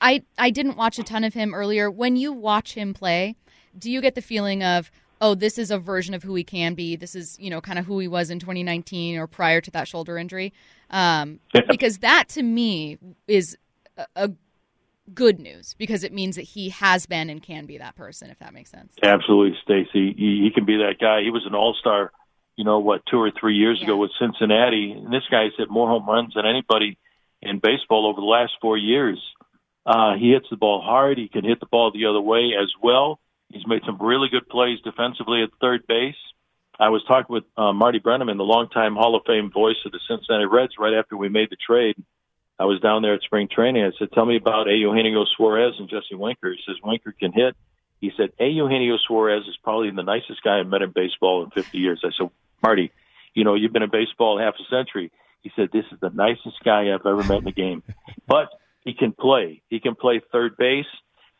I 0.00 0.22
I 0.38 0.50
didn't 0.50 0.76
watch 0.76 0.98
a 0.98 1.02
ton 1.02 1.24
of 1.24 1.34
him 1.34 1.52
earlier. 1.52 1.90
When 1.90 2.16
you 2.16 2.32
watch 2.32 2.74
him 2.74 2.94
play, 2.94 3.34
do 3.76 3.90
you 3.90 4.00
get 4.00 4.14
the 4.14 4.22
feeling 4.22 4.62
of 4.62 4.90
oh, 5.20 5.36
this 5.36 5.56
is 5.56 5.70
a 5.70 5.78
version 5.78 6.14
of 6.14 6.24
who 6.24 6.34
he 6.34 6.42
can 6.42 6.74
be. 6.74 6.96
This 6.96 7.14
is, 7.14 7.38
you 7.38 7.48
know, 7.48 7.60
kind 7.60 7.78
of 7.78 7.86
who 7.86 8.00
he 8.00 8.08
was 8.08 8.28
in 8.28 8.40
2019 8.40 9.16
or 9.16 9.28
prior 9.28 9.60
to 9.60 9.70
that 9.70 9.86
shoulder 9.86 10.18
injury. 10.18 10.52
Um, 10.90 11.38
because 11.68 11.98
that 11.98 12.28
to 12.30 12.42
me 12.42 12.98
is 13.28 13.56
a, 13.96 14.06
a 14.16 14.30
good 15.14 15.38
news 15.38 15.74
because 15.78 16.04
it 16.04 16.12
means 16.12 16.36
that 16.36 16.42
he 16.42 16.70
has 16.70 17.06
been 17.06 17.30
and 17.30 17.42
can 17.42 17.66
be 17.66 17.78
that 17.78 17.96
person, 17.96 18.30
if 18.30 18.38
that 18.38 18.54
makes 18.54 18.70
sense. 18.70 18.94
Absolutely, 19.02 19.58
Stacy. 19.62 20.14
He, 20.16 20.42
he 20.44 20.50
can 20.54 20.64
be 20.64 20.78
that 20.78 20.94
guy. 21.00 21.22
He 21.22 21.30
was 21.30 21.44
an 21.46 21.54
all 21.54 21.74
star, 21.78 22.12
you 22.56 22.64
know, 22.64 22.78
what, 22.78 23.02
two 23.10 23.18
or 23.18 23.30
three 23.38 23.56
years 23.56 23.78
yeah. 23.80 23.86
ago 23.86 23.96
with 23.96 24.10
Cincinnati. 24.18 24.92
And 24.92 25.12
this 25.12 25.24
guy's 25.30 25.52
hit 25.56 25.70
more 25.70 25.88
home 25.88 26.06
runs 26.06 26.34
than 26.34 26.46
anybody 26.46 26.98
in 27.40 27.58
baseball 27.58 28.06
over 28.06 28.20
the 28.20 28.26
last 28.26 28.52
four 28.60 28.76
years. 28.76 29.20
Uh, 29.84 30.14
he 30.16 30.32
hits 30.32 30.46
the 30.50 30.56
ball 30.56 30.80
hard. 30.80 31.18
He 31.18 31.28
can 31.28 31.44
hit 31.44 31.58
the 31.60 31.66
ball 31.66 31.90
the 31.90 32.06
other 32.06 32.20
way 32.20 32.52
as 32.60 32.70
well. 32.80 33.18
He's 33.48 33.66
made 33.66 33.82
some 33.84 33.98
really 34.00 34.28
good 34.30 34.48
plays 34.48 34.78
defensively 34.84 35.42
at 35.42 35.50
third 35.60 35.86
base. 35.86 36.14
I 36.78 36.88
was 36.88 37.04
talking 37.06 37.34
with 37.34 37.44
uh, 37.56 37.72
Marty 37.72 38.00
Brennaman, 38.00 38.38
the 38.38 38.44
longtime 38.44 38.94
Hall 38.94 39.14
of 39.14 39.22
Fame 39.26 39.50
voice 39.50 39.76
of 39.84 39.92
the 39.92 40.00
Cincinnati 40.08 40.46
Reds, 40.46 40.74
right 40.78 40.94
after 40.94 41.16
we 41.16 41.28
made 41.28 41.50
the 41.50 41.56
trade. 41.56 41.96
I 42.58 42.64
was 42.64 42.80
down 42.80 43.02
there 43.02 43.14
at 43.14 43.22
spring 43.22 43.48
training. 43.48 43.84
I 43.84 43.90
said, 43.98 44.12
"Tell 44.12 44.26
me 44.26 44.36
about 44.36 44.68
A. 44.68 44.74
Eugenio 44.74 45.24
Suarez 45.36 45.74
and 45.78 45.88
Jesse 45.88 46.14
Winker." 46.14 46.52
He 46.52 46.60
says 46.66 46.76
Winker 46.82 47.12
can 47.12 47.32
hit. 47.32 47.56
He 48.00 48.12
said 48.16 48.32
A. 48.38 48.48
Eugenio 48.48 48.98
Suarez 48.98 49.46
is 49.48 49.56
probably 49.62 49.90
the 49.90 50.02
nicest 50.02 50.42
guy 50.42 50.58
I've 50.58 50.66
met 50.66 50.82
in 50.82 50.90
baseball 50.90 51.44
in 51.44 51.50
50 51.50 51.78
years. 51.78 52.02
I 52.04 52.10
said, 52.16 52.30
Marty, 52.62 52.92
you 53.34 53.44
know 53.44 53.54
you've 53.54 53.72
been 53.72 53.82
in 53.82 53.90
baseball 53.90 54.38
half 54.38 54.54
a 54.60 54.64
century. 54.68 55.10
He 55.40 55.50
said 55.56 55.70
this 55.72 55.86
is 55.92 55.98
the 56.00 56.10
nicest 56.10 56.62
guy 56.64 56.92
I've 56.92 57.06
ever 57.06 57.22
met 57.24 57.38
in 57.38 57.44
the 57.44 57.52
game, 57.52 57.82
but 58.26 58.48
he 58.84 58.94
can 58.94 59.12
play. 59.12 59.62
He 59.68 59.80
can 59.80 59.94
play 59.94 60.20
third 60.32 60.56
base. 60.56 60.86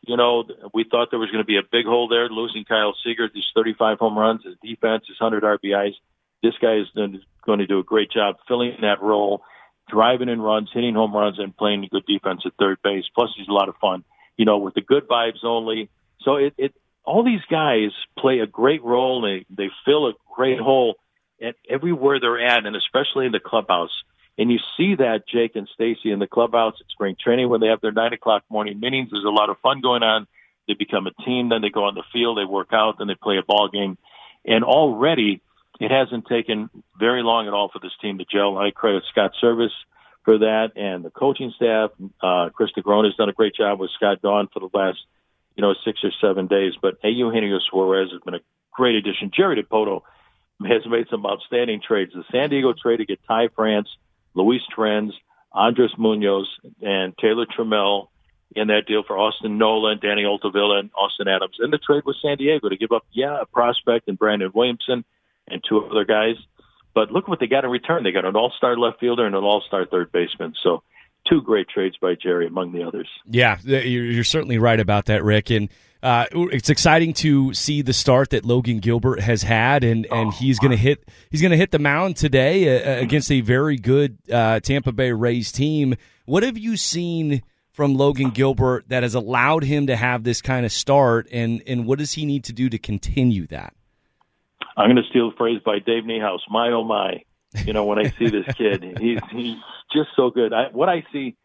You 0.05 0.17
know, 0.17 0.43
we 0.73 0.83
thought 0.83 1.09
there 1.11 1.19
was 1.19 1.31
going 1.31 1.43
to 1.43 1.47
be 1.47 1.57
a 1.57 1.63
big 1.69 1.85
hole 1.85 2.09
there, 2.09 2.27
losing 2.27 2.65
Kyle 2.65 2.93
Seager, 3.05 3.29
these 3.33 3.47
35 3.55 3.99
home 3.99 4.17
runs, 4.17 4.43
his 4.43 4.55
defense, 4.61 5.05
his 5.07 5.19
100 5.19 5.59
RBIs. 5.61 5.93
This 6.41 6.55
guy 6.61 6.75
is 6.75 6.87
going 7.45 7.59
to 7.59 7.67
do 7.67 7.79
a 7.79 7.83
great 7.83 8.11
job 8.11 8.35
filling 8.45 8.75
that 8.81 9.01
role 9.01 9.43
driving 9.89 10.29
in 10.29 10.41
runs, 10.41 10.69
hitting 10.73 10.95
home 10.95 11.15
runs, 11.15 11.39
and 11.39 11.55
playing 11.55 11.87
good 11.91 12.05
defense 12.05 12.41
at 12.45 12.53
third 12.59 12.77
base. 12.83 13.05
Plus, 13.15 13.29
he's 13.37 13.47
a 13.47 13.53
lot 13.53 13.69
of 13.69 13.75
fun, 13.77 14.03
you 14.37 14.45
know, 14.45 14.57
with 14.57 14.73
the 14.73 14.81
good 14.81 15.07
vibes 15.07 15.43
only. 15.43 15.89
So 16.21 16.35
it, 16.35 16.53
it 16.57 16.73
all 17.05 17.23
these 17.23 17.41
guys 17.49 17.91
play 18.17 18.39
a 18.39 18.47
great 18.47 18.83
role. 18.83 19.21
They 19.21 19.45
they 19.49 19.69
fill 19.85 20.07
a 20.07 20.13
great 20.35 20.59
hole 20.59 20.95
at 21.41 21.55
everywhere 21.69 22.19
they're 22.19 22.45
at, 22.45 22.65
and 22.65 22.75
especially 22.75 23.25
in 23.25 23.31
the 23.31 23.39
clubhouse. 23.39 24.03
And 24.37 24.51
you 24.51 24.57
see 24.77 24.95
that 24.95 25.27
Jake 25.27 25.55
and 25.55 25.69
Stacy 25.73 26.11
in 26.11 26.19
the 26.19 26.27
clubhouse 26.27 26.73
at 26.79 26.87
spring 26.89 27.15
training 27.21 27.49
when 27.49 27.61
they 27.61 27.67
have 27.67 27.81
their 27.81 27.91
nine 27.91 28.13
o'clock 28.13 28.43
morning 28.49 28.79
meetings. 28.79 29.09
There's 29.11 29.25
a 29.25 29.29
lot 29.29 29.49
of 29.49 29.59
fun 29.59 29.81
going 29.81 30.01
on. 30.01 30.27
They 30.67 30.73
become 30.73 31.07
a 31.07 31.23
team, 31.23 31.49
then 31.49 31.61
they 31.61 31.69
go 31.69 31.83
on 31.83 31.93
the 31.93 32.03
field, 32.13 32.37
they 32.37 32.45
work 32.45 32.69
out, 32.71 32.97
then 32.97 33.07
they 33.07 33.15
play 33.15 33.37
a 33.37 33.43
ball 33.43 33.69
game, 33.71 33.97
and 34.45 34.63
already 34.63 35.41
it 35.79 35.91
hasn't 35.91 36.27
taken 36.27 36.69
very 36.99 37.23
long 37.23 37.47
at 37.47 37.53
all 37.53 37.69
for 37.69 37.79
this 37.79 37.91
team 38.01 38.17
to 38.19 38.25
gel. 38.25 38.57
I 38.57 38.71
credit 38.71 39.03
Scott 39.11 39.31
Servais 39.41 39.69
for 40.23 40.37
that 40.39 40.71
and 40.75 41.03
the 41.03 41.09
coaching 41.09 41.51
staff. 41.55 41.91
Uh, 42.21 42.49
Kris 42.49 42.71
Negron 42.77 43.05
has 43.05 43.15
done 43.15 43.29
a 43.29 43.33
great 43.33 43.55
job 43.55 43.79
with 43.79 43.91
Scott 43.95 44.21
Dawn 44.21 44.47
for 44.53 44.59
the 44.59 44.69
last, 44.73 44.99
you 45.55 45.61
know, 45.61 45.73
six 45.85 45.99
or 46.03 46.11
seven 46.21 46.47
days. 46.47 46.73
But 46.81 46.95
Eugenio 47.03 47.59
Suarez 47.59 48.11
has 48.11 48.21
been 48.21 48.35
a 48.35 48.41
great 48.71 48.95
addition. 48.95 49.31
Jerry 49.35 49.61
Dipoto 49.61 50.01
has 50.65 50.85
made 50.87 51.07
some 51.09 51.25
outstanding 51.25 51.81
trades. 51.85 52.13
The 52.13 52.23
San 52.31 52.49
Diego 52.49 52.73
trade 52.73 52.97
to 52.97 53.05
get 53.05 53.19
Ty 53.27 53.49
France, 53.55 53.89
Luis 54.33 54.61
Torrens, 54.73 55.13
Andres 55.51 55.93
Munoz, 55.97 56.47
and 56.81 57.17
Taylor 57.17 57.45
Trammell 57.45 58.07
in 58.55 58.67
that 58.67 58.85
deal 58.87 59.03
for 59.05 59.17
Austin 59.17 59.57
Nola, 59.57 59.95
Danny 59.95 60.25
Altavilla, 60.25 60.79
and 60.79 60.91
Austin 60.95 61.27
Adams. 61.27 61.57
And 61.59 61.73
the 61.73 61.79
trade 61.79 62.03
with 62.05 62.17
San 62.21 62.37
Diego 62.37 62.69
to 62.69 62.77
give 62.77 62.91
up, 62.91 63.03
yeah, 63.11 63.41
a 63.41 63.45
prospect 63.45 64.07
and 64.07 64.17
Brandon 64.17 64.51
Williamson 64.53 65.03
and 65.47 65.61
two 65.67 65.85
other 65.85 66.05
guys. 66.05 66.35
But 66.95 67.11
look 67.11 67.27
what 67.27 67.39
they 67.39 67.47
got 67.47 67.65
in 67.65 67.71
return. 67.71 68.03
They 68.03 68.11
got 68.11 68.25
an 68.25 68.35
all-star 68.35 68.77
left 68.77 68.99
fielder 68.99 69.25
and 69.25 69.35
an 69.35 69.43
all-star 69.43 69.85
third 69.85 70.11
baseman. 70.11 70.53
So 70.61 70.83
two 71.27 71.41
great 71.41 71.67
trades 71.69 71.95
by 72.01 72.15
Jerry 72.15 72.47
among 72.47 72.71
the 72.71 72.83
others. 72.83 73.09
Yeah, 73.25 73.59
you're 73.63 74.23
certainly 74.23 74.57
right 74.57 74.79
about 74.79 75.05
that, 75.05 75.23
Rick. 75.23 75.49
And 75.49 75.69
uh, 76.03 76.25
it's 76.33 76.69
exciting 76.69 77.13
to 77.13 77.53
see 77.53 77.81
the 77.81 77.93
start 77.93 78.31
that 78.31 78.45
Logan 78.45 78.79
Gilbert 78.79 79.21
has 79.21 79.41
had, 79.43 79.83
and, 79.83 80.05
and 80.05 80.27
oh, 80.27 80.31
he's 80.31 80.59
going 80.59 80.71
to 80.71 80.77
hit 80.77 81.07
he's 81.29 81.41
going 81.41 81.51
to 81.51 81.57
hit 81.57 81.71
the 81.71 81.79
mound 81.79 82.17
today 82.17 82.77
uh, 82.77 82.91
uh, 82.91 83.01
against 83.01 83.31
a 83.31 83.41
very 83.41 83.77
good 83.77 84.17
uh, 84.31 84.59
Tampa 84.59 84.91
Bay 84.91 85.13
Rays 85.13 85.51
team. 85.51 85.95
What 86.25 86.43
have 86.43 86.57
you 86.57 86.75
seen 86.75 87.41
from 87.71 87.95
Logan 87.95 88.31
Gilbert 88.31 88.89
that 88.89 89.03
has 89.03 89.15
allowed 89.15 89.63
him 89.63 89.87
to 89.87 89.95
have 89.95 90.23
this 90.25 90.41
kind 90.41 90.65
of 90.65 90.73
start, 90.73 91.27
and 91.31 91.63
and 91.65 91.85
what 91.85 91.99
does 91.99 92.13
he 92.13 92.25
need 92.25 92.43
to 92.45 92.53
do 92.53 92.69
to 92.69 92.77
continue 92.77 93.47
that? 93.47 93.73
I'm 94.75 94.87
going 94.87 95.03
to 95.03 95.09
steal 95.09 95.29
a 95.29 95.35
phrase 95.35 95.61
by 95.65 95.79
Dave 95.79 96.03
Niehaus. 96.03 96.39
My 96.49 96.69
oh 96.69 96.83
my! 96.83 97.23
You 97.65 97.73
know 97.73 97.85
when 97.85 97.99
I 97.99 98.09
see 98.17 98.29
this 98.29 98.45
kid, 98.57 98.83
he's 98.99 99.19
he's 99.31 99.57
just 99.93 100.09
so 100.15 100.29
good. 100.29 100.53
I, 100.53 100.69
what 100.71 100.89
I 100.89 101.03
see, 101.11 101.35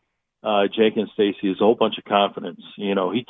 uh, 0.42 0.64
Jake 0.74 0.96
and 0.96 1.08
Stacy, 1.12 1.50
is 1.50 1.60
a 1.60 1.64
whole 1.64 1.74
bunch 1.74 1.98
of 1.98 2.04
confidence. 2.04 2.60
You 2.76 2.94
know 2.94 3.10
he 3.10 3.26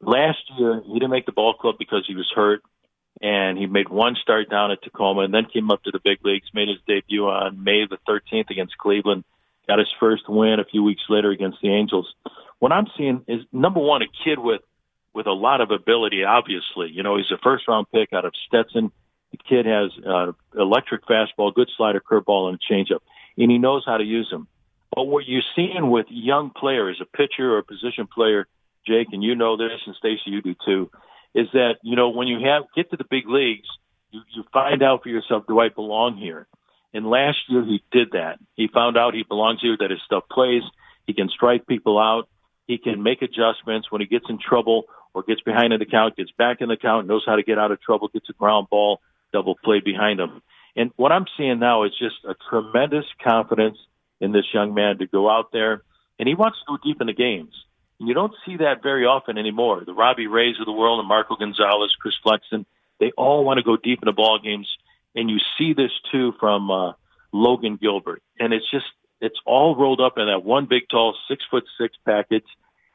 last 0.00 0.38
year 0.58 0.82
he 0.86 0.94
didn't 0.94 1.10
make 1.10 1.26
the 1.26 1.32
ball 1.32 1.54
club 1.54 1.76
because 1.78 2.04
he 2.06 2.14
was 2.14 2.30
hurt, 2.34 2.62
and 3.20 3.58
he 3.58 3.66
made 3.66 3.88
one 3.88 4.16
start 4.20 4.50
down 4.50 4.70
at 4.70 4.82
Tacoma, 4.82 5.22
and 5.22 5.34
then 5.34 5.46
came 5.52 5.70
up 5.70 5.82
to 5.84 5.90
the 5.90 6.00
big 6.02 6.18
leagues, 6.24 6.48
made 6.54 6.68
his 6.68 6.78
debut 6.86 7.26
on 7.26 7.62
May 7.62 7.86
the 7.86 7.98
13th 8.08 8.50
against 8.50 8.78
Cleveland, 8.78 9.24
got 9.66 9.78
his 9.78 9.92
first 10.00 10.28
win 10.28 10.60
a 10.60 10.64
few 10.64 10.82
weeks 10.82 11.02
later 11.08 11.30
against 11.30 11.58
the 11.62 11.68
Angels. 11.68 12.12
What 12.58 12.72
I'm 12.72 12.86
seeing 12.96 13.24
is 13.28 13.40
number 13.52 13.80
one, 13.80 14.02
a 14.02 14.06
kid 14.24 14.38
with 14.38 14.62
with 15.12 15.26
a 15.26 15.32
lot 15.32 15.60
of 15.60 15.70
ability. 15.70 16.24
Obviously, 16.24 16.88
you 16.90 17.02
know 17.02 17.16
he's 17.16 17.30
a 17.30 17.38
first 17.42 17.68
round 17.68 17.86
pick 17.92 18.12
out 18.12 18.24
of 18.24 18.32
Stetson. 18.46 18.90
The 19.34 19.38
kid 19.48 19.66
has 19.66 19.90
uh, 20.06 20.32
electric 20.56 21.04
fastball, 21.06 21.52
good 21.52 21.68
slider, 21.76 22.00
curveball, 22.00 22.50
and 22.50 22.60
changeup, 22.60 23.00
and 23.36 23.50
he 23.50 23.58
knows 23.58 23.82
how 23.84 23.96
to 23.96 24.04
use 24.04 24.28
them. 24.30 24.46
But 24.94 25.04
what 25.04 25.26
you're 25.26 25.42
seeing 25.56 25.90
with 25.90 26.06
young 26.08 26.50
players, 26.50 27.00
a 27.02 27.16
pitcher 27.16 27.54
or 27.54 27.58
a 27.58 27.64
position 27.64 28.06
player, 28.06 28.46
Jake, 28.86 29.08
and 29.10 29.24
you 29.24 29.34
know 29.34 29.56
this, 29.56 29.80
and 29.86 29.96
Stacy, 29.96 30.22
you 30.26 30.40
do 30.40 30.54
too, 30.64 30.90
is 31.34 31.48
that 31.52 31.76
you 31.82 31.96
know 31.96 32.10
when 32.10 32.28
you 32.28 32.46
have 32.46 32.64
get 32.76 32.90
to 32.90 32.96
the 32.96 33.04
big 33.10 33.28
leagues, 33.28 33.66
you, 34.12 34.20
you 34.36 34.44
find 34.52 34.84
out 34.84 35.02
for 35.02 35.08
yourself, 35.08 35.44
do 35.48 35.58
I 35.58 35.68
belong 35.68 36.16
here? 36.16 36.46
And 36.92 37.04
last 37.04 37.38
year 37.48 37.64
he 37.64 37.82
did 37.90 38.12
that. 38.12 38.38
He 38.54 38.68
found 38.68 38.96
out 38.96 39.14
he 39.14 39.24
belongs 39.24 39.60
here, 39.60 39.76
that 39.80 39.90
his 39.90 40.00
stuff 40.06 40.24
plays. 40.30 40.62
He 41.08 41.12
can 41.12 41.28
strike 41.28 41.66
people 41.66 41.98
out. 41.98 42.28
He 42.68 42.78
can 42.78 43.02
make 43.02 43.20
adjustments 43.20 43.90
when 43.90 44.00
he 44.00 44.06
gets 44.06 44.26
in 44.28 44.38
trouble 44.38 44.84
or 45.12 45.24
gets 45.24 45.40
behind 45.40 45.72
in 45.72 45.80
the 45.80 45.86
count, 45.86 46.16
gets 46.16 46.30
back 46.38 46.60
in 46.60 46.68
the 46.68 46.76
count, 46.76 47.08
knows 47.08 47.24
how 47.26 47.34
to 47.34 47.42
get 47.42 47.58
out 47.58 47.72
of 47.72 47.80
trouble, 47.80 48.08
gets 48.08 48.30
a 48.30 48.32
ground 48.32 48.68
ball, 48.70 49.00
double 49.34 49.56
play 49.66 49.80
behind 49.80 50.20
him. 50.20 50.40
And 50.76 50.90
what 50.96 51.12
I'm 51.12 51.26
seeing 51.36 51.58
now 51.58 51.84
is 51.84 51.92
just 52.06 52.16
a 52.24 52.34
tremendous 52.48 53.06
confidence 53.22 53.78
in 54.20 54.32
this 54.32 54.46
young 54.54 54.74
man 54.74 54.98
to 54.98 55.06
go 55.06 55.28
out 55.28 55.48
there, 55.52 55.82
and 56.18 56.28
he 56.28 56.34
wants 56.34 56.58
to 56.58 56.64
go 56.72 56.78
deep 56.82 57.00
in 57.00 57.08
the 57.08 57.12
games. 57.26 57.54
And 57.98 58.08
you 58.08 58.14
don't 58.14 58.34
see 58.44 58.56
that 58.58 58.82
very 58.82 59.04
often 59.04 59.38
anymore. 59.38 59.82
The 59.84 59.92
Robbie 59.92 60.26
Rays 60.26 60.56
of 60.60 60.66
the 60.66 60.72
world 60.72 61.00
and 61.00 61.08
Marco 61.08 61.36
Gonzalez, 61.36 61.92
Chris 62.00 62.14
Flexen, 62.22 62.66
they 63.00 63.12
all 63.16 63.44
want 63.44 63.58
to 63.58 63.64
go 63.64 63.76
deep 63.76 64.00
in 64.02 64.06
the 64.06 64.12
ball 64.12 64.38
games. 64.42 64.68
And 65.14 65.30
you 65.30 65.38
see 65.58 65.74
this 65.74 65.92
too 66.10 66.32
from 66.40 66.70
uh, 66.70 66.92
Logan 67.32 67.78
Gilbert. 67.80 68.22
And 68.38 68.52
it's 68.52 68.68
just, 68.70 68.86
it's 69.20 69.38
all 69.46 69.76
rolled 69.76 70.00
up 70.00 70.14
in 70.18 70.26
that 70.26 70.44
one 70.44 70.66
big, 70.66 70.84
tall, 70.90 71.16
six 71.28 71.44
foot 71.50 71.64
six 71.80 71.96
package. 72.04 72.48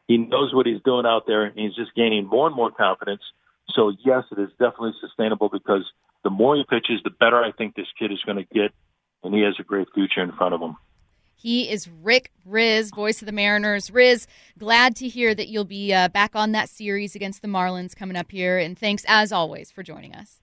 He 0.07 0.17
knows 0.17 0.53
what 0.53 0.65
he's 0.65 0.81
doing 0.83 1.05
out 1.05 1.27
there, 1.27 1.43
and 1.45 1.57
he's 1.57 1.75
just 1.75 1.95
gaining 1.95 2.25
more 2.25 2.47
and 2.47 2.55
more 2.55 2.71
confidence. 2.71 3.21
So, 3.75 3.93
yes, 4.03 4.23
it 4.31 4.39
is 4.39 4.49
definitely 4.51 4.93
sustainable 4.99 5.49
because 5.49 5.85
the 6.23 6.29
more 6.29 6.55
he 6.55 6.63
pitches, 6.69 7.01
the 7.03 7.09
better 7.09 7.43
I 7.43 7.51
think 7.51 7.75
this 7.75 7.87
kid 7.97 8.11
is 8.11 8.21
going 8.25 8.37
to 8.37 8.45
get, 8.53 8.71
and 9.23 9.33
he 9.33 9.41
has 9.41 9.55
a 9.59 9.63
great 9.63 9.87
future 9.93 10.21
in 10.21 10.31
front 10.33 10.53
of 10.53 10.61
him. 10.61 10.75
He 11.35 11.69
is 11.69 11.87
Rick 11.87 12.31
Rizzs, 12.47 12.93
voice 12.93 13.21
of 13.21 13.25
the 13.25 13.31
Mariners. 13.31 13.89
Rizzs, 13.91 14.27
glad 14.57 14.97
to 14.97 15.07
hear 15.07 15.33
that 15.33 15.47
you'll 15.47 15.63
be 15.63 15.93
uh, 15.93 16.09
back 16.09 16.35
on 16.35 16.51
that 16.51 16.67
series 16.67 17.15
against 17.15 17.41
the 17.41 17.47
Marlins 17.47 17.95
coming 17.95 18.17
up 18.17 18.29
here. 18.29 18.57
And 18.57 18.77
thanks, 18.77 19.05
as 19.07 19.31
always, 19.31 19.71
for 19.71 19.81
joining 19.81 20.13
us. 20.13 20.41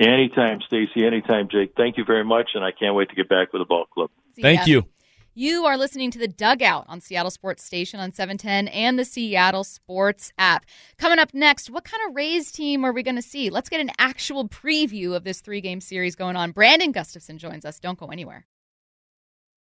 Anytime, 0.00 0.60
Stacy. 0.66 1.06
Anytime, 1.06 1.48
Jake. 1.48 1.74
Thank 1.76 1.96
you 1.96 2.04
very 2.04 2.24
much, 2.24 2.50
and 2.54 2.64
I 2.64 2.72
can't 2.72 2.96
wait 2.96 3.10
to 3.10 3.14
get 3.14 3.28
back 3.28 3.52
with 3.52 3.60
the 3.60 3.66
ball 3.66 3.84
club. 3.84 4.10
See 4.34 4.42
Thank 4.42 4.60
ya. 4.60 4.64
you. 4.66 4.84
You 5.34 5.64
are 5.64 5.78
listening 5.78 6.10
to 6.10 6.18
the 6.18 6.28
Dugout 6.28 6.84
on 6.88 7.00
Seattle 7.00 7.30
Sports 7.30 7.64
Station 7.64 7.98
on 8.00 8.12
710 8.12 8.68
and 8.68 8.98
the 8.98 9.04
Seattle 9.06 9.64
Sports 9.64 10.30
app. 10.36 10.66
Coming 10.98 11.18
up 11.18 11.32
next, 11.32 11.70
what 11.70 11.84
kind 11.84 12.02
of 12.06 12.14
Rays 12.14 12.52
team 12.52 12.84
are 12.84 12.92
we 12.92 13.02
going 13.02 13.16
to 13.16 13.22
see? 13.22 13.48
Let's 13.48 13.70
get 13.70 13.80
an 13.80 13.92
actual 13.98 14.46
preview 14.46 15.16
of 15.16 15.24
this 15.24 15.40
three 15.40 15.62
game 15.62 15.80
series 15.80 16.16
going 16.16 16.36
on. 16.36 16.50
Brandon 16.52 16.92
Gustafson 16.92 17.38
joins 17.38 17.64
us. 17.64 17.80
Don't 17.80 17.98
go 17.98 18.08
anywhere. 18.08 18.46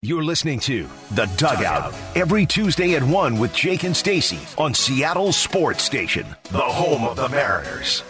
You're 0.01 0.23
listening 0.23 0.60
to 0.62 0.88
The 1.12 1.25
Dugout 1.38 1.93
every 2.15 2.47
Tuesday 2.47 2.95
at 2.95 3.03
1 3.03 3.38
with 3.38 3.53
Jake 3.53 3.84
and 3.84 3.95
Stacy 3.95 4.39
on 4.58 4.73
Seattle 4.73 5.32
Sports 5.32 5.84
Station, 5.84 6.25
the 6.45 6.58
home 6.58 7.03
of 7.03 7.15
the 7.15 7.29
Mariners. 7.29 8.01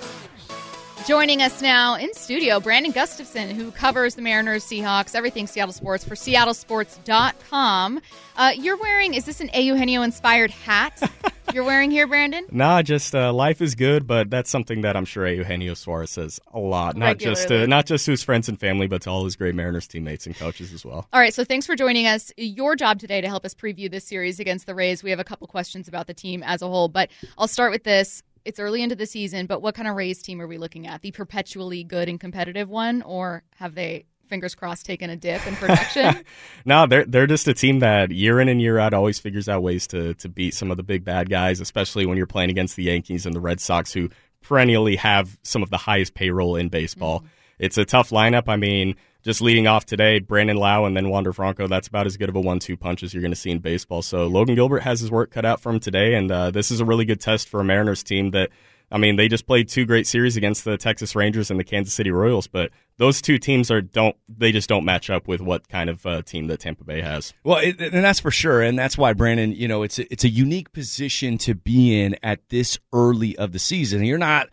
Joining 1.09 1.41
us 1.41 1.59
now 1.59 1.95
in 1.95 2.13
studio, 2.13 2.59
Brandon 2.59 2.91
Gustafson, 2.91 3.49
who 3.49 3.71
covers 3.71 4.13
the 4.13 4.21
Mariners, 4.21 4.63
Seahawks, 4.63 5.15
everything 5.15 5.47
Seattle 5.47 5.73
sports 5.73 6.03
for 6.03 6.13
seattlesports.com. 6.13 7.99
Uh, 8.35 8.51
you're 8.55 8.77
wearing, 8.77 9.15
is 9.15 9.25
this 9.25 9.41
an 9.41 9.49
Eugenio 9.51 10.03
inspired 10.03 10.51
hat 10.51 11.01
you're 11.53 11.63
wearing 11.63 11.89
here, 11.89 12.05
Brandon? 12.05 12.45
nah, 12.51 12.83
just 12.83 13.15
uh, 13.15 13.33
life 13.33 13.59
is 13.59 13.73
good, 13.73 14.05
but 14.05 14.29
that's 14.29 14.51
something 14.51 14.81
that 14.81 14.95
I'm 14.95 15.05
sure 15.05 15.27
Eugenio 15.27 15.73
Suarez 15.73 16.11
says 16.11 16.39
a 16.53 16.59
lot. 16.59 16.95
Not 16.95 17.17
just 17.17 17.47
to, 17.47 17.65
not 17.65 17.87
just 17.87 18.05
to 18.05 18.11
his 18.11 18.21
friends 18.21 18.47
and 18.47 18.59
family, 18.59 18.85
but 18.85 19.01
to 19.01 19.09
all 19.09 19.23
his 19.25 19.35
great 19.35 19.55
Mariners 19.55 19.87
teammates 19.87 20.27
and 20.27 20.35
coaches 20.35 20.71
as 20.73 20.85
well. 20.85 21.07
All 21.11 21.19
right, 21.19 21.33
so 21.33 21.43
thanks 21.43 21.65
for 21.65 21.75
joining 21.75 22.05
us. 22.05 22.31
Your 22.37 22.75
job 22.75 22.99
today 22.99 23.19
to 23.19 23.27
help 23.27 23.45
us 23.45 23.55
preview 23.55 23.89
this 23.89 24.05
series 24.05 24.39
against 24.39 24.67
the 24.67 24.75
Rays. 24.75 25.01
We 25.01 25.09
have 25.09 25.19
a 25.19 25.23
couple 25.23 25.47
questions 25.47 25.87
about 25.87 26.05
the 26.05 26.13
team 26.13 26.43
as 26.43 26.61
a 26.61 26.67
whole, 26.67 26.87
but 26.87 27.09
I'll 27.35 27.47
start 27.47 27.71
with 27.71 27.83
this 27.83 28.21
it's 28.45 28.59
early 28.59 28.81
into 28.81 28.95
the 28.95 29.05
season, 29.05 29.45
but 29.45 29.61
what 29.61 29.75
kind 29.75 29.87
of 29.87 29.95
Rays 29.95 30.21
team 30.21 30.41
are 30.41 30.47
we 30.47 30.57
looking 30.57 30.87
at? 30.87 31.01
The 31.01 31.11
perpetually 31.11 31.83
good 31.83 32.09
and 32.09 32.19
competitive 32.19 32.69
one, 32.69 33.01
or 33.01 33.43
have 33.55 33.75
they 33.75 34.05
fingers 34.27 34.55
crossed 34.55 34.85
taken 34.85 35.09
a 35.09 35.15
dip 35.15 35.45
in 35.47 35.55
production? 35.55 36.23
no, 36.65 36.85
they're 36.85 37.05
they're 37.05 37.27
just 37.27 37.47
a 37.47 37.53
team 37.53 37.79
that 37.79 38.11
year 38.11 38.39
in 38.39 38.47
and 38.47 38.61
year 38.61 38.77
out 38.77 38.93
always 38.93 39.19
figures 39.19 39.49
out 39.49 39.63
ways 39.63 39.87
to 39.87 40.13
to 40.15 40.29
beat 40.29 40.53
some 40.53 40.71
of 40.71 40.77
the 40.77 40.83
big 40.83 41.03
bad 41.03 41.29
guys, 41.29 41.59
especially 41.59 42.05
when 42.05 42.17
you're 42.17 42.27
playing 42.27 42.49
against 42.49 42.75
the 42.75 42.83
Yankees 42.83 43.25
and 43.25 43.35
the 43.35 43.41
Red 43.41 43.59
Sox, 43.59 43.91
who 43.91 44.09
perennially 44.41 44.95
have 44.95 45.37
some 45.43 45.63
of 45.63 45.69
the 45.69 45.77
highest 45.77 46.13
payroll 46.13 46.55
in 46.55 46.69
baseball. 46.69 47.19
Mm-hmm. 47.19 47.27
It's 47.59 47.77
a 47.77 47.85
tough 47.85 48.11
lineup. 48.11 48.47
I 48.47 48.55
mean, 48.55 48.95
just 49.23 49.41
leading 49.41 49.67
off 49.67 49.85
today, 49.85 50.19
Brandon 50.19 50.57
Lowe 50.57 50.85
and 50.85 50.95
then 50.95 51.09
Wander 51.09 51.33
Franco, 51.33 51.67
that's 51.67 51.87
about 51.87 52.05
as 52.05 52.17
good 52.17 52.29
of 52.29 52.35
a 52.35 52.41
one 52.41 52.59
two 52.59 52.77
punch 52.77 53.03
as 53.03 53.13
you're 53.13 53.21
going 53.21 53.31
to 53.31 53.39
see 53.39 53.51
in 53.51 53.59
baseball. 53.59 54.01
So 54.01 54.27
Logan 54.27 54.55
Gilbert 54.55 54.79
has 54.79 54.99
his 54.99 55.11
work 55.11 55.31
cut 55.31 55.45
out 55.45 55.61
for 55.61 55.71
him 55.71 55.79
today, 55.79 56.15
and 56.15 56.31
uh, 56.31 56.51
this 56.51 56.71
is 56.71 56.79
a 56.79 56.85
really 56.85 57.05
good 57.05 57.19
test 57.19 57.49
for 57.49 57.59
a 57.59 57.63
Mariners 57.63 58.03
team 58.03 58.31
that. 58.31 58.49
I 58.91 58.97
mean, 58.97 59.17
they 59.17 59.27
just 59.27 59.45
played 59.45 59.69
two 59.69 59.85
great 59.85 60.07
series 60.07 60.35
against 60.35 60.65
the 60.65 60.75
Texas 60.75 61.15
Rangers 61.15 61.51
and 61.51 61.59
the 61.59 61.63
Kansas 61.63 61.93
City 61.93 62.09
Royals, 62.09 62.47
but 62.47 62.71
those 62.97 63.21
two 63.21 63.37
teams 63.37 63.69
are 63.69 63.81
don't 63.81 64.15
they 64.27 64.51
just 64.51 64.67
don't 64.67 64.83
match 64.83 65.11
up 65.11 65.27
with 65.27 65.41
what 65.41 65.69
kind 65.69 65.91
of 65.91 66.03
uh, 66.07 66.23
team 66.23 66.47
that 66.47 66.61
Tampa 66.61 66.83
Bay 66.83 66.99
has. 66.99 67.31
Well, 67.43 67.59
it, 67.59 67.79
and 67.79 68.03
that's 68.03 68.19
for 68.19 68.31
sure, 68.31 68.63
and 68.63 68.79
that's 68.79 68.97
why 68.97 69.13
Brandon, 69.13 69.51
you 69.51 69.67
know, 69.67 69.83
it's 69.83 69.99
a, 69.99 70.11
it's 70.11 70.23
a 70.23 70.27
unique 70.27 70.73
position 70.73 71.37
to 71.37 71.53
be 71.53 72.01
in 72.01 72.15
at 72.23 72.49
this 72.49 72.79
early 72.91 73.37
of 73.37 73.51
the 73.51 73.59
season. 73.59 74.03
You're 74.03 74.17
not 74.17 74.49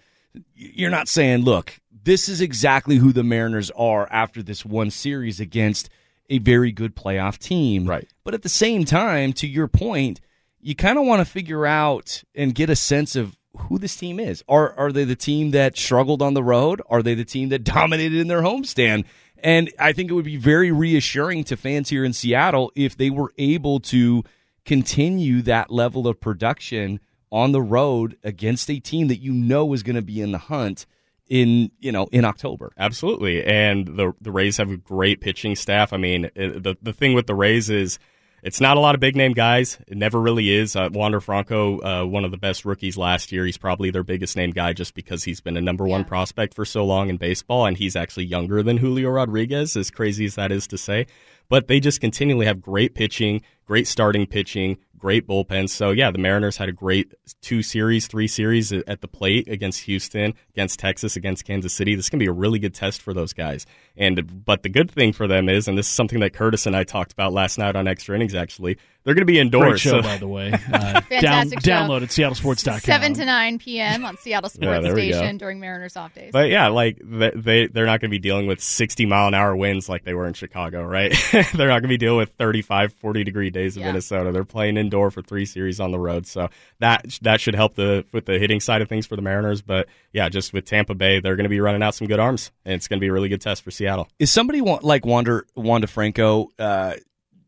you're 0.54 0.90
not 0.90 1.08
saying, 1.08 1.44
look, 1.44 1.80
this 2.06 2.28
is 2.28 2.40
exactly 2.40 2.96
who 2.96 3.12
the 3.12 3.24
Mariners 3.24 3.72
are 3.72 4.08
after 4.12 4.40
this 4.40 4.64
one 4.64 4.92
series 4.92 5.40
against 5.40 5.90
a 6.30 6.38
very 6.38 6.70
good 6.70 6.94
playoff 6.94 7.36
team. 7.36 7.84
Right. 7.84 8.08
But 8.22 8.32
at 8.32 8.42
the 8.42 8.48
same 8.48 8.84
time, 8.84 9.32
to 9.34 9.46
your 9.46 9.66
point, 9.66 10.20
you 10.60 10.76
kind 10.76 10.98
of 10.98 11.04
want 11.04 11.20
to 11.20 11.30
figure 11.30 11.66
out 11.66 12.22
and 12.32 12.54
get 12.54 12.70
a 12.70 12.76
sense 12.76 13.16
of 13.16 13.36
who 13.58 13.78
this 13.78 13.96
team 13.96 14.20
is. 14.20 14.44
Are 14.48 14.72
are 14.78 14.92
they 14.92 15.02
the 15.02 15.16
team 15.16 15.50
that 15.50 15.76
struggled 15.76 16.22
on 16.22 16.34
the 16.34 16.44
road? 16.44 16.80
Are 16.88 17.02
they 17.02 17.14
the 17.14 17.24
team 17.24 17.48
that 17.48 17.64
dominated 17.64 18.20
in 18.20 18.28
their 18.28 18.42
homestand? 18.42 19.04
And 19.38 19.72
I 19.76 19.92
think 19.92 20.08
it 20.08 20.14
would 20.14 20.24
be 20.24 20.36
very 20.36 20.70
reassuring 20.70 21.42
to 21.44 21.56
fans 21.56 21.88
here 21.88 22.04
in 22.04 22.12
Seattle 22.12 22.70
if 22.76 22.96
they 22.96 23.10
were 23.10 23.32
able 23.36 23.80
to 23.80 24.22
continue 24.64 25.42
that 25.42 25.72
level 25.72 26.06
of 26.06 26.20
production 26.20 27.00
on 27.32 27.50
the 27.50 27.62
road 27.62 28.16
against 28.22 28.70
a 28.70 28.78
team 28.78 29.08
that 29.08 29.20
you 29.20 29.32
know 29.32 29.72
is 29.72 29.82
going 29.82 29.96
to 29.96 30.02
be 30.02 30.20
in 30.20 30.30
the 30.30 30.38
hunt 30.38 30.86
in 31.28 31.70
you 31.80 31.92
know 31.92 32.06
in 32.12 32.24
October. 32.24 32.72
Absolutely, 32.78 33.44
and 33.44 33.86
the 33.86 34.12
the 34.20 34.30
Rays 34.30 34.56
have 34.56 34.70
a 34.70 34.76
great 34.76 35.20
pitching 35.20 35.56
staff. 35.56 35.92
I 35.92 35.96
mean, 35.96 36.30
it, 36.34 36.62
the 36.62 36.76
the 36.82 36.92
thing 36.92 37.14
with 37.14 37.26
the 37.26 37.34
Rays 37.34 37.70
is 37.70 37.98
it's 38.42 38.60
not 38.60 38.76
a 38.76 38.80
lot 38.80 38.94
of 38.94 39.00
big 39.00 39.16
name 39.16 39.32
guys. 39.32 39.78
It 39.88 39.96
never 39.96 40.20
really 40.20 40.54
is. 40.54 40.76
Uh, 40.76 40.88
Wander 40.92 41.20
Franco, 41.20 41.80
uh, 41.80 42.04
one 42.06 42.24
of 42.24 42.30
the 42.30 42.36
best 42.36 42.64
rookies 42.64 42.96
last 42.96 43.32
year. 43.32 43.44
He's 43.44 43.58
probably 43.58 43.90
their 43.90 44.04
biggest 44.04 44.36
name 44.36 44.52
guy 44.52 44.72
just 44.72 44.94
because 44.94 45.24
he's 45.24 45.40
been 45.40 45.56
a 45.56 45.60
number 45.60 45.84
one 45.84 46.02
yeah. 46.02 46.06
prospect 46.06 46.54
for 46.54 46.64
so 46.64 46.84
long 46.84 47.08
in 47.08 47.16
baseball, 47.16 47.66
and 47.66 47.76
he's 47.76 47.96
actually 47.96 48.26
younger 48.26 48.62
than 48.62 48.76
Julio 48.76 49.10
Rodriguez. 49.10 49.76
As 49.76 49.90
crazy 49.90 50.26
as 50.26 50.36
that 50.36 50.52
is 50.52 50.66
to 50.68 50.78
say, 50.78 51.06
but 51.48 51.66
they 51.66 51.80
just 51.80 52.00
continually 52.00 52.46
have 52.46 52.60
great 52.60 52.94
pitching, 52.94 53.42
great 53.64 53.88
starting 53.88 54.26
pitching, 54.26 54.78
great 54.98 55.26
bullpen. 55.26 55.68
So 55.68 55.90
yeah, 55.90 56.10
the 56.10 56.18
Mariners 56.18 56.56
had 56.56 56.68
a 56.68 56.72
great 56.72 57.12
two 57.42 57.62
series, 57.62 58.06
three 58.06 58.28
series 58.28 58.72
at 58.72 59.00
the 59.00 59.08
plate 59.08 59.48
against 59.48 59.82
Houston, 59.82 60.34
against 60.50 60.78
Texas, 60.78 61.16
against 61.16 61.44
Kansas 61.44 61.72
City. 61.72 61.94
This 61.94 62.10
can 62.10 62.18
be 62.18 62.26
a 62.26 62.32
really 62.32 62.58
good 62.58 62.74
test 62.74 63.02
for 63.02 63.14
those 63.14 63.32
guys. 63.32 63.66
And 63.96 64.44
but 64.44 64.62
the 64.62 64.68
good 64.68 64.90
thing 64.90 65.12
for 65.12 65.26
them 65.26 65.48
is, 65.48 65.68
and 65.68 65.76
this 65.78 65.86
is 65.86 65.92
something 65.92 66.20
that 66.20 66.32
Curtis 66.34 66.66
and 66.66 66.76
I 66.76 66.84
talked 66.84 67.12
about 67.12 67.32
last 67.32 67.58
night 67.58 67.76
on 67.76 67.88
Extra 67.88 68.14
Innings. 68.14 68.34
Actually, 68.34 68.76
they're 69.04 69.14
going 69.14 69.22
to 69.22 69.32
be 69.32 69.38
indoors. 69.38 69.64
Great 69.68 69.80
show, 69.80 69.90
so- 70.00 70.02
by 70.02 70.18
the 70.18 70.28
way. 70.28 70.52
Uh, 70.76 70.92
down, 70.92 71.02
Fantastic 71.02 71.60
show. 71.60 71.70
download 71.70 72.02
at 72.02 72.08
seattlesports.com. 72.08 72.80
7 72.80 73.14
to 73.14 73.24
9 73.24 73.58
p.m. 73.58 74.04
on 74.04 74.16
Seattle 74.18 74.50
Sports 74.50 74.82
there 74.84 74.94
we 74.94 75.08
go. 75.10 75.16
Station 75.16 75.38
during 75.38 75.60
Mariners 75.60 75.96
off 75.96 76.12
days. 76.14 76.30
But 76.32 76.50
yeah, 76.50 76.68
like 76.68 76.98
they 77.02 77.30
they- 77.34 77.66
they're 77.68 77.86
not 77.86 78.00
going 78.00 78.10
to 78.10 78.14
be 78.14 78.18
dealing 78.18 78.46
with 78.46 78.60
60 78.60 79.06
mile 79.06 79.28
an 79.28 79.34
hour 79.34 79.56
winds 79.56 79.88
like 79.88 80.04
they 80.04 80.12
were 80.14 80.26
in 80.26 80.34
Chicago, 80.34 80.82
right? 80.84 81.14
they're 81.32 81.68
not 81.68 81.80
going 81.80 81.82
to 81.82 81.88
be 81.88 81.96
dealing 81.96 82.18
with 82.18 82.30
35, 82.38 82.92
40 82.94 83.24
degree 83.24 83.50
days 83.50 83.76
in 83.76 83.82
Yeah. 83.82 83.88
Minnesota. 83.88 84.32
They're 84.32 84.44
playing 84.44 84.76
indoor 84.76 85.10
for 85.10 85.22
three 85.22 85.46
series 85.46 85.80
on 85.80 85.90
the 85.92 85.98
road, 85.98 86.26
so 86.26 86.48
that 86.80 87.18
that 87.22 87.40
should 87.40 87.54
help 87.54 87.74
the 87.76 88.04
with 88.12 88.26
the 88.26 88.38
hitting 88.38 88.60
side 88.60 88.82
of 88.82 88.88
things 88.88 89.06
for 89.06 89.16
the 89.16 89.22
Mariners. 89.22 89.62
But 89.62 89.88
yeah, 90.12 90.28
just 90.28 90.52
with 90.52 90.64
Tampa 90.66 90.94
Bay, 90.94 91.20
they're 91.20 91.36
going 91.36 91.44
to 91.44 91.50
be 91.50 91.60
running 91.60 91.82
out 91.82 91.94
some 91.94 92.06
good 92.08 92.20
arms, 92.20 92.50
and 92.64 92.74
it's 92.74 92.88
going 92.88 92.98
to 92.98 93.04
be 93.04 93.08
a 93.08 93.12
really 93.12 93.28
good 93.28 93.40
test 93.40 93.62
for 93.62 93.70
Seattle. 93.70 93.85
Is 94.18 94.30
somebody 94.30 94.60
wa- 94.60 94.80
like 94.82 95.06
Wander 95.06 95.46
Wander 95.54 95.86
Franco, 95.86 96.48
uh, 96.58 96.94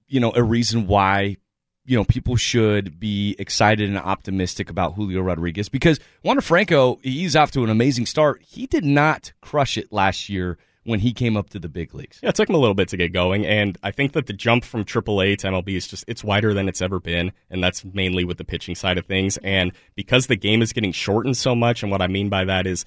you 0.07 0.21
know, 0.21 0.33
a 0.35 0.43
reason 0.43 0.87
why 0.87 1.37
you 1.85 1.97
know 1.97 2.05
people 2.05 2.37
should 2.37 3.01
be 3.01 3.35
excited 3.39 3.89
and 3.89 3.99
optimistic 3.99 4.71
about 4.71 4.95
Julio 4.95 5.21
Rodriguez? 5.21 5.69
Because 5.69 5.99
Wander 6.23 6.43
Franco, 6.43 6.99
he's 7.03 7.37
off 7.37 7.51
to 7.53 7.65
an 7.65 7.71
amazing 7.71 8.07
start. 8.07 8.43
He 8.43 8.67
did 8.67 8.85
not 8.85 9.33
crush 9.41 9.77
it 9.77 9.93
last 9.93 10.29
year 10.29 10.59
when 10.85 11.01
he 11.01 11.13
came 11.13 11.37
up 11.37 11.51
to 11.51 11.59
the 11.59 11.69
big 11.69 11.95
leagues. 11.95 12.19
Yeah, 12.23 12.31
it 12.31 12.35
took 12.35 12.49
him 12.49 12.55
a 12.55 12.59
little 12.59 12.75
bit 12.75 12.89
to 12.89 12.97
get 12.97 13.13
going, 13.13 13.45
and 13.45 13.77
I 13.83 13.91
think 13.91 14.13
that 14.13 14.27
the 14.27 14.33
jump 14.33 14.65
from 14.65 14.85
AAA 14.85 15.37
to 15.39 15.49
MLB 15.49 15.77
is 15.77 15.87
just 15.87 16.05
it's 16.09 16.25
wider 16.25 16.55
than 16.55 16.69
it's 16.69 16.81
ever 16.81 16.99
been, 16.99 17.33
and 17.51 17.63
that's 17.63 17.85
mainly 17.85 18.25
with 18.25 18.39
the 18.39 18.45
pitching 18.45 18.75
side 18.75 18.97
of 18.97 19.05
things. 19.05 19.37
And 19.39 19.73
because 19.97 20.29
the 20.29 20.37
game 20.37 20.63
is 20.63 20.73
getting 20.73 20.93
shortened 20.93 21.37
so 21.37 21.55
much, 21.55 21.83
and 21.83 21.93
what 21.93 22.01
I 22.01 22.07
mean 22.07 22.31
by 22.31 22.45
that 22.45 22.67
is 22.67 22.87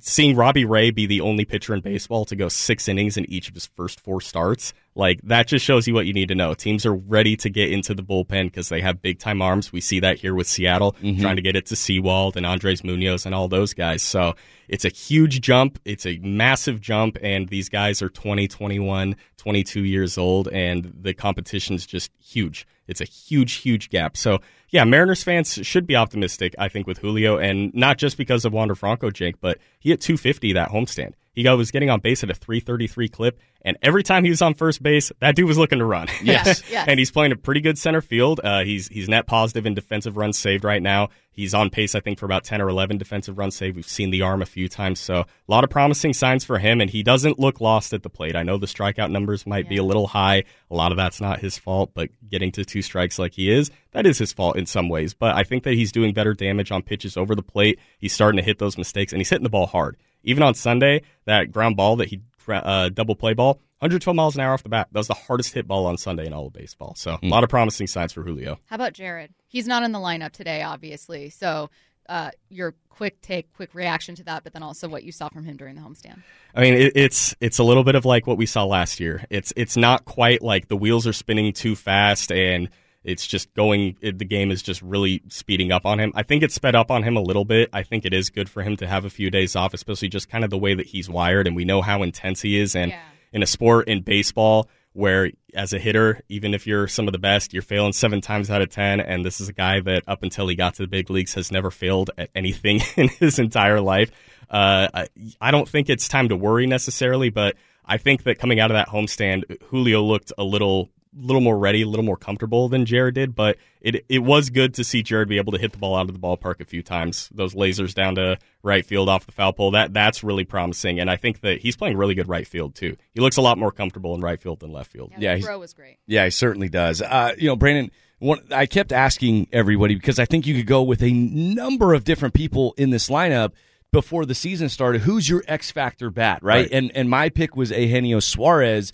seeing 0.00 0.36
Robbie 0.36 0.64
Ray 0.64 0.90
be 0.90 1.06
the 1.06 1.20
only 1.20 1.44
pitcher 1.44 1.74
in 1.74 1.80
baseball 1.80 2.24
to 2.26 2.36
go 2.36 2.48
six 2.48 2.88
innings 2.88 3.16
in 3.16 3.30
each 3.30 3.48
of 3.48 3.54
his 3.54 3.66
first 3.66 4.00
four 4.00 4.20
starts, 4.20 4.72
like 4.94 5.20
that 5.22 5.46
just 5.46 5.64
shows 5.64 5.86
you 5.86 5.94
what 5.94 6.06
you 6.06 6.12
need 6.12 6.28
to 6.28 6.34
know. 6.34 6.54
Teams 6.54 6.84
are 6.84 6.94
ready 6.94 7.36
to 7.36 7.48
get 7.48 7.70
into 7.70 7.94
the 7.94 8.02
bullpen 8.02 8.46
because 8.46 8.68
they 8.68 8.80
have 8.80 9.00
big 9.00 9.18
time 9.18 9.40
arms. 9.40 9.72
We 9.72 9.80
see 9.80 10.00
that 10.00 10.18
here 10.18 10.34
with 10.34 10.46
Seattle 10.46 10.92
mm-hmm. 10.94 11.20
trying 11.20 11.36
to 11.36 11.42
get 11.42 11.56
it 11.56 11.66
to 11.66 11.76
Sewald 11.76 12.36
and 12.36 12.44
Andres 12.44 12.82
Munoz 12.82 13.24
and 13.24 13.34
all 13.34 13.48
those 13.48 13.72
guys. 13.72 14.02
So 14.02 14.34
it's 14.68 14.84
a 14.84 14.88
huge 14.88 15.40
jump. 15.40 15.78
It's 15.84 16.06
a 16.06 16.18
massive 16.18 16.80
jump, 16.80 17.18
and 17.22 17.48
these 17.48 17.68
guys 17.68 18.02
are 18.02 18.08
20, 18.08 18.48
21, 18.48 19.16
22 19.36 19.84
years 19.84 20.18
old, 20.18 20.48
and 20.48 20.92
the 21.00 21.14
competition's 21.14 21.86
just 21.86 22.12
huge. 22.20 22.66
It's 22.86 23.00
a 23.00 23.04
huge, 23.04 23.54
huge 23.54 23.90
gap. 23.90 24.16
So, 24.16 24.40
yeah, 24.68 24.84
Mariners 24.84 25.22
fans 25.22 25.52
should 25.62 25.86
be 25.86 25.96
optimistic, 25.96 26.54
I 26.58 26.68
think, 26.68 26.86
with 26.86 26.98
Julio, 26.98 27.38
and 27.38 27.72
not 27.74 27.98
just 27.98 28.16
because 28.16 28.44
of 28.44 28.52
Wander 28.52 28.74
Franco, 28.74 29.10
Jake, 29.10 29.40
but 29.40 29.58
he 29.78 29.90
hit 29.90 30.00
250 30.00 30.52
that 30.52 30.70
homestand. 30.70 31.14
He 31.32 31.42
got, 31.44 31.56
was 31.56 31.70
getting 31.70 31.90
on 31.90 32.00
base 32.00 32.24
at 32.24 32.30
a 32.30 32.34
333 32.34 33.08
clip, 33.08 33.40
and 33.62 33.76
every 33.82 34.02
time 34.02 34.24
he 34.24 34.30
was 34.30 34.42
on 34.42 34.54
first 34.54 34.82
base, 34.82 35.12
that 35.20 35.36
dude 35.36 35.46
was 35.46 35.58
looking 35.58 35.78
to 35.78 35.84
run. 35.84 36.08
Yes, 36.22 36.62
yes. 36.70 36.86
and 36.86 36.98
he's 36.98 37.10
playing 37.10 37.32
a 37.32 37.36
pretty 37.36 37.60
good 37.60 37.78
center 37.78 38.00
field. 38.00 38.40
Uh, 38.42 38.62
he's 38.64 38.88
he's 38.88 39.08
net 39.08 39.26
positive 39.26 39.64
in 39.64 39.74
defensive 39.74 40.16
runs 40.16 40.38
saved 40.38 40.64
right 40.64 40.82
now. 40.82 41.08
He's 41.32 41.54
on 41.54 41.70
pace, 41.70 41.94
I 41.94 42.00
think, 42.00 42.18
for 42.18 42.26
about 42.26 42.44
10 42.44 42.60
or 42.60 42.68
11 42.68 42.98
defensive 42.98 43.38
runs 43.38 43.56
saved. 43.56 43.76
We've 43.76 43.86
seen 43.86 44.10
the 44.10 44.22
arm 44.22 44.42
a 44.42 44.46
few 44.46 44.68
times, 44.68 45.00
so 45.00 45.20
a 45.20 45.26
lot 45.48 45.64
of 45.64 45.70
promising 45.70 46.12
signs 46.12 46.44
for 46.44 46.58
him, 46.58 46.80
and 46.80 46.90
he 46.90 47.02
doesn't 47.02 47.38
look 47.38 47.60
lost 47.60 47.92
at 47.94 48.02
the 48.02 48.10
plate. 48.10 48.36
I 48.36 48.42
know 48.42 48.58
the 48.58 48.66
strikeout 48.66 49.10
numbers 49.10 49.46
might 49.46 49.68
be 49.68 49.76
a 49.76 49.84
little 49.84 50.08
high. 50.08 50.44
A 50.70 50.74
lot 50.74 50.90
of 50.90 50.96
that's 50.96 51.20
not 51.20 51.40
his 51.40 51.56
fault, 51.56 51.92
but 51.94 52.10
getting 52.28 52.52
to 52.52 52.64
two 52.64 52.82
strikes 52.82 53.18
like 53.18 53.32
he 53.32 53.50
is, 53.50 53.70
that 53.92 54.06
is 54.06 54.18
his 54.18 54.32
fault 54.32 54.56
in 54.56 54.66
some 54.66 54.88
ways. 54.88 55.14
But 55.14 55.34
I 55.36 55.44
think 55.44 55.62
that 55.64 55.74
he's 55.74 55.92
doing 55.92 56.12
better 56.12 56.34
damage 56.34 56.70
on 56.72 56.82
pitches 56.82 57.16
over 57.16 57.34
the 57.34 57.42
plate. 57.42 57.78
He's 57.98 58.12
starting 58.12 58.36
to 58.36 58.44
hit 58.44 58.58
those 58.58 58.76
mistakes, 58.76 59.12
and 59.12 59.20
he's 59.20 59.30
hitting 59.30 59.44
the 59.44 59.50
ball 59.50 59.66
hard. 59.66 59.96
Even 60.22 60.42
on 60.42 60.54
Sunday, 60.54 61.02
that 61.24 61.52
ground 61.52 61.76
ball 61.76 61.96
that 61.96 62.08
he 62.08 62.20
uh, 62.48 62.88
double 62.88 63.14
play 63.14 63.34
ball, 63.34 63.60
112 63.78 64.14
miles 64.14 64.34
an 64.34 64.42
hour 64.42 64.52
off 64.52 64.62
the 64.62 64.68
bat. 64.68 64.88
That 64.92 64.98
was 64.98 65.08
the 65.08 65.14
hardest 65.14 65.54
hit 65.54 65.66
ball 65.66 65.86
on 65.86 65.96
Sunday 65.96 66.26
in 66.26 66.32
all 66.32 66.46
of 66.46 66.52
baseball. 66.52 66.94
So 66.96 67.18
a 67.22 67.26
lot 67.26 67.44
of 67.44 67.50
promising 67.50 67.86
signs 67.86 68.12
for 68.12 68.22
Julio. 68.22 68.58
How 68.66 68.76
about 68.76 68.92
Jarred? 68.92 69.32
He's 69.48 69.66
not 69.66 69.82
in 69.82 69.92
the 69.92 69.98
lineup 69.98 70.32
today, 70.32 70.62
obviously. 70.62 71.30
So, 71.30 71.70
uh, 72.08 72.30
your 72.48 72.74
quick 72.88 73.20
take, 73.22 73.52
quick 73.54 73.72
reaction 73.72 74.16
to 74.16 74.24
that, 74.24 74.42
but 74.42 74.52
then 74.52 74.62
also 74.64 74.88
what 74.88 75.04
you 75.04 75.12
saw 75.12 75.28
from 75.28 75.44
him 75.44 75.56
during 75.56 75.76
the 75.76 75.80
homestand. 75.80 76.22
I 76.54 76.60
mean, 76.60 76.74
it, 76.74 76.92
it's 76.96 77.36
it's 77.40 77.58
a 77.58 77.64
little 77.64 77.84
bit 77.84 77.94
of 77.94 78.04
like 78.04 78.26
what 78.26 78.36
we 78.36 78.46
saw 78.46 78.64
last 78.64 78.98
year. 78.98 79.24
It's 79.30 79.52
it's 79.56 79.76
not 79.76 80.04
quite 80.04 80.42
like 80.42 80.66
the 80.68 80.76
wheels 80.76 81.06
are 81.06 81.12
spinning 81.12 81.52
too 81.52 81.76
fast 81.76 82.32
and 82.32 82.68
it's 83.04 83.26
just 83.26 83.52
going. 83.54 83.96
It, 84.00 84.18
the 84.18 84.24
game 84.24 84.50
is 84.50 84.62
just 84.62 84.82
really 84.82 85.22
speeding 85.28 85.72
up 85.72 85.86
on 85.86 85.98
him. 85.98 86.12
I 86.14 86.22
think 86.22 86.42
it's 86.42 86.54
sped 86.54 86.74
up 86.74 86.90
on 86.90 87.02
him 87.02 87.16
a 87.16 87.20
little 87.22 87.44
bit. 87.44 87.70
I 87.72 87.82
think 87.82 88.04
it 88.04 88.12
is 88.12 88.30
good 88.30 88.48
for 88.48 88.62
him 88.62 88.76
to 88.78 88.86
have 88.86 89.04
a 89.04 89.10
few 89.10 89.30
days 89.30 89.56
off, 89.56 89.72
especially 89.74 90.08
just 90.08 90.28
kind 90.28 90.44
of 90.44 90.50
the 90.50 90.58
way 90.58 90.74
that 90.74 90.86
he's 90.86 91.08
wired, 91.08 91.46
and 91.46 91.56
we 91.56 91.64
know 91.64 91.82
how 91.82 92.02
intense 92.02 92.42
he 92.42 92.58
is. 92.58 92.76
And 92.76 92.90
Yeah. 92.92 93.00
in 93.32 93.42
a 93.42 93.46
sport 93.46 93.88
in 93.88 94.02
baseball 94.02 94.68
where 94.92 95.30
as 95.54 95.72
a 95.72 95.78
hitter, 95.78 96.20
even 96.28 96.52
if 96.52 96.66
you're 96.66 96.88
some 96.88 97.06
of 97.06 97.12
the 97.12 97.18
best, 97.18 97.52
you're 97.52 97.62
failing 97.62 97.92
seven 97.92 98.20
times 98.20 98.50
out 98.50 98.60
of 98.60 98.68
ten. 98.70 99.00
And 99.00 99.24
this 99.24 99.40
is 99.40 99.48
a 99.48 99.52
guy 99.52 99.80
that 99.80 100.02
up 100.08 100.22
until 100.24 100.48
he 100.48 100.56
got 100.56 100.74
to 100.74 100.82
the 100.82 100.88
big 100.88 101.10
leagues 101.10 101.34
has 101.34 101.52
never 101.52 101.70
failed 101.70 102.10
at 102.18 102.28
anything 102.34 102.80
in 102.96 103.08
his 103.08 103.38
entire 103.38 103.80
life. 103.80 104.10
Uh, 104.50 104.88
I, 104.92 105.08
I 105.40 105.50
don't 105.52 105.68
think 105.68 105.88
it's 105.88 106.08
time 106.08 106.28
to 106.30 106.36
worry 106.36 106.66
necessarily, 106.66 107.30
but 107.30 107.54
I 107.84 107.98
think 107.98 108.24
that 108.24 108.40
coming 108.40 108.58
out 108.58 108.72
of 108.72 108.74
that 108.74 108.88
homestand, 108.88 109.62
Julio 109.68 110.02
looked 110.02 110.32
a 110.36 110.42
little 110.42 110.90
little 111.14 111.40
more 111.40 111.58
ready, 111.58 111.82
a 111.82 111.86
little 111.88 112.04
more 112.04 112.16
comfortable 112.16 112.68
than 112.68 112.84
Jarred 112.86 113.14
did, 113.14 113.34
but 113.34 113.56
it 113.80 114.04
it 114.08 114.20
was 114.20 114.50
good 114.50 114.74
to 114.74 114.84
see 114.84 115.02
Jarred 115.02 115.28
be 115.28 115.38
able 115.38 115.52
to 115.52 115.58
hit 115.58 115.72
the 115.72 115.78
ball 115.78 115.96
out 115.96 116.08
of 116.08 116.12
the 116.12 116.18
ballpark 116.20 116.60
a 116.60 116.64
few 116.64 116.82
times. 116.82 117.28
Those 117.34 117.54
lasers 117.54 117.94
down 117.94 118.14
to 118.16 118.38
right 118.62 118.84
field 118.84 119.08
off 119.08 119.26
the 119.26 119.32
foul 119.32 119.52
pole, 119.52 119.72
that 119.72 119.92
that's 119.92 120.22
really 120.22 120.44
promising. 120.44 121.00
And 121.00 121.10
I 121.10 121.16
think 121.16 121.40
that 121.40 121.60
he's 121.60 121.76
playing 121.76 121.96
really 121.96 122.14
good 122.14 122.28
right 122.28 122.46
field 122.46 122.74
too. 122.74 122.96
He 123.12 123.20
looks 123.20 123.36
a 123.36 123.42
lot 123.42 123.58
more 123.58 123.72
comfortable 123.72 124.14
in 124.14 124.20
right 124.20 124.40
field 124.40 124.60
than 124.60 124.72
left 124.72 124.92
field. 124.92 125.12
Yeah, 125.18 125.32
the 125.32 125.36
he's- 125.38 125.46
throw 125.46 125.58
was 125.58 125.74
great. 125.74 125.98
Yeah, 126.06 126.24
he 126.24 126.30
certainly 126.30 126.68
does. 126.68 127.02
Uh, 127.02 127.34
you 127.36 127.48
know, 127.48 127.56
Brandon, 127.56 127.90
one, 128.18 128.40
I 128.52 128.66
kept 128.66 128.92
asking 128.92 129.48
everybody 129.52 129.94
because 129.94 130.18
I 130.18 130.26
think 130.26 130.46
you 130.46 130.54
could 130.54 130.66
go 130.66 130.82
with 130.82 131.02
a 131.02 131.10
number 131.12 131.94
of 131.94 132.04
different 132.04 132.34
people 132.34 132.74
in 132.76 132.90
this 132.90 133.08
lineup 133.08 133.52
before 133.92 134.24
the 134.26 134.34
season 134.34 134.68
started. 134.68 135.00
Who's 135.00 135.28
your 135.28 135.42
X 135.48 135.70
factor 135.72 136.10
bat, 136.10 136.42
right? 136.42 136.60
Right. 136.62 136.68
And 136.70 136.92
and 136.94 137.10
my 137.10 137.30
pick 137.30 137.56
was 137.56 137.70
Eugenio 137.70 138.20
Suarez 138.20 138.92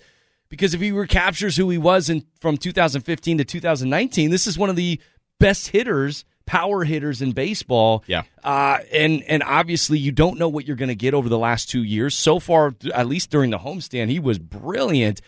because 0.49 0.73
if 0.73 0.81
he 0.81 0.91
recaptures 0.91 1.57
who 1.57 1.69
he 1.69 1.77
was 1.77 2.09
in 2.09 2.25
from 2.39 2.57
2015 2.57 3.37
to 3.37 3.43
2019, 3.43 4.31
this 4.31 4.47
is 4.47 4.57
one 4.57 4.69
of 4.69 4.75
the 4.75 4.99
best 5.39 5.69
hitters, 5.69 6.25
power 6.45 6.83
hitters 6.83 7.21
in 7.21 7.31
baseball. 7.31 8.03
Yeah. 8.07 8.23
Uh, 8.43 8.79
and 8.91 9.23
and 9.23 9.43
obviously 9.43 9.99
you 9.99 10.11
don't 10.11 10.39
know 10.39 10.49
what 10.49 10.65
you're 10.65 10.77
going 10.77 10.89
to 10.89 10.95
get 10.95 11.13
over 11.13 11.29
the 11.29 11.37
last 11.37 11.69
two 11.69 11.83
years. 11.83 12.17
So 12.17 12.39
far, 12.39 12.75
at 12.93 13.07
least 13.07 13.29
during 13.29 13.51
the 13.51 13.59
homestand, 13.59 14.09
he 14.09 14.19
was 14.19 14.39
brilliant. 14.39 15.21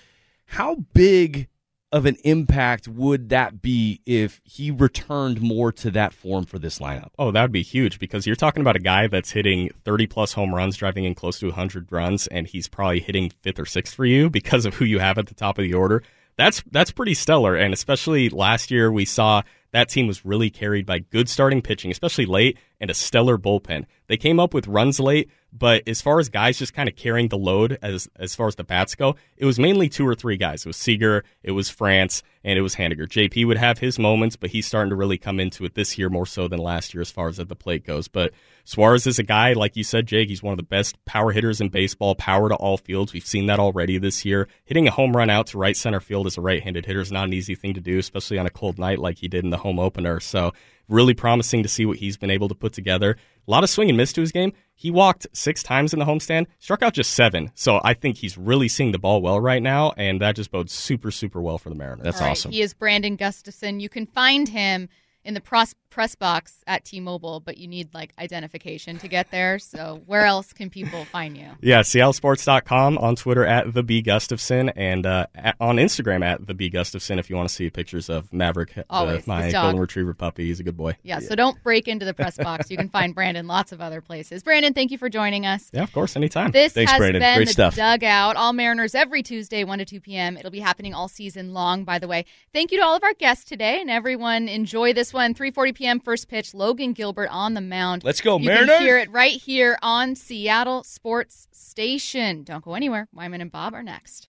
How 0.45 0.75
big 0.93 1.47
of 1.91 2.05
an 2.05 2.17
impact 2.23 2.87
would 2.87 3.29
that 3.29 3.61
be 3.61 4.01
if 4.05 4.41
he 4.43 4.69
returned 4.69 5.41
more 5.41 5.71
to 5.71 5.91
that 5.91 6.13
form 6.13 6.45
for 6.45 6.59
this 6.59 6.79
lineup? 6.79 7.09
Oh, 7.17 7.31
that 7.31 7.41
would 7.41 7.51
be 7.51 7.63
huge 7.63 7.99
because 7.99 8.27
you're 8.27 8.35
talking 8.35 8.61
about 8.61 8.75
a 8.75 8.79
guy 8.79 9.07
that's 9.07 9.31
hitting 9.31 9.71
30 9.85 10.07
plus 10.07 10.33
home 10.33 10.53
runs, 10.53 10.77
driving 10.77 11.05
in 11.05 11.15
close 11.15 11.39
to 11.39 11.47
100 11.47 11.91
runs, 11.91 12.27
and 12.27 12.47
he's 12.47 12.67
probably 12.67 12.99
hitting 12.99 13.31
fifth 13.41 13.59
or 13.59 13.65
sixth 13.65 13.95
for 13.95 14.05
you 14.05 14.29
because 14.29 14.65
of 14.65 14.75
who 14.75 14.85
you 14.85 14.99
have 14.99 15.17
at 15.17 15.27
the 15.27 15.33
top 15.33 15.57
of 15.57 15.63
the 15.63 15.73
order. 15.73 16.03
That's 16.37 16.63
that's 16.71 16.91
pretty 16.91 17.15
stellar, 17.15 17.55
and 17.55 17.73
especially 17.73 18.29
last 18.29 18.71
year 18.71 18.89
we 18.89 19.03
saw 19.03 19.41
that 19.71 19.89
team 19.89 20.07
was 20.07 20.25
really 20.25 20.49
carried 20.49 20.85
by 20.85 20.99
good 20.99 21.27
starting 21.27 21.61
pitching, 21.61 21.91
especially 21.91 22.25
late, 22.25 22.57
and 22.79 22.89
a 22.89 22.93
stellar 22.93 23.37
bullpen. 23.37 23.85
They 24.07 24.15
came 24.17 24.39
up 24.39 24.53
with 24.53 24.67
runs 24.67 24.99
late, 24.99 25.29
but 25.51 25.87
as 25.87 26.01
far 26.01 26.19
as 26.19 26.29
guys 26.29 26.57
just 26.57 26.73
kind 26.73 26.87
of 26.87 26.95
carrying 26.95 27.27
the 27.27 27.37
load 27.37 27.77
as 27.81 28.07
as 28.15 28.35
far 28.35 28.47
as 28.47 28.55
the 28.55 28.63
bats 28.63 28.95
go, 28.95 29.15
it 29.37 29.45
was 29.45 29.59
mainly 29.59 29.89
two 29.89 30.07
or 30.07 30.15
three 30.15 30.37
guys. 30.37 30.65
It 30.65 30.69
was 30.69 30.77
Seager, 30.77 31.23
it 31.43 31.51
was 31.51 31.69
France, 31.69 32.23
and 32.43 32.57
it 32.57 32.61
was 32.61 32.75
Haniger. 32.75 33.07
JP 33.07 33.47
would 33.47 33.57
have 33.57 33.79
his 33.79 33.99
moments, 33.99 34.35
but 34.35 34.49
he's 34.49 34.65
starting 34.65 34.89
to 34.89 34.95
really 34.95 35.17
come 35.17 35.39
into 35.39 35.65
it 35.65 35.75
this 35.75 35.97
year 35.97 36.09
more 36.09 36.25
so 36.25 36.47
than 36.47 36.59
last 36.59 36.93
year 36.93 37.01
as 37.01 37.11
far 37.11 37.27
as 37.27 37.39
at 37.39 37.49
the 37.49 37.55
plate 37.55 37.85
goes. 37.85 38.07
But 38.07 38.31
Suarez 38.63 39.07
is 39.07 39.19
a 39.19 39.23
guy, 39.23 39.53
like 39.53 39.75
you 39.75 39.83
said, 39.83 40.07
Jake, 40.07 40.29
he's 40.29 40.43
one 40.43 40.53
of 40.53 40.57
the 40.57 40.63
best 40.63 41.03
power 41.05 41.31
hitters 41.31 41.59
in 41.59 41.69
baseball, 41.69 42.15
power 42.15 42.49
to 42.49 42.55
all 42.55 42.77
fields. 42.77 43.13
We've 43.13 43.25
seen 43.25 43.47
that 43.47 43.59
already 43.59 43.97
this 43.97 44.23
year. 44.23 44.47
Hitting 44.65 44.87
a 44.87 44.91
home 44.91 45.15
run 45.15 45.29
out 45.29 45.47
to 45.47 45.57
right 45.57 45.75
center 45.75 45.99
field 45.99 46.27
as 46.27 46.37
a 46.37 46.41
right 46.41 46.63
handed 46.63 46.85
hitter 46.85 47.01
is 47.01 47.11
not 47.11 47.25
an 47.25 47.33
easy 47.33 47.55
thing 47.55 47.73
to 47.73 47.81
do, 47.81 47.97
especially 47.97 48.37
on 48.37 48.45
a 48.45 48.51
cold 48.51 48.79
night 48.79 48.99
like 48.99 49.17
he 49.17 49.27
did 49.27 49.43
in 49.43 49.49
the 49.49 49.57
home 49.57 49.79
opener. 49.79 50.19
So 50.19 50.53
really 50.89 51.13
promising 51.13 51.63
to 51.63 51.69
see 51.69 51.85
what 51.85 51.97
he's 51.97 52.17
been 52.17 52.31
able 52.31 52.49
to 52.49 52.55
put 52.55 52.73
together. 52.73 53.15
A 53.47 53.51
lot 53.51 53.63
of 53.63 53.69
swing 53.69 53.89
and 53.89 53.97
miss 53.97 54.11
to 54.13 54.21
his 54.21 54.31
game. 54.31 54.53
He 54.75 54.91
walked 54.91 55.27
six 55.33 55.63
times 55.63 55.93
in 55.93 55.99
the 55.99 56.05
homestand, 56.05 56.47
struck 56.59 56.81
out 56.83 56.93
just 56.93 57.11
seven. 57.11 57.51
So 57.53 57.79
I 57.83 57.93
think 57.93 58.17
he's 58.17 58.37
really 58.37 58.67
seeing 58.67 58.91
the 58.91 58.99
ball 58.99 59.21
well 59.21 59.39
right 59.39 59.61
now, 59.61 59.93
and 59.97 60.21
that 60.21 60.35
just 60.35 60.51
bodes 60.51 60.73
super, 60.73 61.11
super 61.11 61.41
well 61.41 61.57
for 61.57 61.69
the 61.69 61.75
Mariners. 61.75 62.03
That's 62.03 62.21
All 62.21 62.27
right, 62.27 62.28
awesome. 62.31 62.51
He 62.51 62.61
is 62.61 62.73
Brandon 62.73 63.15
Gustafson. 63.15 63.79
You 63.79 63.89
can 63.89 64.05
find 64.05 64.47
him 64.49 64.89
in 65.23 65.33
the 65.33 65.41
pros- 65.41 65.75
press 65.89 66.15
box 66.15 66.63
at 66.67 66.85
T-Mobile, 66.85 67.39
but 67.39 67.57
you 67.57 67.67
need 67.67 67.93
like 67.93 68.13
identification 68.19 68.97
to 68.99 69.07
get 69.07 69.31
there. 69.31 69.59
So 69.59 70.01
where 70.05 70.25
else 70.25 70.53
can 70.53 70.69
people 70.69 71.05
find 71.05 71.35
you? 71.37 71.47
Yeah, 71.61 71.81
SeattleSports.com 71.81 72.97
on 72.97 73.15
Twitter 73.15 73.45
at 73.45 73.73
the 73.73 73.83
B 73.83 74.01
Gustafson 74.01 74.69
and 74.69 75.05
uh, 75.05 75.27
at, 75.35 75.55
on 75.59 75.77
Instagram 75.77 76.23
at 76.23 76.45
the 76.45 76.53
B 76.53 76.69
Gustafson 76.69 77.19
if 77.19 77.29
you 77.29 77.35
want 77.35 77.49
to 77.49 77.55
see 77.55 77.69
pictures 77.69 78.09
of 78.09 78.31
Maverick, 78.31 78.73
Always, 78.89 79.27
my 79.27 79.51
golden 79.51 79.79
retriever 79.79 80.13
puppy. 80.13 80.47
He's 80.47 80.59
a 80.59 80.63
good 80.63 80.77
boy. 80.77 80.95
Yeah, 81.03 81.19
so 81.19 81.35
don't 81.35 81.61
break 81.63 81.87
into 81.87 82.05
the 82.05 82.13
press 82.13 82.37
box. 82.37 82.69
You 82.69 82.77
can 82.77 82.89
find 82.89 83.13
Brandon 83.15 83.47
lots 83.47 83.71
of 83.71 83.81
other 83.81 84.01
places. 84.01 84.43
Brandon, 84.43 84.73
thank 84.73 84.91
you 84.91 84.97
for 84.97 85.09
joining 85.09 85.45
us. 85.45 85.69
Yeah, 85.73 85.83
of 85.83 85.91
course, 85.91 86.15
anytime. 86.15 86.51
This 86.51 86.73
Thanks, 86.73 86.91
has 86.91 86.99
Brandon. 86.99 87.21
been 87.21 87.35
Great 87.37 87.47
the 87.47 87.53
stuff. 87.53 87.75
Dugout. 87.75 88.35
All 88.35 88.53
Mariners 88.53 88.95
every 88.95 89.23
Tuesday, 89.23 89.63
1 89.63 89.79
to 89.79 89.85
2 89.85 90.01
p.m. 90.01 90.37
It'll 90.37 90.51
be 90.51 90.59
happening 90.59 90.93
all 90.93 91.07
season 91.07 91.53
long, 91.53 91.83
by 91.83 91.99
the 91.99 92.07
way. 92.07 92.25
Thank 92.53 92.71
you 92.71 92.77
to 92.79 92.83
all 92.83 92.95
of 92.95 93.03
our 93.03 93.13
guests 93.13 93.43
today, 93.43 93.81
and 93.81 93.89
everyone 93.89 94.47
enjoy 94.47 94.93
this 95.09 95.13
one. 95.13 95.33
3.40 95.33 95.75
p.m. 95.75 95.99
first 95.99 96.27
pitch, 96.27 96.53
Logan 96.53 96.93
Gilbert 96.93 97.29
on 97.31 97.55
the 97.55 97.61
mound. 97.61 98.03
Let's 98.03 98.21
go, 98.21 98.37
you 98.37 98.45
Mariners! 98.45 98.77
can 98.77 98.81
hear 98.81 98.97
it 98.99 99.11
right 99.11 99.31
here 99.33 99.77
on 99.81 100.15
Seattle 100.15 100.83
Sports 100.83 101.47
Station. 101.51 102.43
Don't 102.43 102.63
go 102.63 102.75
anywhere. 102.75 103.07
Wyman 103.13 103.41
and 103.41 103.51
Bob 103.51 103.73
are 103.73 103.83
next. 103.83 104.27